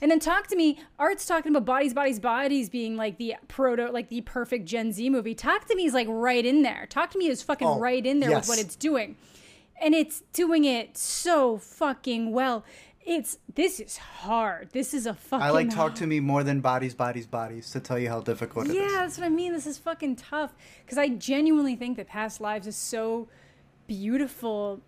[0.00, 0.78] and then talk to me.
[0.98, 5.08] Art's talking about bodies, bodies, bodies being like the proto, like the perfect Gen Z
[5.10, 5.34] movie.
[5.34, 6.86] Talk to me is like right in there.
[6.90, 8.48] Talk to me is fucking Oh, right in there yes.
[8.48, 9.16] with what it's doing,
[9.82, 12.64] and it's doing it so fucking well.
[13.04, 14.70] It's this is hard.
[14.72, 15.42] This is a fucking.
[15.44, 18.68] I like talk to me more than bodies, bodies, bodies to tell you how difficult
[18.68, 18.92] it Yeah, is.
[18.92, 19.52] that's what I mean.
[19.52, 20.54] This is fucking tough
[20.84, 23.28] because I genuinely think that Past Lives is so
[23.88, 24.80] beautiful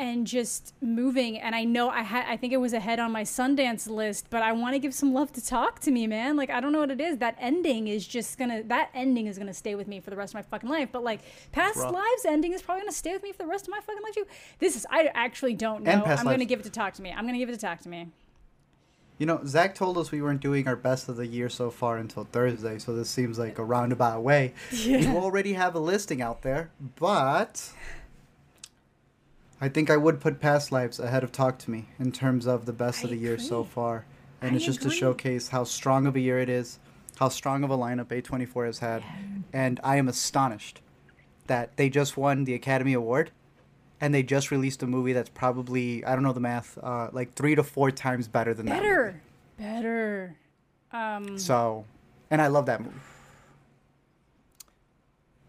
[0.00, 1.38] and just moving.
[1.38, 4.42] And I know I had, I think it was ahead on my Sundance list, but
[4.42, 6.36] I want to give some love to Talk to Me, man.
[6.36, 7.18] Like I don't know what it is.
[7.18, 10.32] That ending is just gonna, that ending is gonna stay with me for the rest
[10.32, 10.88] of my fucking life.
[10.90, 11.20] But like
[11.52, 14.02] Past Lives ending is probably gonna stay with me for the rest of my fucking
[14.02, 14.26] life too.
[14.58, 15.90] This is, I actually don't know.
[15.90, 17.12] And I'm gonna give it to Talk to Me.
[17.14, 18.08] I'm gonna give it to Talk to Me.
[19.18, 21.98] You know, Zach told us we weren't doing our best of the year so far
[21.98, 24.54] until Thursday, so this seems like a roundabout way.
[24.72, 27.70] You already have a listing out there, but
[29.60, 32.64] I think I would put Past Lives ahead of Talk to Me in terms of
[32.66, 34.06] the best I of the year so far.
[34.40, 34.90] And I it's just agree.
[34.90, 36.78] to showcase how strong of a year it is,
[37.18, 39.04] how strong of a lineup A24 has had,
[39.52, 40.80] and I am astonished
[41.46, 43.32] that they just won the Academy Award,
[44.00, 47.34] and they just released a movie that's probably I don't know the math, uh, like
[47.34, 48.76] three to four times better than that.
[48.82, 48.88] movie.
[48.88, 49.20] Better,
[49.58, 50.36] better.
[50.92, 51.84] Um, So,
[52.30, 52.96] and I love that movie.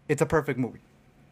[0.08, 0.80] It's a perfect movie.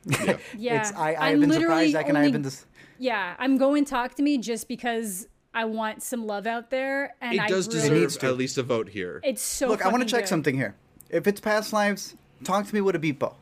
[0.07, 0.39] Yeah.
[0.57, 1.93] yeah, It's, I, I'm I've been surprised.
[1.93, 2.65] Zach and I have been this.
[3.01, 7.35] Yeah, I'm going talk to me just because I want some love out there, and
[7.35, 8.27] it I does really, deserve needs to.
[8.27, 9.21] at least a vote here.
[9.25, 9.69] It's so.
[9.69, 10.29] Look, I want to check good.
[10.29, 10.77] something here.
[11.09, 12.15] If it's past lives,
[12.45, 13.35] talk to me with a beat Beau.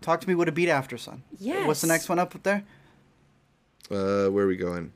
[0.00, 1.24] Talk to me with a beat After Sun.
[1.40, 1.66] Yeah.
[1.66, 2.62] What's the next one up there?
[3.90, 4.92] Uh, where are we going?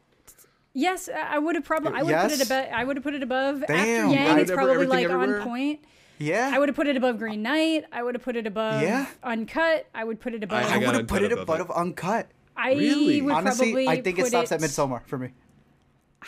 [0.75, 1.93] Yes, I I would have probably.
[1.93, 2.47] I would put it Yes?
[2.47, 2.67] above.
[2.73, 3.65] I would have put it above.
[3.67, 4.39] Damn, After Yang, right.
[4.43, 5.41] it's probably like everywhere?
[5.41, 5.81] on point.
[6.19, 6.51] Yeah.
[6.55, 7.85] I would have put it above Green Knight.
[7.93, 9.07] I would have put it above Yeah.
[9.23, 9.87] Uncut.
[9.95, 10.65] I would put it above.
[10.65, 11.77] I I got would have Uncut put it above above it.
[11.81, 12.31] Uncut.
[12.59, 13.23] I Really?
[13.23, 15.31] would Honestly, probably I think it put stops at Midsommar for me.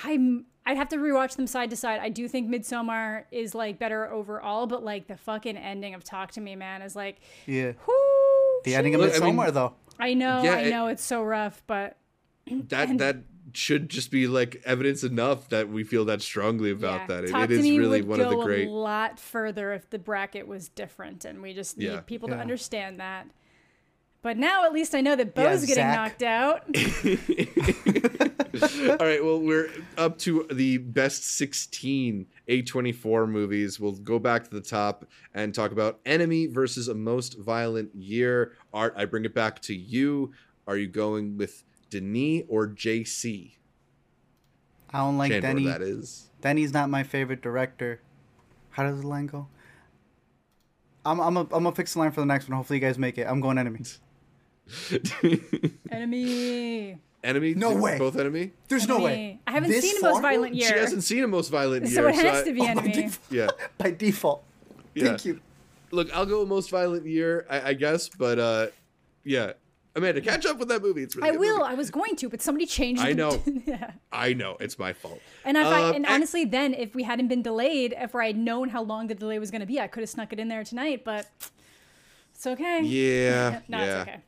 [0.04, 0.46] I'm.
[0.66, 2.00] I'd have to rewatch them side to side.
[2.00, 6.32] I do think Midsommar is like better overall, but like the fucking ending of Talk
[6.32, 7.16] to Me, man, is like,
[7.46, 7.72] Yeah.
[7.86, 8.60] whoo.
[8.64, 9.74] The ending of Look, I mean- though.
[9.98, 11.96] I know, Yeah, I it- know, it's so rough, but
[12.68, 13.16] That that
[13.52, 17.24] should just be like evidence enough that we feel that strongly about yeah, that.
[17.24, 18.68] It, Talk it to is Me really one of the great.
[18.68, 22.00] a lot further if the bracket was different, and we just need Yeah.
[22.00, 23.26] people to understand that.
[24.22, 26.64] But now at least I know that Beau's Yeah, getting knocked out.
[29.00, 33.80] All right, well, we're up to the best 16 A24 movies.
[33.80, 38.56] We'll go back to the top and talk about Enemy versus A Most Violent Year.
[38.74, 40.32] Art, I bring it back to you.
[40.66, 43.52] Are you going with Denis or JC?
[44.90, 45.64] I don't like Chandor, Denny.
[45.66, 46.28] that is.
[46.42, 48.00] Denny's not my favorite director.
[48.70, 49.46] How does the line go?
[51.04, 52.56] I'm I'm a, I'm gonna fix the line for the next one.
[52.56, 53.26] Hopefully you guys make it.
[53.26, 53.80] I'm going enemy.
[55.90, 56.98] Enemy.
[57.24, 57.54] enemy?
[57.54, 57.98] No way.
[57.98, 58.52] Both Enemy?
[58.68, 59.38] There's no way.
[59.46, 61.94] I haven't This seen a Most violent Violent She hasn't seen A Most Violent Year.
[61.94, 62.92] So it has I- to be Oh, by Enemy.
[62.92, 63.18] default.
[63.30, 63.48] Yeah.
[63.78, 64.44] By default.
[64.94, 65.04] Yeah.
[65.04, 65.40] Thank you.
[65.90, 68.66] Look, I'll go Most Violent Year, I, I guess, but uh,
[69.24, 69.52] yeah.
[69.96, 71.02] Amanda, catch up with that movie.
[71.02, 71.58] It's really I will.
[71.58, 71.70] movie.
[71.70, 73.02] I was going to, but somebody changed.
[73.02, 73.42] I know.
[73.66, 73.90] yeah.
[74.12, 74.56] I know.
[74.60, 75.20] It's my fault.
[75.44, 78.26] And if I, Um, and and- honestly, then if we hadn't been delayed, if I
[78.28, 80.38] had known how long the delay was going to be, I could have snuck it
[80.38, 81.02] in there tonight.
[81.04, 81.28] But
[82.36, 82.82] it's okay.
[82.82, 83.60] Yeah.
[83.68, 83.84] no, yeah.
[84.02, 84.20] it's okay.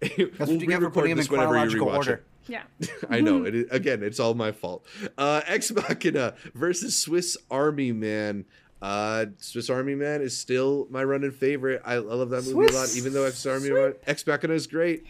[0.00, 2.12] That's what you get for putting him in this whenever you chronological rewatch order.
[2.14, 2.24] it.
[2.46, 2.62] Yeah.
[3.10, 3.44] I know.
[3.44, 4.86] It is, again, it's all my fault.
[5.18, 8.44] Uh, Ex Machina versus Swiss Army Man.
[8.80, 11.82] Uh, Swiss Army Man is still my running favorite.
[11.84, 13.70] I, I love that movie a lot, even though Ex Army
[14.06, 15.04] Ex Machina is great.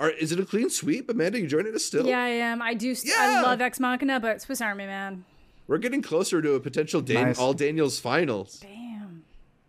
[0.00, 1.38] Are, is it a clean sweep, Amanda?
[1.40, 2.04] You joining us still?
[2.06, 2.60] Yeah, I am.
[2.60, 2.94] I do.
[2.94, 3.38] st- Yeah.
[3.38, 5.24] I love Ex Machina, but Swiss Army Man.
[5.68, 7.38] We're getting closer to a potential Dan- Nice.
[7.38, 8.58] all Daniels finals.
[8.60, 9.22] Damn.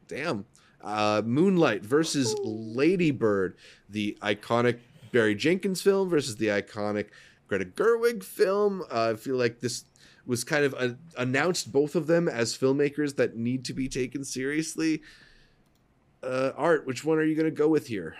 [0.08, 0.46] Damn.
[0.86, 3.58] Uh, Moonlight versus Lady Bird,
[3.90, 4.80] the iconic
[5.12, 7.08] Barry Jenkins film versus the iconic
[7.48, 8.84] Greta Gerwig film.
[8.92, 9.86] Uh, I feel like this
[10.28, 14.24] was kind of a, announced both of them as filmmakers that need to be taken
[14.24, 15.02] seriously.
[16.22, 18.16] Uh, Art, which one are you going to go with here?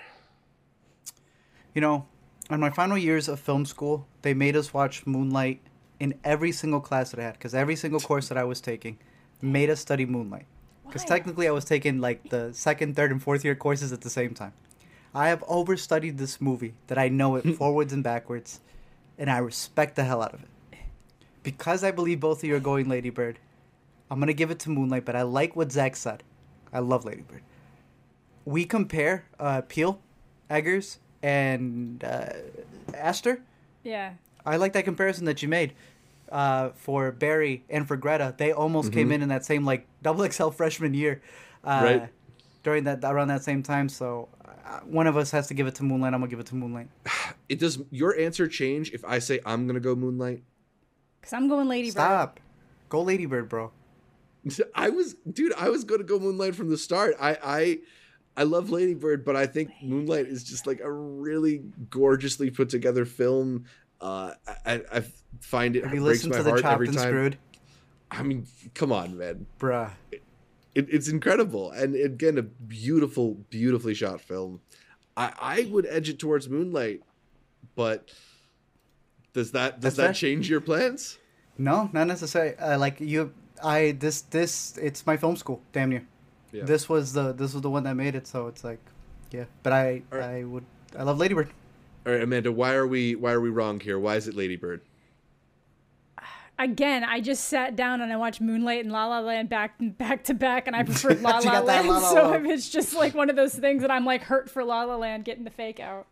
[1.74, 2.08] You know,
[2.50, 5.62] in my final years of film school, they made us watch Moonlight
[6.00, 8.98] in every single class that I had because every single course that I was taking
[9.42, 10.46] made us study Moonlight.
[10.96, 14.10] Because technically, I was taking like the second, third, and fourth year courses at the
[14.10, 14.54] same time.
[15.14, 18.62] I have overstudied this movie that I know it forwards and backwards,
[19.18, 20.80] and I respect the hell out of it.
[21.44, 23.40] Because I believe both of you are going Lady Bird,
[24.10, 25.04] I'm gonna give it to Moonlight.
[25.04, 26.24] But I like what Zach said.
[26.72, 27.42] I love Lady Bird.
[28.46, 30.00] We compare uh, Peele,
[30.50, 32.30] Eggers, and uh,
[32.94, 33.42] Aster.
[33.84, 34.14] Yeah.
[34.46, 35.74] I like that comparison that you made
[36.36, 38.36] uh, for Barry and for Greta.
[38.38, 41.22] They almost came in in that same like double XL freshman year,
[41.64, 42.10] uh, Right.
[42.64, 45.76] During that around that same time, so uh, one of us has to give it
[45.76, 46.14] to Moonlight.
[46.14, 46.90] I'm gonna give it to Moonlight.
[47.48, 50.42] It does your answer change if I say I'm going to go Moonlight?
[51.22, 51.92] Because I'm going Ladybird.
[51.92, 52.40] Stop,
[52.90, 53.72] go Ladybird, bro.
[54.76, 55.54] I was, dude.
[55.54, 57.14] I was going to go Moonlight from the start.
[57.22, 57.80] I, I,
[58.36, 62.70] I love Lady Bird, but I think Moonlight is just like a really gorgeously put
[62.70, 63.66] together film.
[64.02, 64.34] Uh,
[64.66, 65.04] I, I
[65.40, 66.98] find it Have you breaks listened my to the heart every time.
[66.98, 67.38] Screwed,
[68.12, 69.46] I mean, come on, man.
[69.60, 69.92] bruh?
[70.12, 74.60] It, it's incredible, and again, a beautiful, beautifully shot film.
[75.16, 77.02] I, I would edge it towards Moonlight,
[77.76, 78.12] but
[79.34, 80.14] does that does That's that fair.
[80.14, 81.18] change your plans?
[81.58, 82.58] No, not necessarily.
[82.58, 86.06] Uh, like you, I this this it's my film school, damn near.
[86.52, 86.64] Yeah.
[86.66, 88.80] This was the this was the one that made it, so it's like,
[89.32, 89.46] yeah.
[89.64, 90.24] But I right.
[90.24, 90.66] I would
[90.98, 91.50] I love Ladybird.
[92.06, 93.98] All right, Amanda, why are we why are we wrong here?
[94.00, 94.82] Why is it Lady Bird?
[96.58, 100.24] Again, I just sat down and I watched Moonlight and La La Land back back
[100.26, 101.88] to back, and I preferred La La Land.
[101.90, 102.48] La La so Land.
[102.48, 105.26] it's just like one of those things that I'm like hurt for La La Land
[105.26, 106.08] getting the fake out.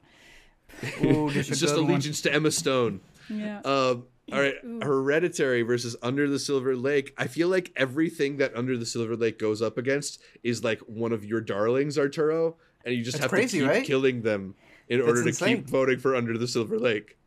[1.03, 1.91] Ooh, It's a just good one.
[1.91, 2.99] allegiance to Emma Stone.
[3.29, 3.59] Yeah.
[3.63, 7.13] Um, all right, Hereditary versus Under the Silver Lake.
[7.17, 11.13] I feel like everything that Under the Silver Lake goes up against is like one
[11.13, 13.85] of your darlings, Arturo, and you just That's have crazy, to keep right?
[13.85, 14.55] killing them.
[14.89, 15.57] In That's order to insane.
[15.57, 17.17] keep voting for Under the Silver Lake.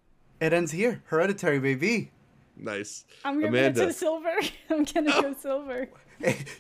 [0.41, 1.03] It ends here.
[1.07, 2.11] Hereditary, baby.
[2.57, 3.05] Nice.
[3.25, 3.81] I'm gonna Amanda.
[3.81, 4.35] go to silver.
[4.71, 5.89] I'm gonna go silver.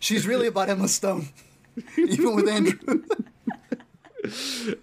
[0.00, 1.28] She's really about Emma Stone,
[1.98, 3.02] even with Andrew.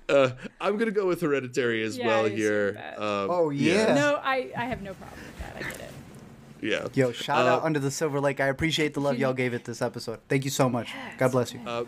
[0.07, 0.29] Uh,
[0.61, 2.81] I'm gonna go with Hereditary as Yeah, well I here.
[2.97, 3.93] Um, Oh, yeah.
[3.93, 5.55] No, I, I have no problem with that.
[5.57, 5.91] I get it.
[6.61, 6.87] yeah.
[7.05, 8.39] Yo, shout Uh, out Under the Silver Lake.
[8.39, 10.19] I appreciate the love y'all gave it this episode.
[10.29, 10.89] Thank you so much.
[11.17, 11.59] God bless you.
[11.65, 11.83] Uh,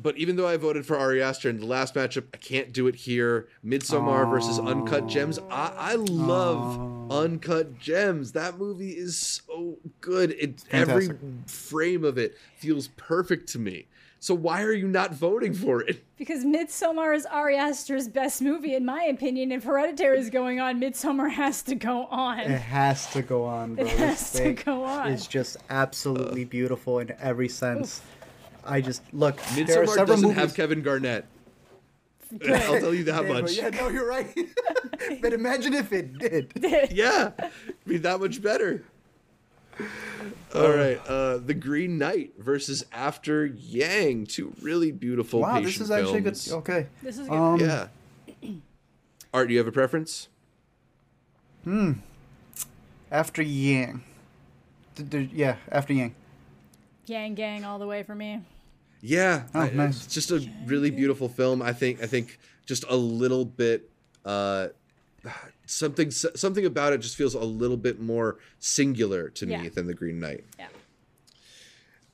[0.00, 2.86] but even though I voted for Ari Aster in the last matchup, I can't do
[2.86, 3.48] it here.
[3.64, 5.38] Midsommar versus Uncut Gems.
[5.50, 8.32] I, I love Uncut Gems.
[8.32, 10.30] That movie is so good.
[10.32, 11.10] It every
[11.46, 13.86] frame of it feels perfect to me.
[14.20, 16.04] So why are you not voting for it?
[16.16, 19.52] Because Midsommar is Ari Aster's best movie, in my opinion.
[19.52, 22.40] If Hereditary is going on, Midsommar has to go on.
[22.40, 23.84] It has to go on, bro.
[23.84, 25.12] It has This to go on.
[25.12, 28.02] It's just absolutely beautiful in every sense.
[28.68, 29.36] I just look.
[29.36, 30.36] there are Midsommar several doesn't movies.
[30.36, 31.24] have Kevin Garnett.
[32.46, 33.52] I'll tell you that Yeah, much.
[33.56, 34.36] Yeah, no, you're right.
[35.22, 36.52] but imagine if it did.
[36.92, 37.30] yeah,
[37.86, 38.84] be that much better.
[40.54, 45.40] All right, uh, the Green Knight versus After Yang, two really beautiful.
[45.40, 46.38] Wow, this is actually good.
[46.50, 46.86] Okay.
[47.02, 47.34] This is good.
[47.34, 47.88] Um, Yeah.
[49.32, 50.28] Art, do you have a preference?
[51.64, 51.92] Hmm.
[53.10, 54.02] After Yang.
[54.96, 56.14] D- d- yeah, after Yang.
[57.06, 58.42] Yang Gang all the way for me.
[59.00, 60.04] Yeah, Oh, I- nice.
[60.04, 61.62] it's just a really beautiful film.
[61.62, 62.02] I think.
[62.02, 63.88] I think just a little bit.
[64.24, 64.68] Uh,
[65.66, 69.68] something something about it just feels a little bit more singular to me Yeah.
[69.68, 70.44] than the Green Knight.
[70.58, 70.68] Yeah.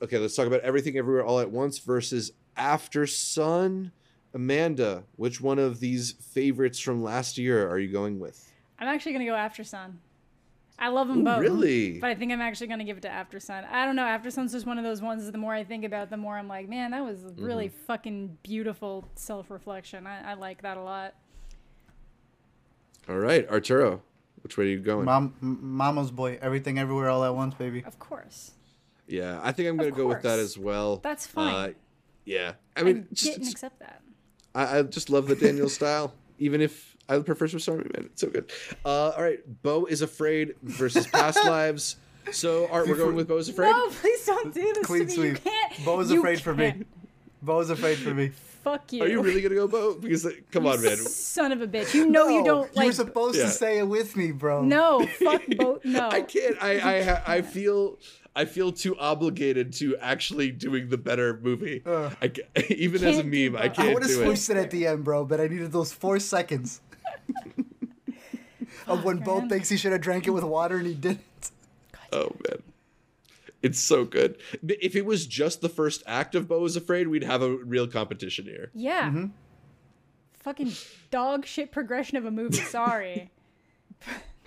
[0.01, 3.91] Okay, let's talk about everything everywhere all at once versus After Sun.
[4.33, 8.51] Amanda, which one of these favorites from last year are you going with?
[8.77, 9.97] I'm actually gonna go After Sun.
[10.77, 11.39] I love them both.
[11.39, 11.99] really?
[11.99, 13.63] But I think I'm actually gonna give it to After Sun.
[13.65, 14.03] I don't know.
[14.03, 15.31] After Sun's just one of those ones.
[15.31, 17.85] The more I think about, it, the more I'm like, man, that was really Mm-hmm.
[17.87, 20.05] fucking beautiful self-reflection.
[20.05, 21.15] I, I like that a lot.
[23.07, 24.01] All right, Arturo,
[24.41, 25.05] which way are you going?
[25.05, 26.39] Mom, M- Mama's boy.
[26.41, 27.83] Everything, everywhere, all at once, baby.
[27.85, 28.51] Of course,
[29.07, 30.97] Yeah, I think I'm going to go with that as well.
[30.97, 31.53] That's fine.
[31.69, 31.73] Uh,
[32.25, 34.01] yeah, I I mean, get just, and accept that.
[34.55, 38.05] I, I just love the Daniel style, even if I prefer Swiss Army Man.
[38.05, 38.51] It's so good.
[38.83, 41.97] Uh, all right, Beau is afraid versus Past Lives.
[42.31, 43.69] So, Art, we're going with Beau is afraid.
[43.71, 45.27] No, please don't do this Clean to me.
[45.29, 45.85] You can't.
[45.85, 46.71] Beau is you afraid for me.
[46.71, 46.87] can't.
[47.43, 48.29] Beau's afraid for me.
[48.63, 49.03] Fuck you.
[49.03, 49.93] Are you really gonna go Beau?
[49.93, 50.97] Because like, come on, man.
[50.97, 51.93] Son of a bitch.
[51.93, 52.85] You know you don't like.
[52.85, 53.43] You were supposed Yeah.
[53.43, 54.63] to say it with me, bro.
[54.63, 55.79] no, fuck Beau.
[55.83, 56.09] No.
[56.09, 56.57] I can't.
[56.63, 57.99] I I ha- I feel.
[58.37, 61.81] I feel too obligated to actually doing the better movie.
[61.85, 62.17] Ugh.
[62.21, 63.79] I ca- even as a Can't do meme, I both.
[63.79, 64.27] I can't would have do it.
[64.27, 66.81] swooshed it at the end, bro, but I needed those four seconds
[68.87, 69.49] of when Beau man.
[69.49, 71.51] thinks he should have drank it with water and he didn't.
[72.11, 72.61] Oh man,
[73.61, 74.37] it's so good.
[74.67, 77.87] If it was just the first act of Beau is Afraid, we'd have a real
[77.87, 78.71] competition here.
[78.73, 79.09] Yeah.
[79.09, 79.25] Mm-hmm.
[80.39, 80.71] Fucking
[81.09, 82.57] dog shit progression of a movie.
[82.69, 83.31] Sorry.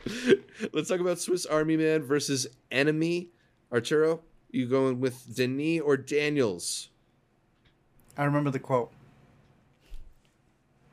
[0.73, 3.31] Let's talk about Swiss Army Man versus Enemy.
[3.73, 6.89] Arturo, you going with Denis or Daniels?
[8.17, 8.91] I remember the quote.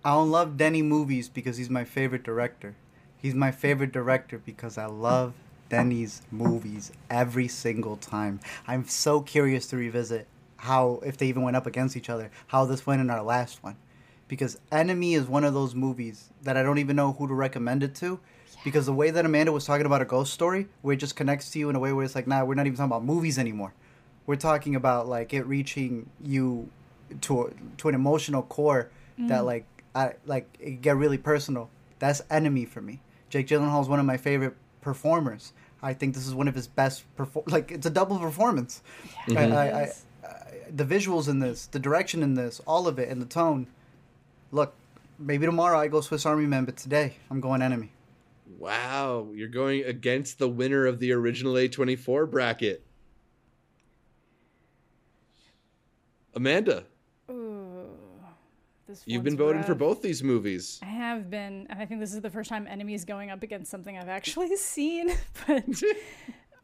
[0.06, 2.76] I don't love Denny movies because he's my favorite director.
[3.18, 5.34] He's my favorite director because I love
[5.68, 8.40] Denny's movies every single time.
[8.68, 10.28] I'm so curious to revisit
[10.58, 13.64] how, if they even went up against each other, how this went in our last
[13.64, 13.78] one.
[14.28, 17.82] Because Enemy is one of those movies that I don't even know who to recommend
[17.82, 18.20] it to.
[18.64, 21.50] Because the way that Amanda was talking about a ghost story, where it just connects
[21.52, 23.40] to you in a way where it's like, nah, we're not even talking about movies
[23.40, 23.74] anymore.
[24.28, 26.70] We're talking about like it reaching you
[27.22, 29.46] to to an emotional core that mm-hmm.
[29.46, 29.66] like
[29.96, 31.70] I like it get really personal.
[32.00, 33.02] That's enemy for me.
[33.30, 35.54] Jake Gyllenhaal is one of my favorite performers.
[35.82, 37.46] I think this is one of his best perform.
[37.48, 38.84] Like it's a double performance.
[39.28, 39.38] Mm-hmm.
[39.38, 39.92] I, I, I, I,
[40.76, 43.68] the visuals in this, the direction in this, all of it, and the tone.
[44.52, 44.74] Look,
[45.18, 47.92] maybe tomorrow I go Swiss Army Man, but today I'm going enemy.
[48.60, 52.84] Wow, you're going against the winner of the original A24 bracket.
[56.36, 56.95] Amanda, Ooh.
[58.88, 60.80] This you've been voting for both these movies.
[60.84, 63.42] I have been, and I think this is the first time Enemy is going up
[63.42, 65.12] against something I've actually seen.
[65.48, 65.66] But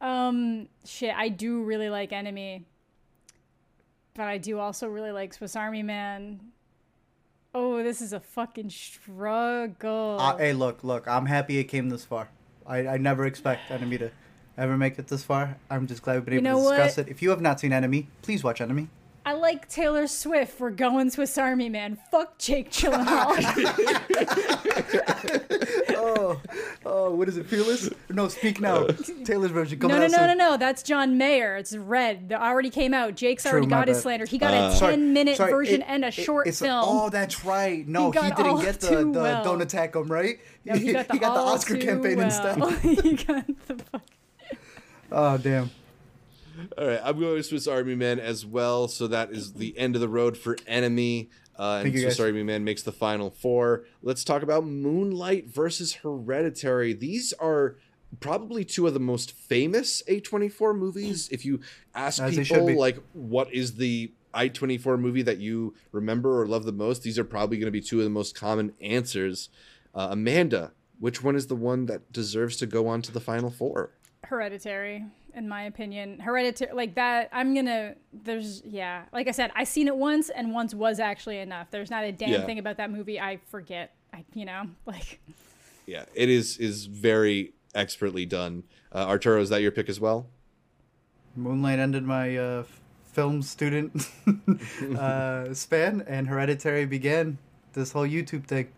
[0.00, 2.64] um, shit, I do really like Enemy,
[4.14, 6.40] but I do also really like Swiss Army Man.
[7.54, 10.16] Oh, this is a fucking struggle.
[10.18, 11.06] Uh, hey, look, look.
[11.06, 12.28] I'm happy it came this far.
[12.66, 14.10] I, I never expect Enemy to
[14.56, 15.58] ever make it this far.
[15.68, 17.08] I'm just glad we've been You able to discuss what?
[17.08, 17.10] it.
[17.10, 18.88] If you have not seen Enemy, please watch Enemy.
[19.24, 20.58] I like Taylor Swift.
[20.58, 21.96] We're going Swiss Army Man.
[22.10, 23.36] Fuck Jake Gyllenhaal.
[25.96, 26.40] oh,
[26.84, 27.46] oh, what is it?
[27.46, 27.88] Fearless?
[28.10, 28.86] No, Speak Now.
[29.24, 30.26] Taylor's version no, coming no, out no, soon.
[30.38, 30.56] no, no.
[30.56, 31.56] That's John Mayer.
[31.56, 32.30] It's Red.
[32.30, 33.14] That already came out.
[33.14, 34.26] Jake's True, already my got his slander.
[34.26, 36.82] He got a Uh, Sorry, 10 minute version it- and a short it's film.
[36.84, 37.86] oh, that's right.
[37.86, 39.44] No, He he, didn't get the, the well.
[39.44, 40.40] Don't Attack Him, right?
[40.64, 42.26] No, he got the, he got the Oscar campaign well.
[42.26, 42.56] instead.
[42.80, 44.02] he got the fuck.
[45.12, 45.70] Oh, damn.
[46.78, 48.88] All right, I'm going with Swiss Army Man as well.
[48.88, 51.30] So that is the end of the road for Enemy.
[51.58, 52.20] Uh, and Swiss guys.
[52.20, 53.84] Army Man makes the final four.
[54.02, 56.92] Let's talk about Moonlight versus Hereditary.
[56.92, 57.76] These are
[58.20, 61.28] probably two of the most famous A24 movies.
[61.30, 61.60] If you
[61.94, 66.72] ask As people, like, what is the A24 movie that you remember or love the
[66.72, 69.48] most, these are probably going to be two of the most common answers.
[69.94, 73.50] Uh, Amanda, which one is the one that deserves to go on to the final
[73.50, 73.90] four?
[74.24, 75.04] Hereditary,
[75.34, 76.18] in my opinion.
[76.20, 79.04] Hereditary, like that, I'm gonna, there's, yeah.
[79.12, 81.70] Like I said, I seen it once, and once was actually enough.
[81.70, 82.46] There's not a damn Yeah.
[82.46, 83.94] thing about that movie I forget.
[84.12, 85.20] I, you know, like,
[85.86, 88.64] Yeah, it is is very expertly done.
[88.94, 90.26] Uh, Arturo, is that your pick as well?
[91.34, 92.64] Moonlight ended my uh,
[93.12, 94.06] film student
[94.98, 97.38] uh, span, and Hereditary began
[97.72, 98.68] this whole YouTube thing.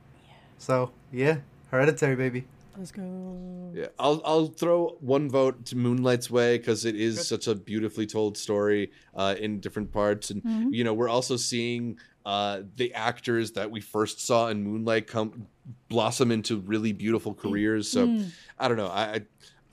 [0.59, 1.39] So, yeah,
[1.71, 2.45] Hereditary, baby.
[2.77, 3.73] Let's go.
[3.73, 8.07] Yeah, I'll I'll throw one vote to Moonlight's way because it is such a beautifully
[8.07, 13.53] told story uh, in different parts, and you know we're also seeing uh, the actors
[13.53, 15.47] that we first saw in Moonlight come
[15.89, 17.89] blossom into really beautiful careers.
[17.89, 18.25] So
[18.59, 19.21] I don't know, I I,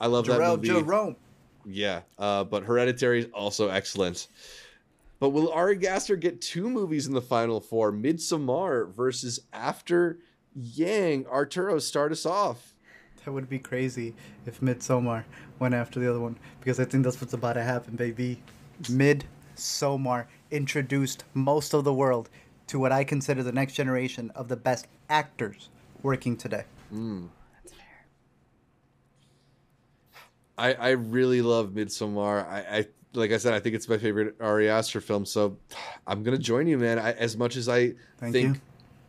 [0.02, 0.68] I love that movie.
[0.68, 1.16] Jerome.
[1.64, 4.28] Yeah, uh, but Hereditary is also excellent.
[5.18, 7.92] But will Ari Aster get two movies in the final four?
[7.92, 10.18] Midsommar versus After
[10.54, 11.26] Yang.
[11.26, 12.71] Arturo, start us off.
[13.24, 14.14] That would be crazy
[14.46, 15.24] if Midsommar
[15.58, 18.42] went after the other one because I think that's what's about to happen, baby.
[18.82, 22.28] Midsommar introduced most of the world
[22.68, 25.68] to what I consider the next generation of the best actors
[26.02, 26.64] working today.
[26.92, 27.28] Mm.
[30.58, 32.46] I, I really love Midsommar.
[32.48, 35.26] I, I like I said, I think it's my favorite Ari Aster film.
[35.26, 35.56] So
[36.06, 36.98] I'm gonna join you, man.
[36.98, 38.62] I, as much as I Thank think you.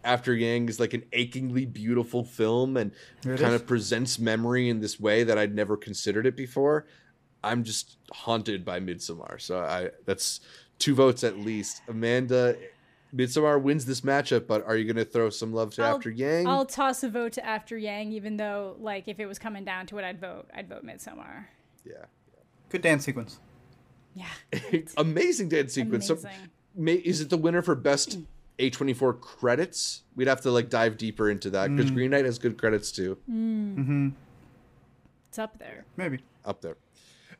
[0.04, 2.92] After Yang is like an achingly beautiful film and
[3.26, 3.62] It kind is.
[3.62, 6.86] of presents memory in this way that I'd never considered it before.
[7.44, 9.40] I'm just haunted by Midsommar.
[9.42, 10.40] So I that's
[10.80, 11.82] two votes at least.
[11.88, 12.56] Amanda,
[13.16, 16.48] Midsommar wins this matchup, but are you gonna throw some love to I'll- After Yang?
[16.48, 19.86] I'll toss a vote to After Yang, even though, like, if it was coming down
[19.88, 20.48] to it, I'd vote.
[20.54, 21.46] I'd vote Midsommar.
[21.86, 22.06] yeah.
[22.70, 23.40] Good dance sequence.
[24.16, 24.26] Yeah.
[24.98, 26.08] Amazing dance sequence.
[26.08, 26.18] So,
[26.76, 28.18] may, is it the winner for best
[28.60, 30.04] A24 credits?
[30.16, 31.96] We'd have to like dive deeper into that because mm.
[31.96, 33.18] Green Knight has good credits too.
[33.30, 33.76] Mm.
[33.76, 34.10] Mm-hmm.
[35.30, 35.86] It's up there.
[35.98, 36.20] Maybe.
[36.46, 36.78] Up there.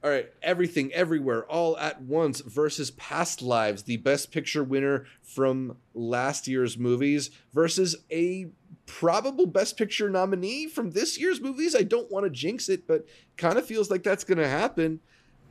[0.04, 5.78] All right, everything, everywhere, all at once versus Past Lives, the Best Picture winner from
[5.94, 8.48] last year's movies, versus a
[8.86, 11.74] probable Best Picture nominee from this year's movies.
[11.74, 13.06] I don't want to jinx it, but
[13.38, 15.00] kind of feels like that's going to happen.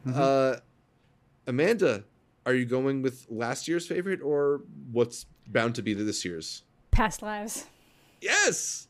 [0.06, 0.20] Mm-hmm.
[0.20, 0.56] Uh,
[1.46, 2.04] Amanda,
[2.44, 4.60] are you going with last year's favorite or
[4.90, 6.62] what's bound to be this year's?
[6.90, 7.66] Past lives.
[8.20, 8.88] Yes.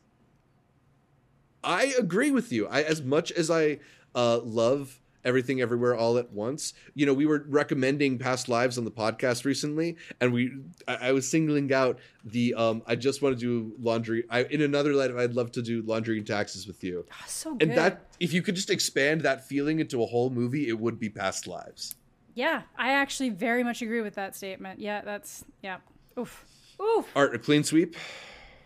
[1.63, 2.67] I agree with you.
[2.67, 3.79] I as much as I
[4.13, 6.73] uh, love everything everywhere all at once.
[6.95, 10.51] You know, we were recommending past lives on the podcast recently, and we
[10.87, 14.25] I, I was singling out the um I just want to do laundry.
[14.29, 17.05] I in another life I'd love to do laundry and taxes with you.
[17.09, 17.69] Oh, so good.
[17.69, 20.99] And that if you could just expand that feeling into a whole movie, it would
[20.99, 21.95] be past lives.
[22.35, 24.79] yeah, I actually very much agree with that statement.
[24.79, 25.77] Yeah, that's yeah.
[26.17, 26.45] Oof.
[26.81, 27.07] Oof.
[27.15, 27.95] Art a clean sweep.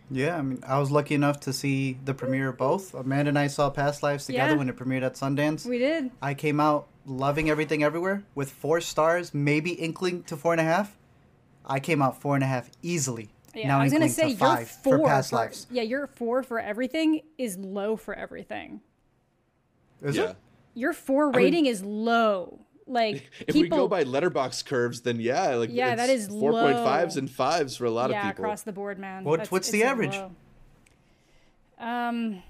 [0.09, 2.93] Yeah, I mean, I was lucky enough to see the premiere of both.
[2.93, 4.57] Amanda and I saw Past Lives together Yeah.
[4.57, 5.65] when it premiered at Sundance.
[5.65, 6.11] We did.
[6.21, 10.63] I came out loving everything everywhere with four stars, maybe inkling to four and a
[10.63, 10.97] half.
[11.65, 13.29] I came out four and a half easily.
[13.53, 15.67] Yeah, now I was gonna say to your five four for Past for- Lives.
[15.69, 18.79] Yeah, your four for everything is low for everything.
[20.01, 20.29] Is yeah.
[20.29, 20.35] it?
[20.73, 22.59] Your four mean- rating is low.
[22.88, 27.18] Like If we go by Letterboxd curves, then yeah, like Yeah, that it's is 4.5s
[27.18, 28.45] and fives for a lot yeah, of people.
[28.45, 29.23] across the board, man.
[29.23, 30.15] What- That's- what's the average?
[30.15, 30.31] low.
[31.80, 32.41] Um,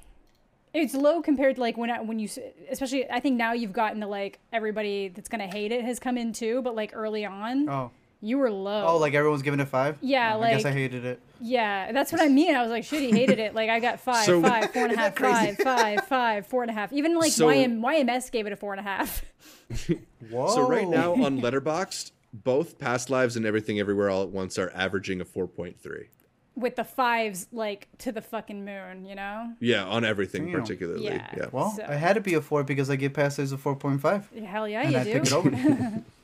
[0.73, 2.29] it's low compared to like when I, when you
[2.69, 6.17] especially I think now you've gotten to like everybody that's gonna hate it has come
[6.17, 7.91] in too, but like early on Oh,
[8.21, 8.85] you were low.
[8.87, 9.97] oh, like everyone's giving it five.
[10.01, 11.19] Yeah, Oh, I guess I hated it.
[11.39, 12.55] Yeah, that's what I mean.
[12.55, 13.53] I was like, shit, he hated it.
[13.53, 15.55] Like I got five, So- five, four and a Isn't half, that crazy?
[15.63, 16.91] five, five, five, four and a half.
[16.93, 19.23] Even like So- YM, YMS gave it a four and a half.
[20.31, 20.47] Whoa.
[20.55, 24.71] So right now on Letterboxd, both Past Lives and Everything Everywhere All at Once are
[24.73, 26.07] averaging a 4.3.
[26.55, 29.53] With the fives like to the fucking moon, you know?
[29.59, 30.59] Yeah, on everything Damn.
[30.61, 31.05] particularly.
[31.05, 31.27] Yeah.
[31.37, 31.45] Yeah.
[31.51, 33.75] Well, So- I had to be a four because I get Past Lives a four
[33.75, 35.13] point five, Hell yeah, and you I do.
[35.13, 36.03] took it over.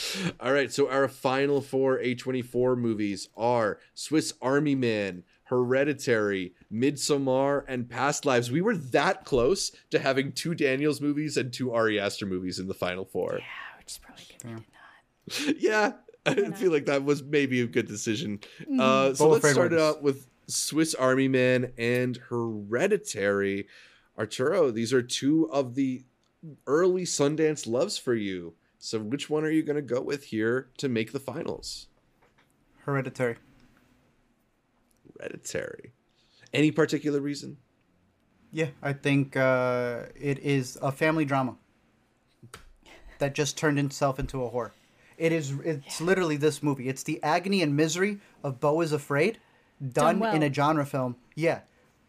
[0.40, 7.88] All right, so our final four A24 movies are Swiss Army Man, Hereditary, Midsommar, and
[7.88, 8.50] Past Lives.
[8.50, 12.68] We were that close to having two Daniels movies and two Ari Aster movies in
[12.68, 13.38] the final four.
[13.38, 13.44] Yeah,
[13.78, 14.44] which is probably good.
[14.44, 14.58] we Damn.
[14.58, 14.66] did
[15.54, 15.62] not.
[15.62, 15.92] Yeah,
[16.26, 16.56] I know.
[16.56, 18.40] feel like that was maybe a good decision.
[18.70, 18.80] Mm.
[18.80, 19.82] Uh, so Boba let's Fett start it wins.
[19.96, 23.66] out with Swiss Army Man and Hereditary.
[24.18, 26.04] Arturo, these are two of the
[26.66, 28.54] early Sundance loves for you.
[28.78, 31.88] So which one are you going to go with here to make the finals?
[32.84, 33.36] Hereditary.
[35.18, 35.92] Hereditary.
[36.54, 37.58] Any particular reason?
[38.50, 41.56] Yeah, I think uh, it is a family drama
[43.18, 44.72] that just turned itself into a horror.
[45.18, 45.52] It is.
[45.64, 46.88] It's literally this movie.
[46.88, 49.38] It's the agony and misery of Beau is Afraid,
[49.80, 51.16] done, Done in a genre film.
[51.34, 51.60] Yeah.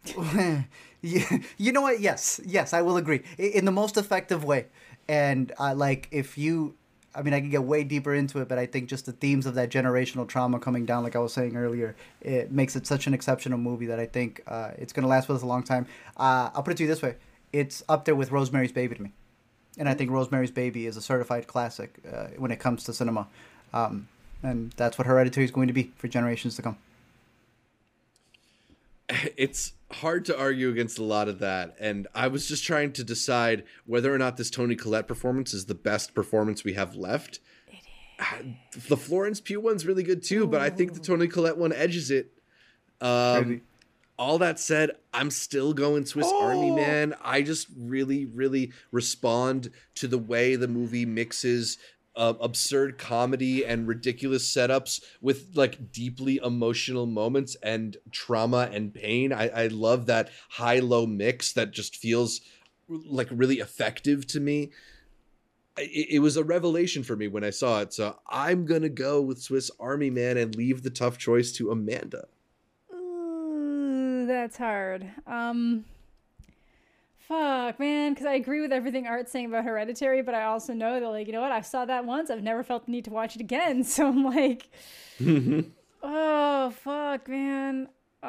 [1.02, 1.38] yeah.
[1.58, 2.00] You know what?
[2.00, 4.68] Yes, yes, I will agree in the most effective way.
[5.10, 6.76] And like if you.
[7.16, 9.48] I mean, I can get way deeper into it, but I think just the themes
[9.48, 13.08] of that generational trauma coming down, like I was saying earlier, it makes it such
[13.08, 15.64] an exceptional movie that I think uh, it's going to last with us a long
[15.64, 15.88] time.
[16.16, 17.16] Uh, I'll put it to you this way:
[17.52, 19.12] it's up there with Rosemary's Baby to me,
[19.80, 23.28] and I think Rosemary's Baby is a certified classic uh, when it comes to cinema,
[23.74, 24.08] um,
[24.44, 26.78] and that's what Hereditary is going to be for generations to come.
[29.38, 31.76] It's hard to argue against a lot of that.
[31.80, 35.66] And I was just trying to decide whether or not this Toni Collette performance is
[35.66, 37.40] the best performance we have left.
[37.68, 37.76] It
[38.76, 38.84] is.
[38.86, 42.12] The Florence Pugh one's really good too, but I think the Toni Collette one edges
[42.12, 42.32] it.
[43.02, 43.62] Um,
[44.18, 46.76] all that said, I'm still going Swiss Army Oh.
[46.76, 47.16] Man.
[47.24, 51.78] I just really, really respond to the way the movie mixes
[52.16, 59.32] uh, absurd comedy and ridiculous setups with like deeply emotional moments and trauma and pain.
[59.32, 62.42] I, I love that high low mix that just feels
[62.88, 64.72] like really effective to me.
[65.78, 67.94] It, it was a revelation for me when I saw it.
[67.94, 71.72] So I'm going to go with Swiss Army Man and leave the tough choice to
[71.72, 72.26] Amanda.
[72.94, 75.10] Ooh, that's hard.
[75.26, 75.86] Um,
[77.30, 81.00] fuck, man, because I agree with everything Art's saying about Hereditary, but I also know
[81.00, 81.54] that, like, you know what?
[81.54, 82.30] I saw that once.
[82.30, 83.84] I've never felt the need to watch it again.
[83.86, 84.68] So I'm like,
[86.04, 87.88] oh, fuck, man.
[88.22, 88.28] Uh,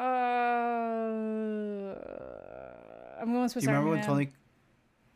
[3.21, 4.07] I'm going Swiss Do you remember Army when Man.
[4.07, 4.29] Toni?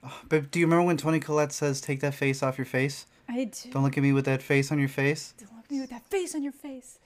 [0.07, 3.07] Oh, but do you remember when Toni Collette says, "Take that face off your face"?
[3.27, 3.71] I do.
[3.71, 5.33] Don't look at me with that face on your face.
[5.39, 6.99] Don't look at me with that face on your face.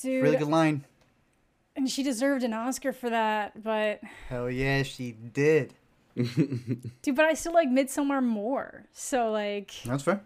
[0.00, 0.86] Dude, Really good line.
[1.76, 5.74] and she deserved an Oscar for that, but Hell yeah, she did.
[7.02, 8.86] dude, but I still like Midsommar more.
[8.92, 10.22] So like, That's fair.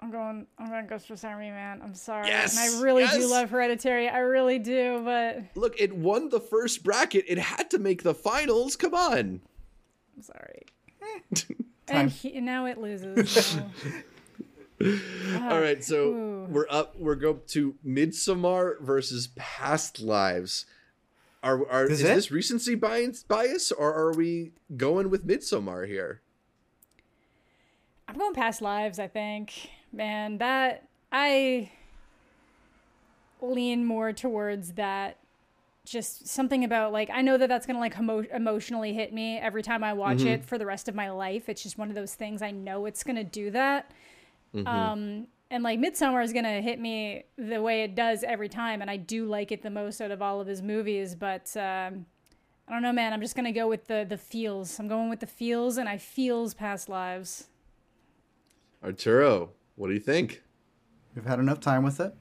[0.00, 0.46] I'm going.
[0.58, 1.80] I'm going to go Swiss Army Man.
[1.82, 4.08] I'm sorry, Yes, and I really do love Hereditary.
[4.08, 7.24] I really do, but Look, it won the first bracket.
[7.26, 8.76] It had to make the finals.
[8.76, 9.40] Come on.
[10.16, 10.66] I'm sorry.
[11.86, 13.30] And he, now it loses.
[13.30, 13.62] so.
[14.80, 16.46] All right, so Ooh.
[16.48, 16.96] we're up.
[16.98, 20.66] We're going to Midsommar versus Past Lives.
[21.44, 22.14] Are are This is it?
[22.14, 26.22] this recency bias, bias, or are we going with Midsommar here?
[28.08, 28.98] I'm going past lives.
[28.98, 31.70] I think, man, that I
[33.40, 35.18] lean more towards that.
[35.84, 39.62] Just something about like I know that that's gonna like emo- emotionally hit me every
[39.62, 40.28] time I watch Mm-hmm.
[40.28, 41.50] it for the rest of my life.
[41.50, 43.90] It's just one of those things I know it's gonna do that.
[44.54, 44.66] Mm-hmm.
[44.66, 48.90] Um, and like Midsommar is gonna hit me the way it does every time, and
[48.90, 51.14] I do like it the most out of all of his movies.
[51.14, 52.06] But um,
[52.66, 53.12] I don't know, man.
[53.12, 54.80] I'm just gonna go with the the feels.
[54.80, 57.50] I'm going with the feels, and I feels past lives.
[58.82, 60.42] Arturo, what do you think?
[61.14, 62.12] We've had enough time with it,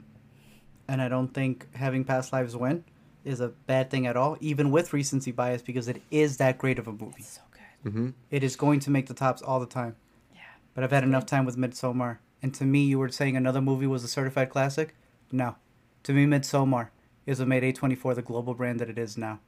[0.87, 2.83] and I don't think having past lives win
[3.25, 6.77] is a bad thing at all, even with recency bias, because it is that great
[6.77, 7.23] of a movie.
[7.23, 8.13] So good.
[8.29, 9.95] It is going to make the tops all the time.
[10.35, 10.41] Yeah.
[10.75, 13.87] But I've had enough time with Midsommar, and to me, you were saying another movie
[13.87, 14.95] was a certified classic.
[15.31, 15.55] No,
[16.03, 16.89] to me, Midsommar
[17.25, 19.39] is what made A24 the global brand that it is now.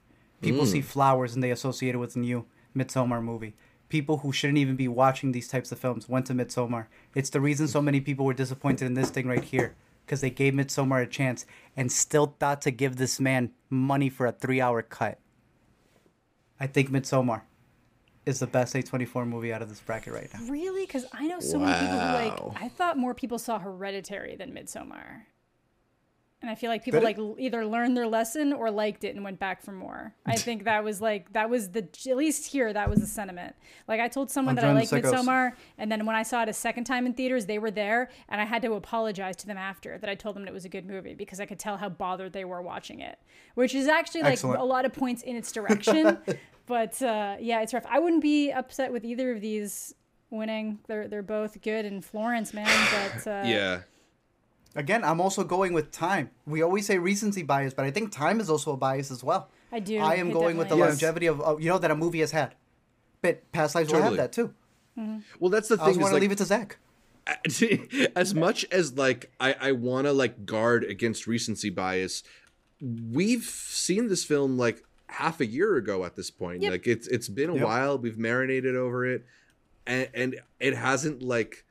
[0.42, 0.86] People see mm.
[0.86, 2.46] flowers and they associate it with a new
[2.76, 3.54] Midsommar movie.
[3.90, 6.88] People who shouldn't even be watching these types of films went to Midsommar.
[7.14, 10.30] It's the reason so many people were disappointed in this thing right here because they
[10.30, 11.46] gave Midsommar a chance
[11.76, 15.20] and still thought to give this man money for a three-hour cut.
[16.60, 17.42] I think Midsommar
[18.26, 20.40] is the best A24 movie out of this bracket right now.
[20.50, 20.86] Really?
[20.86, 22.62] Because I know so many people who like.
[22.62, 25.24] I thought more people saw Hereditary than Midsommar,
[26.42, 27.36] and I feel like people Did like it?
[27.40, 30.14] either learned their lesson or liked it and went back for more.
[30.26, 33.56] I think that was like that was the at least here that was the sentiment.
[33.88, 35.14] Like I told someone I'm that I liked the sickos.
[35.14, 38.10] Midsommar, and then when I saw it a second time in theaters, they were there,
[38.30, 40.70] and I had to apologize to them after that I told them it was a
[40.70, 43.18] good movie because I could tell how bothered they were watching it,
[43.56, 44.62] which is actually like Excellent.
[44.62, 46.18] a lot of points in its direction.
[46.68, 47.86] but uh, yeah, it's rough.
[47.90, 49.96] I wouldn't be upset with either of these
[50.30, 50.80] winning.
[50.88, 52.68] They're they're both good in Florence, man.
[52.92, 53.82] But uh, yeah.
[54.76, 56.32] Again, I'm also going with time.
[56.46, 59.50] We always say recency bias, but I think time is also a bias as well.
[59.72, 59.98] I do.
[60.00, 60.90] I am It going with the Yes.
[60.90, 62.56] longevity of, of you know that a movie has had.
[63.22, 64.18] But past lives will Totally.
[64.18, 64.54] have that too.
[65.00, 65.20] Mm-hmm.
[65.40, 65.86] Well, that's the thing.
[65.88, 66.78] going want to like, leave it to Zach.
[68.16, 72.24] as much as like I, I want to like guard against recency bias,
[72.82, 76.62] we've seen this film like half a year ago at this point.
[76.62, 76.72] Yep.
[76.72, 77.64] Like it's it's been a Yep.
[77.64, 77.98] while.
[77.98, 79.26] We've marinated over it,
[79.88, 81.65] and, and it hasn't like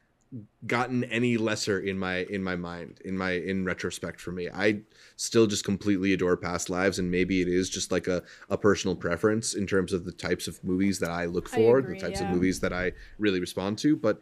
[0.66, 4.48] gotten any lesser in my in my mind in my in retrospect for me.
[4.50, 4.80] I
[5.16, 8.96] still just completely adore past lives, and maybe it is just like a a personal
[8.96, 12.06] preference in terms of the types of movies that I look I for, agree, the
[12.06, 12.28] types yeah.
[12.28, 14.20] of movies that I really respond to, but.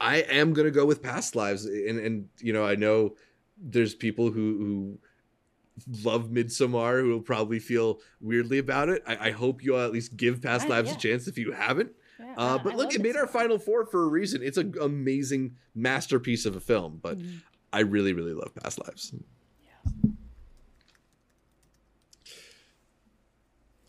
[0.00, 3.14] I am gonna go with past lives, and and you know I know
[3.56, 4.98] there's people who who
[6.04, 9.02] love Midsommar who will probably feel weirdly about it.
[9.06, 10.96] I, I hope you'll at least give Past I- Lives yeah.
[10.96, 11.92] a chance if you haven't.
[12.24, 14.42] Yeah, Uh, but I look, it made our final four for a reason.
[14.42, 17.36] It's an amazing masterpiece of a film, but Mm-hmm.
[17.72, 19.12] I really, really love Past Lives.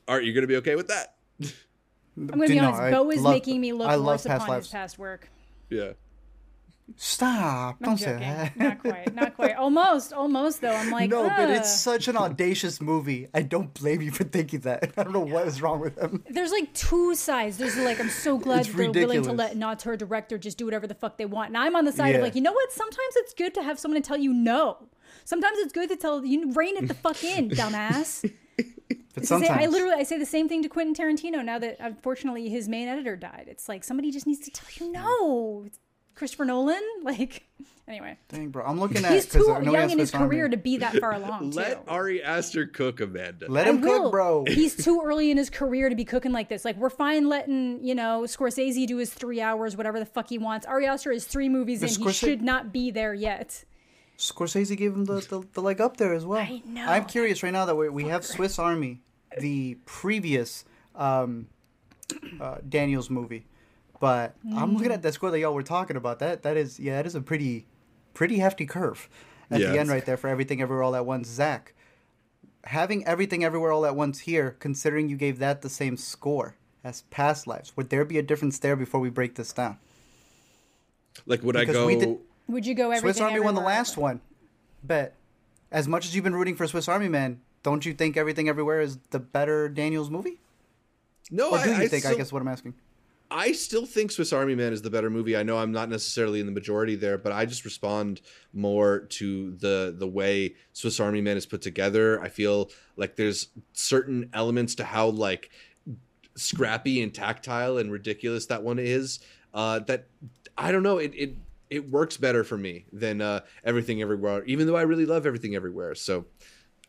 [0.08, 1.16] Art, you gonna be okay with that?
[2.18, 2.92] I'm gonna be honest.
[2.92, 4.66] Beau is making me look I love worse past upon lives.
[4.68, 5.30] his past work.
[5.70, 5.94] Yeah.
[6.98, 7.78] Stop!
[7.82, 8.20] I'm Don't say joking.
[8.22, 8.56] that.
[8.58, 9.16] Not quite.
[9.16, 9.56] Not quite.
[9.56, 10.14] Almost.
[10.14, 10.72] Almost though.
[10.74, 11.10] I'm like.
[11.10, 13.28] no, but it's such an audacious movie.
[13.34, 14.94] I don't blame you for thinking that.
[14.98, 16.24] I don't know what is wrong with him.
[16.30, 17.58] There's like two sides.
[17.58, 20.66] There's like I'm so glad It's they're willing to let an auteur director just do
[20.66, 21.50] whatever the fuck they want.
[21.50, 22.72] And I'm on the side of like, you know what?
[22.72, 24.78] Sometimes it's good to have someone to tell you no.
[25.24, 28.22] Sometimes it's good to tell you rein it the fuck in, dumbass.
[28.58, 31.58] But It's same- sometimes I literally I say the same thing to Quentin Tarantino now
[31.58, 33.46] that unfortunately his main editor died.
[33.48, 35.66] It's like somebody just needs to tell you no.
[36.16, 37.44] Christopher Nolan, like
[37.88, 39.12] anyway, Dang, bro, I'm looking at.
[39.12, 41.52] he's 'cause too I know young has in his career to be that far along.
[41.52, 41.92] Let too.
[41.92, 43.46] Ari Aster cook, Amanda.
[43.50, 44.04] Let I him will.
[44.04, 44.46] cook, bro.
[44.48, 46.64] He's too early in his career to be cooking like this.
[46.66, 50.38] Like we're fine letting you know Scorsese do his three hours, whatever the fuck he
[50.38, 50.66] wants.
[50.66, 51.90] Ari Aster is three movies in.
[52.04, 53.64] But He should not be there yet.
[54.18, 56.40] Scorsese gave him the, the, the leg up there as well.
[56.40, 59.02] I know, I'm curious right now that we, we have Swiss Army,
[59.38, 60.64] the previous
[60.96, 61.48] um,
[62.40, 63.46] uh, Daniels movie,
[64.00, 65.04] but I'm looking at mm.
[65.04, 66.20] that score that y'all were talking about.
[66.20, 67.66] That that is yeah, that is a pretty
[68.14, 69.10] pretty hefty curve
[69.52, 69.72] at Yeah.
[69.72, 71.28] the end right there for everything everywhere all at once.
[71.28, 71.74] Zach,
[72.66, 77.02] having everything everywhere all at once here, considering you gave that the same score as
[77.04, 79.78] past lives, would there be a difference there before we break this down?
[81.26, 81.88] Like, would I Because go?
[81.88, 83.02] we did- Would you go everything?
[83.14, 83.76] Swiss Army won the Everywhere?
[83.78, 84.22] last one.
[84.84, 85.14] But
[85.72, 88.82] as much as you've been rooting for Swiss Army Man, don't you think Everything Everywhere
[88.82, 90.40] is the better Daniels movie?
[91.32, 92.06] no, Or do I, you I think?
[92.06, 92.76] I guess what I'm asking.
[93.32, 95.36] I still think Swiss Army Man is the better movie.
[95.36, 98.22] I know I'm not necessarily in the majority there, but I just respond
[98.54, 102.22] more to the the way Swiss Army Man is put together.
[102.22, 105.50] I feel like there's certain elements to how like
[106.36, 109.20] scrappy and tactile and ridiculous that one is.
[109.54, 110.08] Uh, that
[110.58, 110.98] I don't know.
[110.98, 111.36] It it
[111.70, 115.56] it works better for me than uh, Everything Everywhere, even though I really love Everything
[115.56, 115.96] Everywhere.
[115.96, 116.26] So,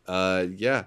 [0.07, 0.85] uh, yeah,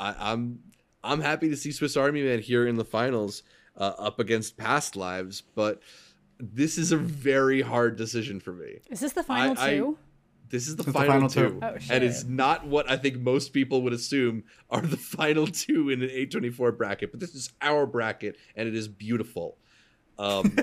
[0.00, 0.60] I, I'm
[1.04, 3.42] I'm happy to see Swiss Army Man here in the finals
[3.76, 5.80] uh, up against Past Lives, but
[6.38, 8.78] this is a very hard decision for me.
[8.90, 9.98] Is this the final I- two?
[10.50, 11.58] This is the, It's the final, final two, two.
[11.62, 12.02] Oh, and shit.
[12.02, 16.10] it's not what I think most people would assume are the final two in an
[16.10, 17.10] A24 bracket.
[17.10, 19.56] But this is our bracket, and it is beautiful.
[20.18, 20.54] Um,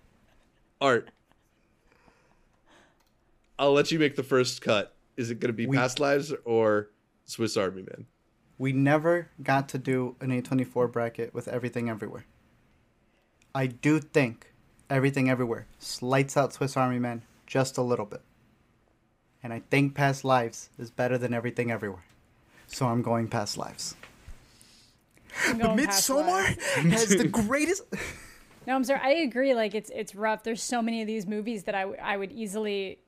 [0.80, 1.10] Art,
[3.58, 4.94] I'll let you make the first cut.
[5.18, 6.88] Is it going to be We- Past Lives or
[7.26, 8.06] Swiss Army Man?
[8.60, 12.26] We never got to do an A24 bracket with Everything Everywhere.
[13.54, 14.52] I do think
[14.90, 18.20] Everything Everywhere slights out Swiss Army Man just a little bit.
[19.42, 22.04] And I think Past Lives is better than Everything Everywhere.
[22.66, 23.96] So I'm going Past Lives.
[25.52, 26.60] But Midsommar
[26.90, 27.82] has the greatest.
[28.66, 29.00] No, I'm sorry.
[29.02, 29.54] I agree.
[29.54, 30.42] Like it's it's rough.
[30.44, 32.98] There's so many of these movies that I, w- I would easily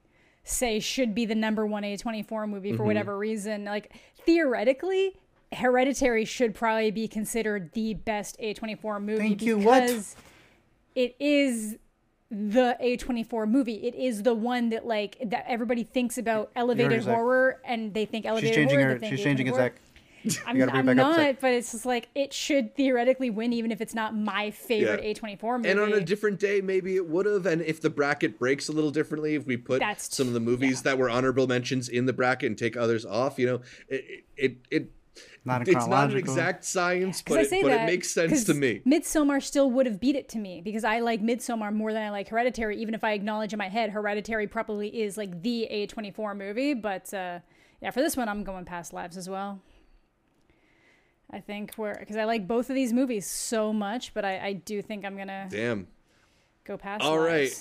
[0.45, 2.79] say should be the number one A24 movie Mm-hmm.
[2.79, 3.67] for whatever reason.
[3.67, 3.93] Like
[4.25, 5.15] theoretically,
[5.53, 9.87] Hereditary should probably be considered the best A24 movie Thank you, what?
[9.87, 10.17] because
[10.95, 11.77] it is
[12.31, 13.75] the A24 movie.
[13.75, 17.15] It is the one that like that everybody thinks about elevated Zach.
[17.15, 18.89] horror and they think She's elevated changing horror.
[18.93, 18.95] her.
[18.99, 19.57] they think She's changing it, A24.
[19.57, 19.75] Zach.
[20.47, 21.41] I'm, gotta I'm it back up, not, Zach.
[21.41, 25.13] but it's just like it should theoretically win, even if it's not my favorite Yeah.
[25.15, 25.69] A24 movie.
[25.69, 27.45] And on a different day, maybe it would have.
[27.45, 30.41] And if the bracket breaks a little differently, if we put That's- some of the
[30.41, 30.93] movies yeah.
[30.93, 34.57] that were honorable mentions in the bracket and take others off, you know, it it,
[34.71, 34.91] it
[35.45, 38.55] Not in it's not an exact science, but, it, but that it makes sense to
[38.55, 38.81] me.
[38.87, 42.11] Midsommar still would have beat it to me because I like Midsommar more than I
[42.11, 46.37] like Hereditary, even if I acknowledge in my head Hereditary probably is like the A24
[46.37, 46.75] movie.
[46.75, 47.41] But uh,
[47.81, 49.61] yeah, for this one, I'm going past lives as well.
[51.33, 54.53] I think we're because I like both of these movies so much, but I, I
[54.53, 55.89] do think I'm gonna Damn.
[56.65, 57.03] Go past.
[57.03, 57.53] All right.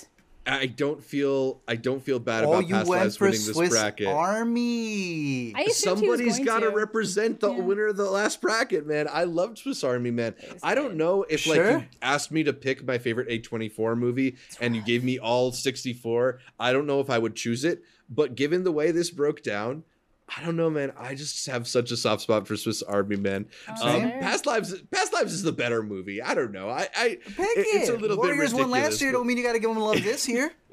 [0.46, 0.62] Lives.
[0.62, 3.40] I don't feel I don't feel bad Oh, about you past went lives for winning
[3.46, 4.06] this Swiss bracket.
[4.08, 5.52] Army.
[5.54, 6.76] I assumed he was Somebody's going got to to.
[6.76, 7.60] represent the Yeah.
[7.60, 9.08] winner of the last bracket, man.
[9.10, 10.34] I loved Swiss Army Man.
[10.62, 14.74] I don't know if like you asked me to pick my favorite A24 movie and
[14.76, 16.38] you gave me all 64.
[16.58, 19.84] I don't know if I would choose it, but given the way this broke down,
[20.34, 20.92] I don't know, man.
[20.98, 23.46] I just have such a soft spot for Swiss Army Man.
[23.82, 24.02] Oh, Um.
[24.12, 26.22] Past Lives, Past Lives is the better movie.
[26.22, 26.70] I don't know.
[26.70, 28.92] I, I Pick it- it's a little Warriors bit won ridiculous.
[28.94, 29.12] last year.
[29.12, 30.52] but- Don't mean you got to give them love this year.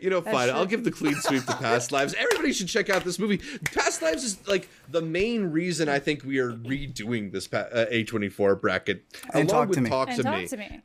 [0.00, 0.48] you know, fine.
[0.48, 0.56] true.
[0.56, 2.14] I'll give the clean sweep to Past Lives.
[2.18, 3.38] Everybody should check out this movie.
[3.74, 8.60] Past Lives is like the main reason I think we are redoing this uh, A24
[8.60, 9.04] bracket.
[9.34, 9.90] And along Talk with to Me.
[9.90, 10.46] Talk and to talk Me.
[10.48, 10.80] to me.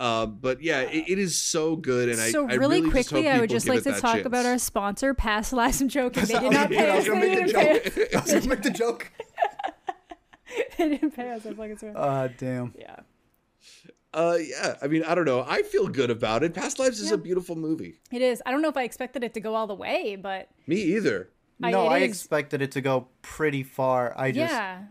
[0.00, 3.10] Uh, but yeah, it, it is so good, and so I, I really, really just
[3.10, 4.26] hope quickly, I would just like to talk chance.
[4.26, 5.80] about our sponsor, Past Lives.
[5.80, 6.24] I'm joking.
[6.26, 7.04] They did not pay us.
[7.06, 8.14] They didn't pay us.
[8.14, 9.10] I was gonna make the joke.
[10.78, 11.44] They didn't pay us.
[11.44, 11.92] I fucking swear.
[11.96, 12.74] Uh, damn.
[12.78, 12.96] yeah.
[14.14, 15.44] Uh, yeah, I mean, I don't know.
[15.46, 16.54] I feel good about it.
[16.54, 17.14] Past Lives is Yeah.
[17.14, 18.00] a beautiful movie.
[18.10, 18.42] It is.
[18.46, 21.28] I don't know if I expected it to go all the way, but Me either.
[21.62, 24.14] I- No, I is- expected it to go pretty far.
[24.16, 24.82] I just yeah.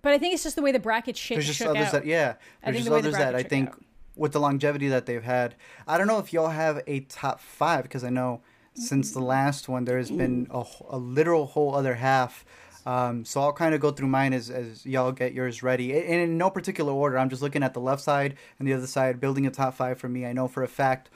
[0.00, 1.92] But I think it's just the way the bracket shit there's just shook others out.
[1.92, 2.34] that yeah.
[2.62, 3.82] I There's think just the way the others that I think out.
[4.16, 5.54] With the longevity that they've had.
[5.86, 8.42] I don't know if y'all have a top five because I know
[8.74, 9.20] since Mm-hmm.
[9.20, 12.44] the last one there's been a, a literal whole other half.
[12.84, 15.92] Um, so I'll kind of go through mine as, as y'all get yours ready.
[15.92, 17.16] And in no particular order.
[17.18, 19.98] I'm just looking at the left side and the other side, building a top five
[19.98, 20.26] for me.
[20.26, 21.08] I know for a fact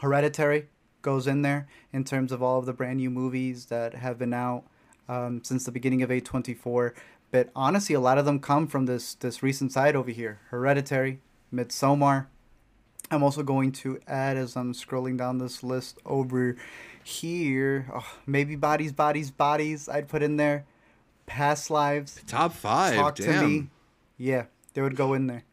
[0.00, 0.66] Hereditary
[1.02, 4.34] goes in there in terms of all of the brand new movies that have been
[4.34, 4.64] out
[5.08, 6.92] um, since the beginning of A24.
[7.30, 10.40] But honestly, a lot of them come from this this recent side over here.
[10.50, 11.20] Hereditary,
[11.52, 12.26] Midsommar.
[13.10, 16.56] I'm also going to add as I'm scrolling down this list over
[17.02, 17.86] here.
[17.94, 19.88] Oh, maybe bodies, bodies, bodies.
[19.88, 20.64] I'd put in there.
[21.26, 22.20] Past lives.
[22.26, 22.94] Top five.
[22.96, 23.40] Talk damn.
[23.42, 23.66] to me.
[24.18, 24.44] Yeah,
[24.74, 25.44] they would go in there.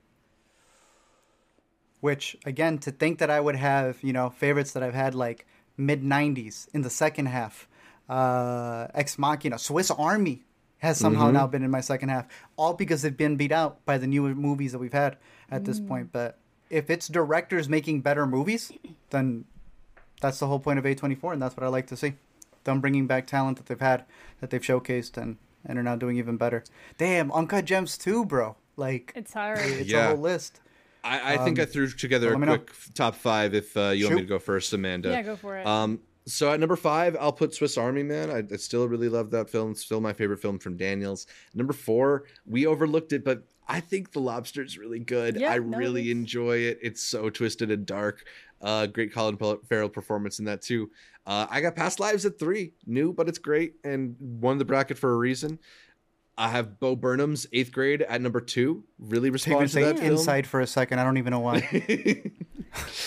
[1.99, 5.45] Which again, to think that I would have, you know, favorites that I've had like
[5.77, 7.67] mid '90s in the second half,
[8.09, 10.43] uh, Ex Machina, Swiss Army
[10.79, 11.33] has somehow Mm-hmm.
[11.33, 12.25] now been in my second half,
[12.57, 15.17] all because they've been beat out by the newer movies that we've had
[15.51, 15.65] at Mm.
[15.65, 16.11] this point.
[16.11, 16.39] But
[16.71, 18.71] if it's directors making better movies,
[19.11, 19.45] then
[20.21, 22.13] that's the whole point of A24, and that's what I like to see.
[22.63, 24.05] Them bringing back talent that they've had,
[24.39, 26.63] that they've showcased, and and are now doing even better.
[26.97, 28.55] Damn, Uncut Gems too, bro.
[28.77, 29.59] Like It's hard.
[29.61, 30.05] it's Yeah.
[30.05, 30.59] a whole list.
[31.03, 32.57] I, I think I threw together let a me know.
[32.57, 35.09] quick top five if uh, you want me to go first, Amanda.
[35.09, 35.65] yeah, go for it.
[35.67, 38.29] Um, so at number five, I'll put Swiss Army Man.
[38.29, 39.71] I, I still really love that film.
[39.71, 41.25] It's still my favorite film from Daniels.
[41.55, 45.39] Number four, we overlooked it, but I think The Lobster is really good.
[45.39, 46.11] Yeah, I no, really is.
[46.11, 46.79] enjoy it.
[46.81, 48.25] It's so twisted and dark.
[48.61, 49.37] Uh, great Colin
[49.69, 50.91] Farrell performance in that too.
[51.25, 54.97] Uh, I got Past Lives at three, new, but it's great and won the bracket
[54.97, 55.59] for a reason.
[56.37, 58.83] I have Bo Burnham's Eighth Grade at number two.
[58.99, 60.11] Really Take respond to say that film.
[60.11, 60.99] inside for a second.
[60.99, 61.61] I don't even know why.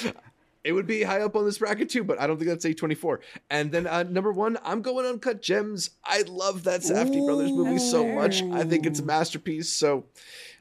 [0.65, 3.19] it would be high up on this bracket too, but I don't think that's A24.
[3.51, 5.91] And then uh, number one, I'm going Uncut Gems.
[6.03, 8.43] I love that Safdie Brothers movie so much.
[8.43, 9.69] I think it's a masterpiece.
[9.69, 10.07] So,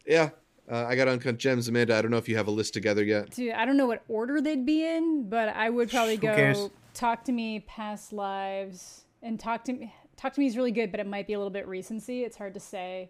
[0.06, 0.32] yeah,
[0.70, 1.70] uh, I got Uncut Gems.
[1.70, 3.32] Amanda, I don't know if you have a list together yet.
[3.32, 7.24] Dude, I don't know what order they'd be in, but I would probably go talk
[7.26, 9.94] to me past lives and talk to me.
[10.18, 12.24] Talk to me is really good, but it might be a little bit recency.
[12.24, 13.10] It's hard to say.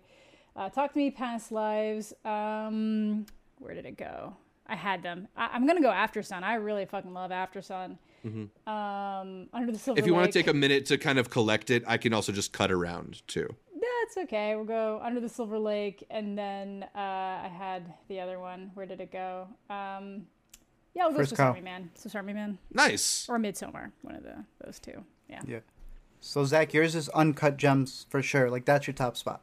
[0.56, 2.14] Uh, talk to me past lives.
[2.24, 3.26] Um,
[3.60, 4.36] where did it go?
[4.74, 5.28] I had them.
[5.38, 6.42] I, I'm gonna go Aftersun.
[6.44, 7.98] I really fucking love Aftersun.
[8.26, 10.00] Um, Under the Silver Mm-hmm.
[10.00, 12.32] If you want to take a minute to kind of collect it, I can also
[12.32, 13.48] just cut around too.
[13.74, 14.56] That's okay.
[14.56, 18.72] We'll go Under the Silver Lake, and then uh, I had the other one.
[18.74, 19.48] Where did it go?
[19.70, 20.26] Um,
[20.96, 21.48] yeah, we'll go First Swiss cow.
[21.50, 21.90] Army Man.
[21.96, 22.58] Swiss Army Man.
[22.72, 23.28] Nice.
[23.30, 25.04] or Midsommar, one of the those two.
[25.30, 25.42] Yeah.
[25.48, 25.60] yeah.
[26.20, 28.50] So Zach, yours is Uncut Gems for sure.
[28.50, 29.42] Like that's your top spot.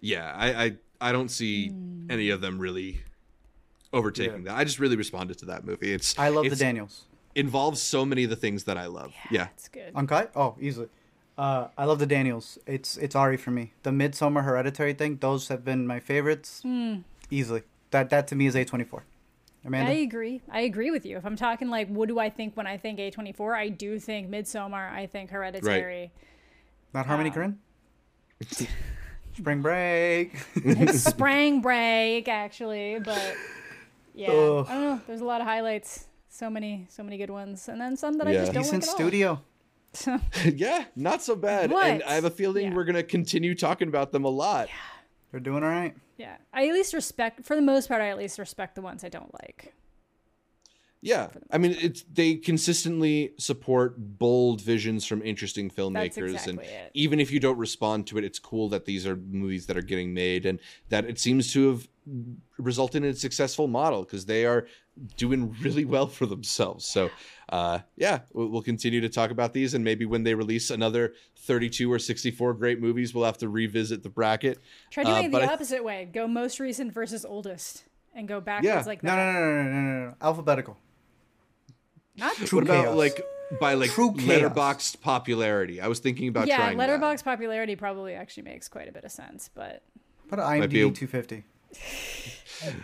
[0.00, 2.10] Yeah, I I, I don't see Hmm.
[2.10, 3.02] any of them really
[3.92, 4.56] overtaking that.
[4.56, 5.92] I just really responded to that movie.
[5.92, 7.04] It's I love it's, the Daniels.
[7.34, 9.12] Involves so many of the things that I love.
[9.30, 9.44] Yeah.
[9.44, 9.92] That's good.
[9.94, 10.32] Uncut?
[10.36, 10.88] Oh, easily.
[11.38, 12.58] Uh, I love the Daniels.
[12.66, 13.72] It's it's Ari for me.
[13.84, 15.16] The Midsommar Hereditary thing.
[15.16, 16.60] Those have been my favorites.
[16.62, 16.96] Hmm.
[17.30, 17.62] Easily.
[17.90, 19.04] That that to me is A twenty four.
[19.64, 19.92] Amanda.
[19.92, 20.42] I agree.
[20.50, 21.16] I agree with you.
[21.16, 23.54] If I'm talking like, what do I think when I think A24?
[23.54, 24.92] I do think Midsommar.
[24.92, 26.10] I think Hereditary.
[26.92, 27.56] Not Harmony uh, Korine.
[29.36, 30.36] Spring break.
[30.56, 33.34] It's Spring Break, actually, but
[34.14, 34.66] yeah, Ugh.
[34.68, 35.00] I don't know.
[35.06, 36.06] There's a lot of highlights.
[36.28, 38.88] So many, so many good ones, and then some that I just don't Decent like
[38.88, 39.40] at all.
[40.08, 40.50] studio.
[40.56, 41.70] yeah, not so bad.
[41.70, 42.74] But- and I have a feeling yeah.
[42.74, 44.68] we're gonna continue talking about them a lot.
[44.68, 44.74] Yeah.
[45.30, 45.94] They're doing all right.
[46.18, 47.44] Yeah, I at least respect.
[47.44, 49.74] For the most part, I at least respect the ones I don't like.
[51.00, 56.90] Yeah, I mean, it's they consistently support bold visions from interesting filmmakers, and exactly it.
[56.94, 59.82] even if you don't respond to it, it's cool that these are movies that are
[59.82, 60.60] getting made, and
[60.90, 61.88] that it seems to have
[62.58, 64.66] result in a successful model because they are
[65.16, 66.84] doing really well for themselves.
[66.84, 67.10] So,
[67.48, 71.14] uh, yeah, we'll, we'll continue to talk about these, and maybe when they release another
[71.36, 74.58] 32 or 64 great movies, we'll have to revisit the bracket.
[74.90, 76.08] Try doing Uh, it the I- opposite way.
[76.12, 77.84] Go most recent versus oldest,
[78.14, 78.82] and go backwards Yeah.
[78.84, 79.32] like No, that.
[79.32, 80.14] no, no, no, no, no, no.
[80.20, 80.76] Alphabetical.
[82.16, 82.96] Not True what about chaos.
[82.96, 83.22] like
[83.60, 84.52] by like True chaos.
[84.52, 85.80] Letterboxd popularity?
[85.80, 86.88] I was thinking about yeah, trying that.
[86.90, 89.82] Letterboxd popularity probably actually makes quite a bit of sense, but
[90.28, 91.44] Put an Might be IMDb 250.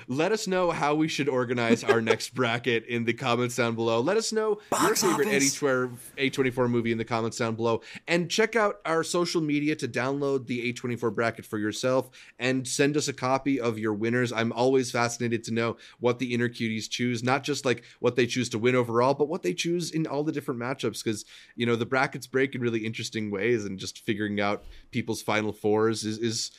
[0.06, 4.00] Let us know how we should organize our next bracket in the comments down below.
[4.00, 5.58] Let us know Box your favorite office.
[5.58, 7.82] A24, A24 movie in the comments down below.
[8.06, 12.96] And check out our social media to download the A24 bracket for yourself and send
[12.96, 14.32] us a copy of your winners.
[14.32, 18.26] I'm always fascinated to know what the inner cuties choose, not just like what they
[18.26, 21.02] choose to win overall, but what they choose in all the different matchups.
[21.02, 21.24] Because,
[21.56, 25.52] you know, the brackets break in really interesting ways and just figuring out people's final
[25.52, 26.50] fours is, is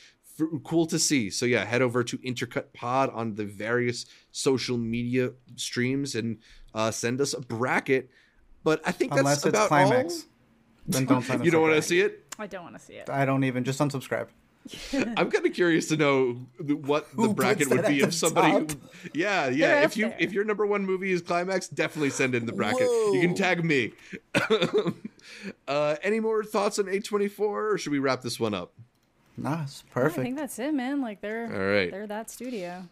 [0.64, 1.30] cool to see.
[1.30, 6.38] So yeah, head over to Intercut Pod on the various social media streams and
[6.74, 8.10] uh, send us a bracket.
[8.62, 10.26] But I think Unless that's it's about climax.
[10.86, 11.40] Then don't sign all.
[11.40, 12.34] us You don't want to see it?
[12.38, 13.08] I don't want to see it.
[13.10, 13.64] I don't even.
[13.64, 14.28] Just unsubscribe.
[14.92, 18.66] I'm kind of curious to know what the Who bracket would be if somebody.
[18.66, 18.76] top?
[19.14, 19.68] Yeah, yeah.
[19.76, 20.16] They're If you there.
[20.20, 22.82] if your number one movie is Climax, definitely send in the bracket.
[22.82, 23.92] You can tag me.
[25.68, 28.74] uh, any more thoughts on A24, or should we wrap this one up?
[29.42, 31.00] Nah, it's I think that's it, man.
[31.00, 31.90] Like they're All right.
[31.90, 32.84] they're that studio.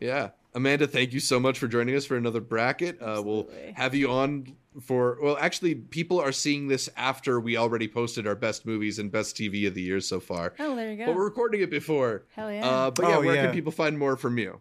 [0.00, 0.30] Yeah.
[0.54, 3.00] Amanda, thank you so much for joining us for another bracket.
[3.00, 7.86] Uh, we'll have you on for, well, actually, people are seeing this after we already
[7.86, 10.54] posted our best movies and best TV of the year so far.
[10.58, 11.06] Oh, there you go.
[11.06, 12.24] But we're recording it before.
[12.34, 12.66] Hell yeah.
[12.68, 13.44] Uh, but yeah, Oh, where yeah.
[13.46, 14.60] can people find more from you?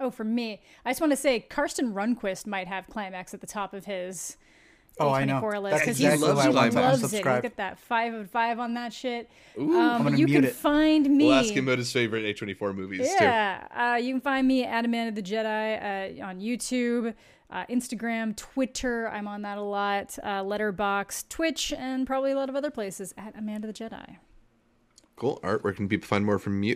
[0.00, 3.46] Oh, for me, I just want to say Karsten Runquist might have climax at the
[3.46, 4.36] top of his
[5.00, 5.40] Oh, I know.
[5.40, 7.10] A24 list That's because exactly he why I loves, want he to loves it.
[7.10, 7.42] He's unsubscribe.
[7.42, 9.28] got that five of five on that shit.
[9.58, 9.76] Ooh.
[9.76, 10.54] Um, gonna you mute can it.
[10.54, 11.26] find me.
[11.26, 13.24] We'll ask him about his favorite A24 movies too.
[13.24, 17.12] Yeah, uh, you can find me at Amanda the Jedi uh, on YouTube,
[17.50, 19.08] uh, Instagram, Twitter.
[19.08, 20.16] I'm on that a lot.
[20.22, 24.16] Uh, Letterboxd, Twitch, and probably a lot of other places at Amanda the Jedi.
[25.16, 25.40] Cool.
[25.42, 26.72] Art, where can people find more from you?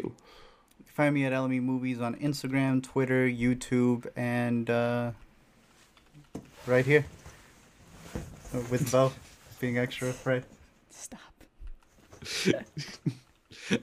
[0.78, 5.12] You can find me at LME Movies on Instagram, Twitter, YouTube, and uh,
[6.66, 7.04] right here
[8.70, 9.12] with Beau
[9.60, 10.44] being extra, afraid.
[10.90, 11.20] Stop.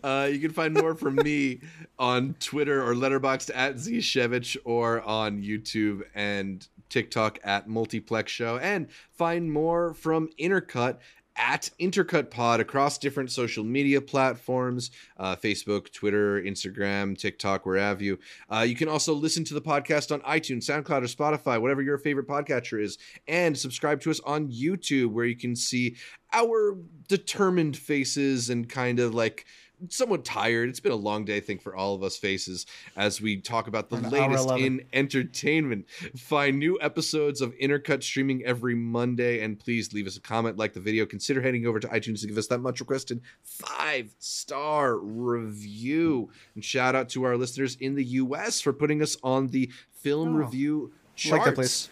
[0.03, 1.59] Uh, you can find more from me
[1.99, 8.57] on Twitter or Letterboxd at Zshevich or on YouTube and TikTok at Multiplex Show.
[8.57, 10.97] And find more from Intercut
[11.37, 18.01] at Intercut Pod across different social media platforms uh, Facebook, Twitter, Instagram, TikTok, where have
[18.01, 18.19] you.
[18.49, 21.97] Uh, you can also listen to the podcast on iTunes, SoundCloud, or Spotify, whatever your
[21.97, 22.97] favorite podcatcher is.
[23.27, 25.95] And subscribe to us on YouTube, where you can see
[26.33, 29.45] our determined faces and kind of like
[29.89, 30.69] somewhat tired.
[30.69, 32.65] It's been a long day, I think, for all of us faces
[32.95, 35.85] as we talk about the An latest in entertainment.
[36.17, 40.73] Find new episodes of Intercut streaming every Monday, and please leave us a comment, like
[40.73, 41.05] the video.
[41.05, 46.29] Consider heading over to iTunes to give us that much requested five star review.
[46.55, 50.35] And shout out to our listeners in the US for putting us on the film
[50.35, 50.39] Oh.
[50.39, 50.91] review
[51.25, 51.89] I like that charts.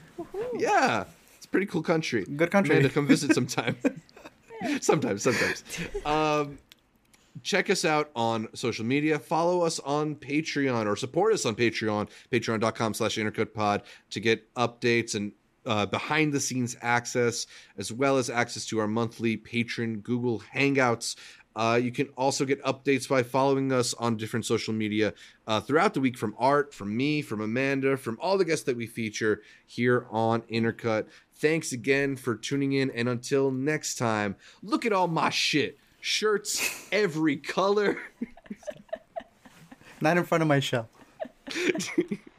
[0.57, 1.05] Yeah,
[1.37, 2.25] it's a pretty cool country.
[2.25, 2.75] Good country.
[2.75, 3.75] Amanda, come visit sometime.
[4.81, 5.63] sometimes, sometimes.
[6.05, 6.57] Um,
[7.41, 9.17] check us out on social media.
[9.17, 13.81] Follow us on Patreon or support us on Patreon, patreon.com slash intercutpod
[14.11, 15.31] to get updates and
[15.65, 17.47] uh, behind the scenes access,
[17.77, 21.15] as well as access to our monthly patron Google Hangouts.
[21.55, 25.13] Uh, you can also get updates by following us on different social media
[25.45, 28.75] uh, throughout the week from Art, from me, from Amanda, from all the guests that
[28.75, 31.05] we feature here on Intercut.
[31.35, 35.77] Thanks again for tuning in, and until next time, look at all my shit.
[36.05, 37.97] Shirts every color.
[40.01, 40.89] Not in front of my shell.